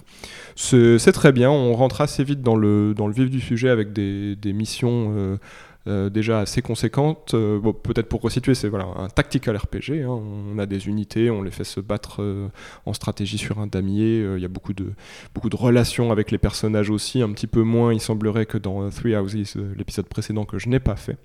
[0.56, 4.54] C'est très bien, on rentre assez vite dans le, dans vif du sujet avec des,
[4.54, 5.38] missions euh,
[5.86, 7.34] déjà assez conséquentes.
[7.34, 10.08] Euh, Peut-être pour resituer, c'est voilà, un tactical RPG, hein.
[10.10, 12.48] on a des unités, on les fait se battre euh,
[12.86, 14.94] en stratégie sur un damier, Euh, il y a beaucoup de,
[15.34, 18.84] beaucoup de relations avec les personnages aussi, un petit peu moins il semblerait que dans
[18.84, 21.18] euh, Three Houses, euh, l'épisode précédent que je n'ai pas fait.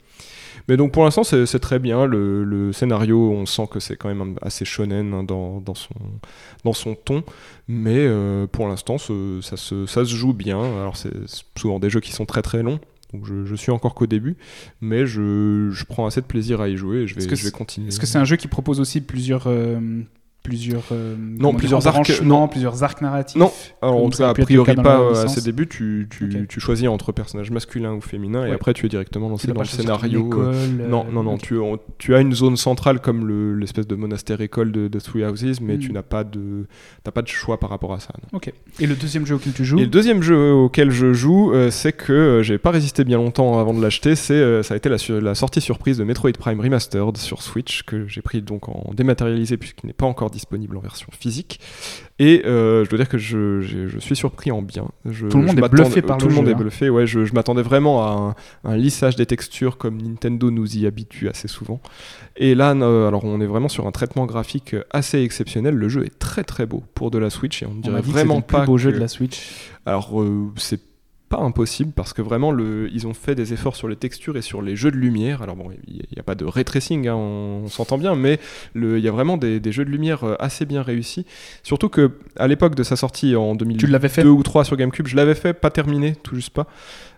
[0.68, 4.36] Mais donc pour l'instant c'est très bien, le, scénario on sent que c'est quand même
[4.40, 5.94] assez shonen hein, dans, son,
[6.64, 7.22] dans son ton,
[7.68, 11.12] mais euh, pour l'instant ça se, ça se joue bien, alors c'est
[11.58, 12.80] souvent des jeux qui sont très très longs,
[13.12, 14.36] donc je, je suis encore qu'au début,
[14.80, 17.36] mais je, je prends assez de plaisir à y jouer et je vais, Est-ce que
[17.36, 17.88] je vais c'est- continuer.
[17.88, 19.46] Est-ce que c'est un jeu qui propose aussi plusieurs.
[19.46, 19.80] euh,
[20.46, 22.48] plusieurs euh, dire, plusieurs arcs, non.
[22.48, 23.52] plusieurs arcs narratifs Non,
[23.82, 27.12] Alors en tout cas, a priori pas à ses débuts, tu, tu, tu choisis entre
[27.12, 30.20] personnages masculins ou féminins et après tu es directement lancé dans le scénario.
[30.24, 33.54] euh, école, euh, Non, non, non, tu, on- tu as une zone centrale comme le-
[33.56, 35.80] l'espèce de monastère-école de, de Three Houses, mais Mm.
[35.80, 36.66] tu n'as pas, de,
[37.04, 38.12] t'as pas de choix par rapport à ça.
[38.22, 38.36] non.
[38.38, 38.52] Ok.
[38.80, 41.70] Et le deuxième jeu auquel tu joues Et le deuxième jeu auquel je joue, euh,
[41.70, 44.96] c'est que j'ai pas résisté bien longtemps avant de l'acheter, c'est, ça a été la,
[45.20, 49.56] la sortie surprise de Metroid Prime Remastered sur Switch, que j'ai pris donc en dématérialisé
[49.56, 51.58] puisqu'il n'est pas encore disponible en version physique.
[52.18, 54.88] Et euh, je dois dire que je, je suis surpris en bien.
[55.04, 56.56] Je- Tout le je monde est bluffé par Tout le monde est hein.
[56.56, 58.34] bluffé, ouais, je, je m'attendais vraiment à
[58.64, 61.80] un, un lissage des textures comme Nintendo nous y habitue assez souvent.
[62.36, 65.74] Et là, euh, alors on est vraiment sur un traitement graphique assez exceptionnel.
[65.74, 68.06] Le jeu est très très beau pour de la Switch et on ne dirait que
[68.06, 69.40] vraiment c'était le pas plus beau jeu de la Switch.
[69.86, 70.80] alors, euh, c'est
[71.28, 74.42] pas impossible parce que vraiment, le, ils ont fait des efforts sur les textures et
[74.42, 75.42] sur les jeux de lumière.
[75.42, 78.38] Alors, bon, il n'y a pas de ray tracing, hein, on, on s'entend bien, mais
[78.74, 81.26] il y a vraiment des, des jeux de lumière euh, assez bien réussis.
[81.62, 84.24] Surtout que à l'époque de sa sortie en 2002 Tu l'avais fait?
[84.24, 86.66] ou 3 sur GameCube, je l'avais fait, pas terminé, tout juste pas.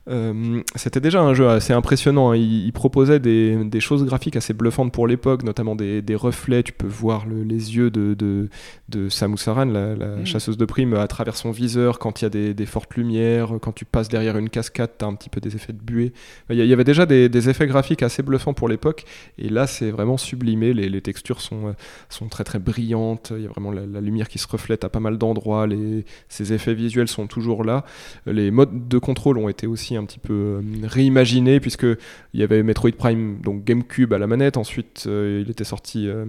[0.08, 2.30] Euh, C'était déjà un jeu assez impressionnant.
[2.30, 2.36] hein.
[2.36, 6.62] Il, il proposait des, des choses graphiques assez bluffantes pour l'époque, notamment des, des reflets.
[6.62, 8.48] Tu peux voir le- les yeux de, de,
[8.88, 10.26] de Samus Aran, la, la Mm.
[10.26, 13.52] chasseuse de primes, à travers son viseur quand il y a des, des fortes lumières.
[13.60, 16.12] Quand tu passes derrière une cascade, tu as un petit peu des effets de buée.
[16.50, 19.04] Il y, avait déjà des, effets graphiques assez bluffants pour l'époque.
[19.38, 20.72] Et là, c'est vraiment sublimé.
[20.72, 21.72] Les, les textures sont, euh,
[22.08, 23.32] sont très très brillantes.
[23.36, 25.66] Il y a vraiment la, la lumière qui se reflète à pas mal d'endroits.
[25.66, 27.84] Les, ces effets visuels sont toujours là.
[28.26, 32.42] Les modes de contrôle ont été aussi un petit peu euh, réimaginés puisque il y
[32.42, 34.56] avait Metroid Prime donc GameCube à la manette.
[34.56, 36.24] Ensuite, euh, il était sorti euh,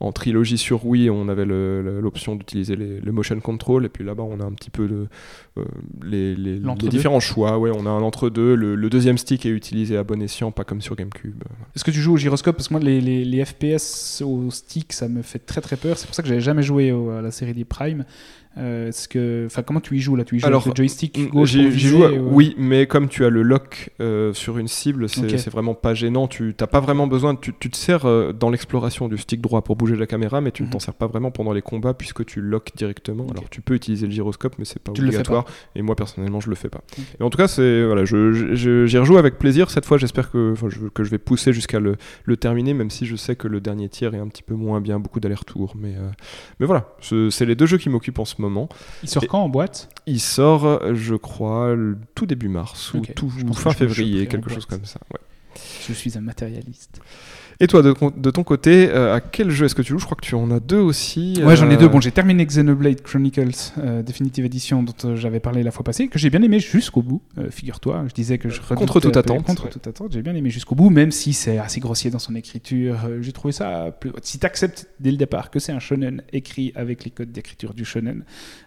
[0.00, 4.04] en trilogie sur Wii, on avait le- le- l'option d'utiliser le motion control, et puis
[4.04, 5.06] là-bas, on a un petit peu de,
[5.56, 5.64] euh,
[6.02, 6.86] les, les- L'entre-deux.
[6.86, 7.58] les différents choix.
[7.58, 8.54] Ouais, on a un entre-deux.
[8.56, 11.42] Le, le deuxième stick est utilisé à bon escient, pas comme sur GameCube.
[11.74, 12.56] Est-ce que tu joues au gyroscope?
[12.56, 15.96] Parce que moi, les, les- les FPS au stick, ça me fait très très peur.
[15.96, 18.04] C'est pour ça que j'avais jamais joué au- à la série des Prime.
[18.56, 20.24] Euh, est-ce que, enfin, comment tu y joues là?
[20.24, 23.24] Tu y joues Alors, avec le joystick gauche viser, joue, ou- oui, mais comme tu
[23.24, 26.28] as le lock euh, sur une cible, c'est vraiment pas gênant.
[26.28, 29.62] Tu n'as pas vraiment besoin, tu, tu te sers euh, dans l'exploration du stick droit
[29.62, 30.72] pour bouger la caméra, mais tu ne Mhm.
[30.74, 33.26] t'en sers pas vraiment pendant les combats puisque tu lock directement.
[33.28, 35.44] Alors tu peux utiliser le gyroscope, mais c'est pas Tu le fais obligatoire.
[35.74, 36.82] Et moi personnellement, je le fais pas.
[36.98, 37.04] Ok.
[37.18, 39.70] Mais en tout cas, c'est voilà, j'y rejoue avec plaisir.
[39.70, 43.04] Cette fois, j'espère que, je, que je vais pousser jusqu'à le, le terminer, même si
[43.06, 45.74] je sais que le dernier tiers est un petit peu moins bien, beaucoup d'allers-retours.
[45.76, 46.08] Mais, euh,
[46.60, 48.43] mais voilà, ce- c'est les deux jeux qui m'occupent en ce moment.
[49.02, 49.88] Il sort quand en boîte?
[50.06, 54.84] Il sort, je crois, le tout début mars ou tout, fin février, quelque chose comme
[54.84, 55.00] ça.
[55.12, 55.20] ouais.
[55.86, 57.00] Je suis un matérialiste.
[57.60, 59.98] Et toi, de, ton côté, euh, à quel jeu est-ce que tu joues?
[59.98, 61.40] Je crois que tu en as deux aussi.
[61.44, 61.88] Ouais, j'en ai euh, deux.
[61.88, 66.08] Bon, j'ai terminé Xenoblade Chronicles euh, Definitive Edition dont euh, j'avais parlé la fois passée,
[66.08, 67.22] que j'ai bien aimé jusqu'au bout.
[67.38, 69.70] Euh, Figure-toi, je disais que je Contre toute attente, Contre ouais.
[69.70, 72.96] toute attente, j'ai bien aimé jusqu'au bout, même si c'est assez grossier dans son écriture.
[73.06, 73.92] Euh, j'ai trouvé ça.
[73.98, 74.10] Plus...
[74.22, 77.74] Si tu acceptes dès le départ que c'est un shonen écrit avec les codes d'écriture
[77.74, 78.24] du shonen,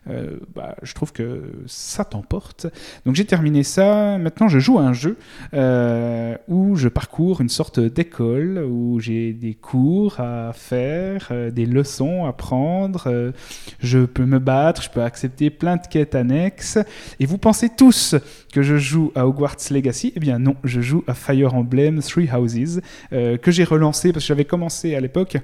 [0.09, 2.67] euh, bah, je trouve que ça t'emporte.
[3.05, 4.17] Donc j'ai terminé ça.
[4.17, 5.17] Maintenant, je joue à un jeu
[5.53, 11.65] euh, où je parcours une sorte d'école où j'ai des cours à faire, euh, des
[11.65, 13.03] leçons à prendre.
[13.07, 13.31] euh,
[13.79, 16.77] je peux me battre, je peux accepter plein de quêtes annexes.
[17.19, 18.15] Et vous pensez tous
[18.53, 20.13] que je joue à Hogwarts Legacy?
[20.15, 22.81] Eh bien non, je joue à Fire Emblem Three Houses
[23.13, 25.37] euh, que j'ai relancé parce que j'avais commencé à l'époque.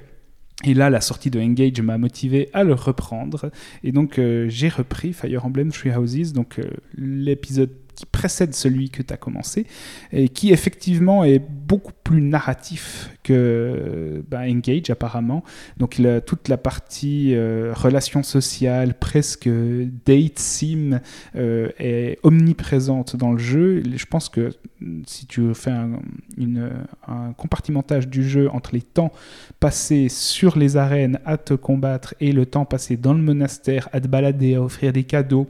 [0.64, 3.50] Et là, la sortie de Engage m'a motivé à le reprendre.
[3.82, 6.60] Et donc, j'ai repris Fire Emblem Three Houses, donc
[6.96, 9.66] l'épisode qui précède celui que tu as commencé,
[10.12, 15.42] et qui effectivement est beaucoup plus narratif que bah, Engage apparemment.
[15.78, 21.00] Donc toute la partie euh, relations sociales, presque date sim,
[21.36, 23.82] euh, est omniprésente dans le jeu.
[23.94, 24.50] Je pense que
[25.06, 25.92] si tu fais un,
[27.08, 29.12] un compartimentage du jeu entre les temps
[29.60, 34.00] passés sur les arènes à te combattre et le temps passé dans le monastère à
[34.00, 35.46] te balader, à offrir des cadeaux,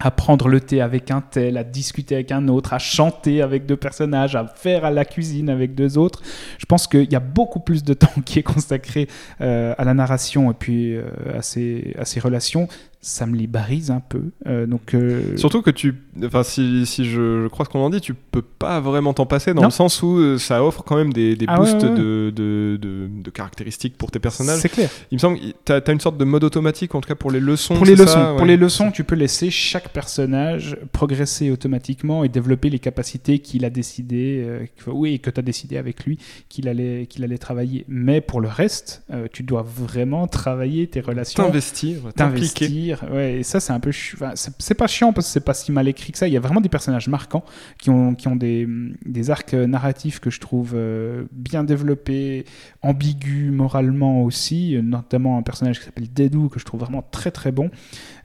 [0.00, 3.66] à prendre le thé avec un tel, à discuter avec un autre, à chanter avec
[3.66, 6.22] deux personnages, à faire à la cuisine avec deux autres.
[6.58, 9.08] Je pense qu'il y a beaucoup plus de temps qui est consacré
[9.40, 11.04] euh, à la narration et puis euh,
[11.34, 12.68] à, à ces relations.
[13.04, 14.22] Ça me libarise un peu.
[14.46, 15.92] Euh, donc, euh, Surtout que tu,
[16.24, 19.26] enfin si, si je, je crois ce qu'on en dit, tu peux pas vraiment t'en
[19.26, 19.66] passer dans Non.
[19.68, 21.96] le sens où euh, ça offre quand même des, des Ah boosts ouais, ouais.
[21.96, 24.60] De, de, de, de caractéristiques pour tes personnages.
[24.60, 24.88] c'est clair.
[25.10, 27.32] Il me semble que tu as, une sorte de mode automatique en tout cas pour
[27.32, 27.74] les leçons.
[27.74, 28.46] Pour les leçons, ça pour Ouais.
[28.46, 33.70] les leçons, tu peux laisser chaque personnage progresser automatiquement et développer les capacités qu'il a
[33.70, 36.18] décidé, euh, que- oui, que tu as décidé avec lui
[36.48, 37.84] qu'il allait, qu'il allait travailler.
[37.88, 39.02] Mais pour le reste,
[39.32, 42.91] tu dois vraiment travailler tes relations T'investir, t'impliquer.
[43.10, 43.90] Ouais, et ça, c'est un peu.
[44.14, 46.28] enfin, c'est pas chiant parce que c'est pas si mal écrit que ça.
[46.28, 47.44] Il y a vraiment des personnages marquants
[47.78, 48.66] qui ont, qui ont des,
[49.04, 52.44] des arcs narratifs que je trouve euh, bien développés,
[52.82, 57.52] ambigus moralement aussi, notamment un personnage qui s'appelle Dedou que je trouve vraiment très très
[57.52, 57.70] bon.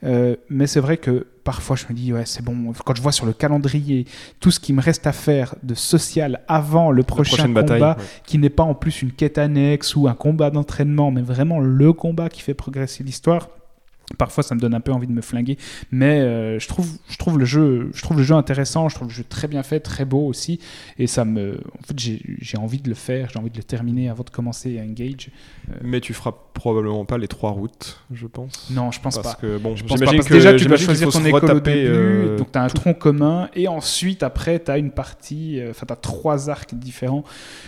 [0.04, 2.72] Euh, mais c'est vrai que parfois je me dis, ouais, c'est bon.
[2.84, 4.06] Quand je vois sur le calendrier
[4.40, 7.82] tout ce qui me reste à faire de social avant le prochain combat, bataille.
[7.82, 8.04] ouais.
[8.26, 11.92] qui n'est pas en plus une quête annexe ou un combat d'entraînement, mais vraiment le
[11.92, 13.48] combat qui fait progresser l'histoire.
[14.16, 15.58] Parfois, ça me donne un peu envie de me flinguer,
[15.90, 19.08] mais euh, je trouve, je trouve le jeu, je trouve le jeu intéressant, je trouve
[19.08, 20.60] le jeu très bien fait, très beau aussi,
[20.98, 24.08] et ça me, en fait, j'ai envie de le faire, j'ai envie de le terminer
[24.08, 25.30] avant de commencer à engage.
[25.82, 28.68] Mais tu feras probablement pas les trois routes, je pense.
[28.70, 29.40] Non, je pense Parce pas.
[29.42, 31.76] que bon, Je pense pas, parce que déjà tu qu'il choisir ton école au début,
[31.86, 35.60] euh, donc tu as un tout- tronc commun, et ensuite après tu as une partie,
[35.60, 37.24] euh, enfin tu as trois arcs différents.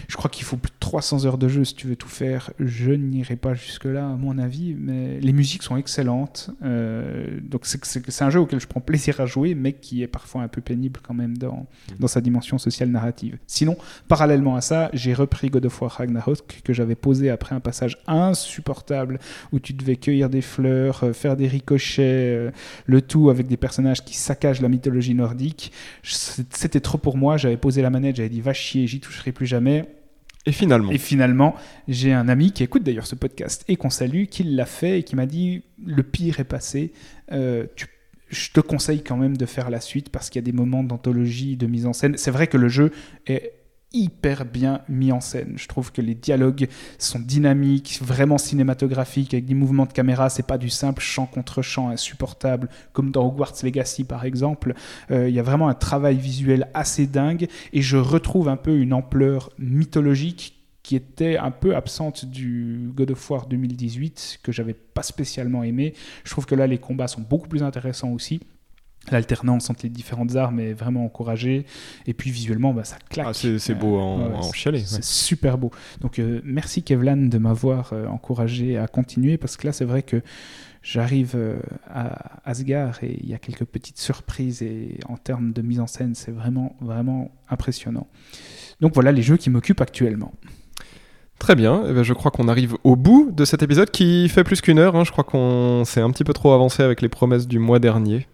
[0.09, 2.51] Je crois qu'il faut plus de 300 heures de jeu si tu veux tout faire.
[2.59, 6.30] Je n'irai pas jusque-là à mon avis, mais les musiques sont excellentes.
[6.63, 10.43] Euh, donc c'est un jeu auquel je prends plaisir à jouer, mais qui est parfois
[10.43, 11.67] un peu pénible quand même dans,
[11.99, 13.39] dans sa dimension sociale narrative.
[13.47, 13.77] Sinon,
[14.09, 17.99] parallèlement à ça, j'ai repris God of War Ragnarok que j'avais posé après un passage
[18.07, 19.19] insupportable
[19.53, 22.51] où tu devais cueillir des fleurs, euh, faire des ricochets, euh,
[22.87, 25.73] le tout avec des personnages qui saccagent la mythologie nordique.
[26.03, 29.47] C'était trop pour moi, j'avais posé la manette, j'avais dit va chier, j'y toucherai plus
[29.47, 29.87] jamais.
[30.93, 31.55] Et finalement,
[31.89, 35.03] j'ai un ami qui écoute d'ailleurs ce podcast et qu'on salue, qui l'a fait et
[35.03, 36.93] qui m'a dit le pire est passé.
[37.33, 37.67] Euh,
[38.29, 40.85] je te conseille quand même de faire la suite parce qu'il y a des moments
[40.85, 42.17] d'anthologie, de mise en scène.
[42.17, 42.93] C'est vrai que le jeu
[43.27, 43.60] est
[43.93, 45.55] hyper bien mis en scène.
[45.57, 46.69] Je trouve que les dialogues
[46.99, 50.29] sont dynamiques, vraiment cinématographiques, avec des mouvements de caméra.
[50.31, 54.75] C'est pas du simple chant contre chant insupportable, comme dans Hogwarts Legacy par exemple.
[55.11, 58.79] Euh, Il y a vraiment un travail visuel assez dingue et je retrouve un peu
[58.79, 64.75] une ampleur mythologique qui était un peu absente du God of War 2018, que j'avais
[64.75, 65.95] pas spécialement aimé.
[66.25, 68.41] Je trouve que là, les combats sont beaucoup plus intéressants aussi.
[69.11, 71.65] L'alternance entre les différentes armes est vraiment encouragée.
[72.07, 73.29] Et puis visuellement, bah, ça claque.
[73.31, 74.81] Ah, c'est beau en, ouais, en c'est- chialer.
[74.85, 75.03] C'est ouais.
[75.03, 75.71] super beau.
[76.01, 80.03] Donc euh, merci Kevlan de m'avoir euh, encouragé à continuer parce que là c'est vrai
[80.03, 80.23] que
[80.83, 81.59] j'arrive euh,
[81.89, 85.87] à Asgard et il y a quelques petites surprises et en termes de mise en
[85.87, 88.07] scène c'est vraiment vraiment impressionnant.
[88.81, 90.33] Donc voilà les jeux qui m'occupent actuellement.
[91.39, 94.45] Très bien, eh ben, je crois qu'on arrive au bout de cet épisode qui fait
[94.45, 94.95] plus qu'une heure.
[94.95, 95.05] hein.
[95.05, 98.27] Je crois qu'on s'est un petit peu trop avancé avec les promesses du mois dernier.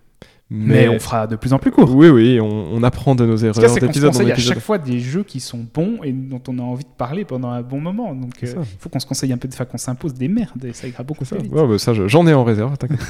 [0.48, 1.92] Mais, on fera de plus en plus court.
[1.92, 4.10] Oui, oui, on, on apprend de nos erreurs qu'il y a, c'est qu'on se d'épisode
[4.10, 4.54] en conseille à épisode.
[4.54, 7.48] chaque fois des jeux qui sont bons et dont on a envie de parler pendant
[7.50, 8.14] un bon moment.
[8.14, 10.64] Donc euh, il faut qu'on se conseille un peu de fois qu'on s'impose des merdes
[10.64, 11.52] et ça ira beaucoup Ça, plus vite.
[11.52, 13.00] ouais, bah, ça, je- j'en ai en réserve, t'inquiète.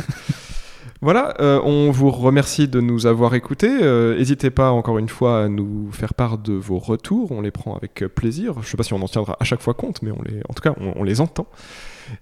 [1.03, 3.69] Voilà, euh, on vous remercie de nous avoir écoutés.
[3.83, 7.51] Euh, N'hésitez pas encore une fois à nous faire part de vos retours, on les
[7.51, 8.55] prend avec plaisir.
[8.63, 10.55] Je sais pas si on en tiendra à chaque fois compte, mais on les, en
[10.55, 11.47] tout cas, on, on les entend.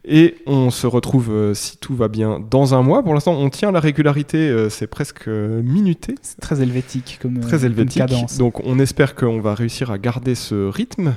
[0.05, 3.03] Et on se retrouve, euh, si tout va bien, dans un mois.
[3.03, 7.41] Pour l'instant, on tient la régularité, euh, c'est presque euh, minuté, C'est très helvétique comme,
[7.41, 7.99] très comme helvétique.
[7.99, 8.39] cadence.
[8.39, 11.15] Donc on espère qu'on va réussir à garder ce rythme.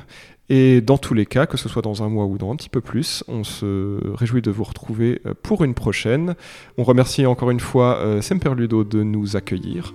[0.49, 2.69] Et dans tous les cas, que ce soit dans un mois ou dans un petit
[2.69, 6.35] peu plus, on se réjouit de vous retrouver pour une prochaine.
[6.77, 9.93] On remercie encore une fois euh, Semperludo de nous accueillir.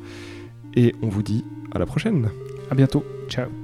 [0.74, 1.44] Et on vous dit
[1.74, 2.28] à la prochaine.
[2.70, 3.04] À bientôt.
[3.28, 3.61] Ciao.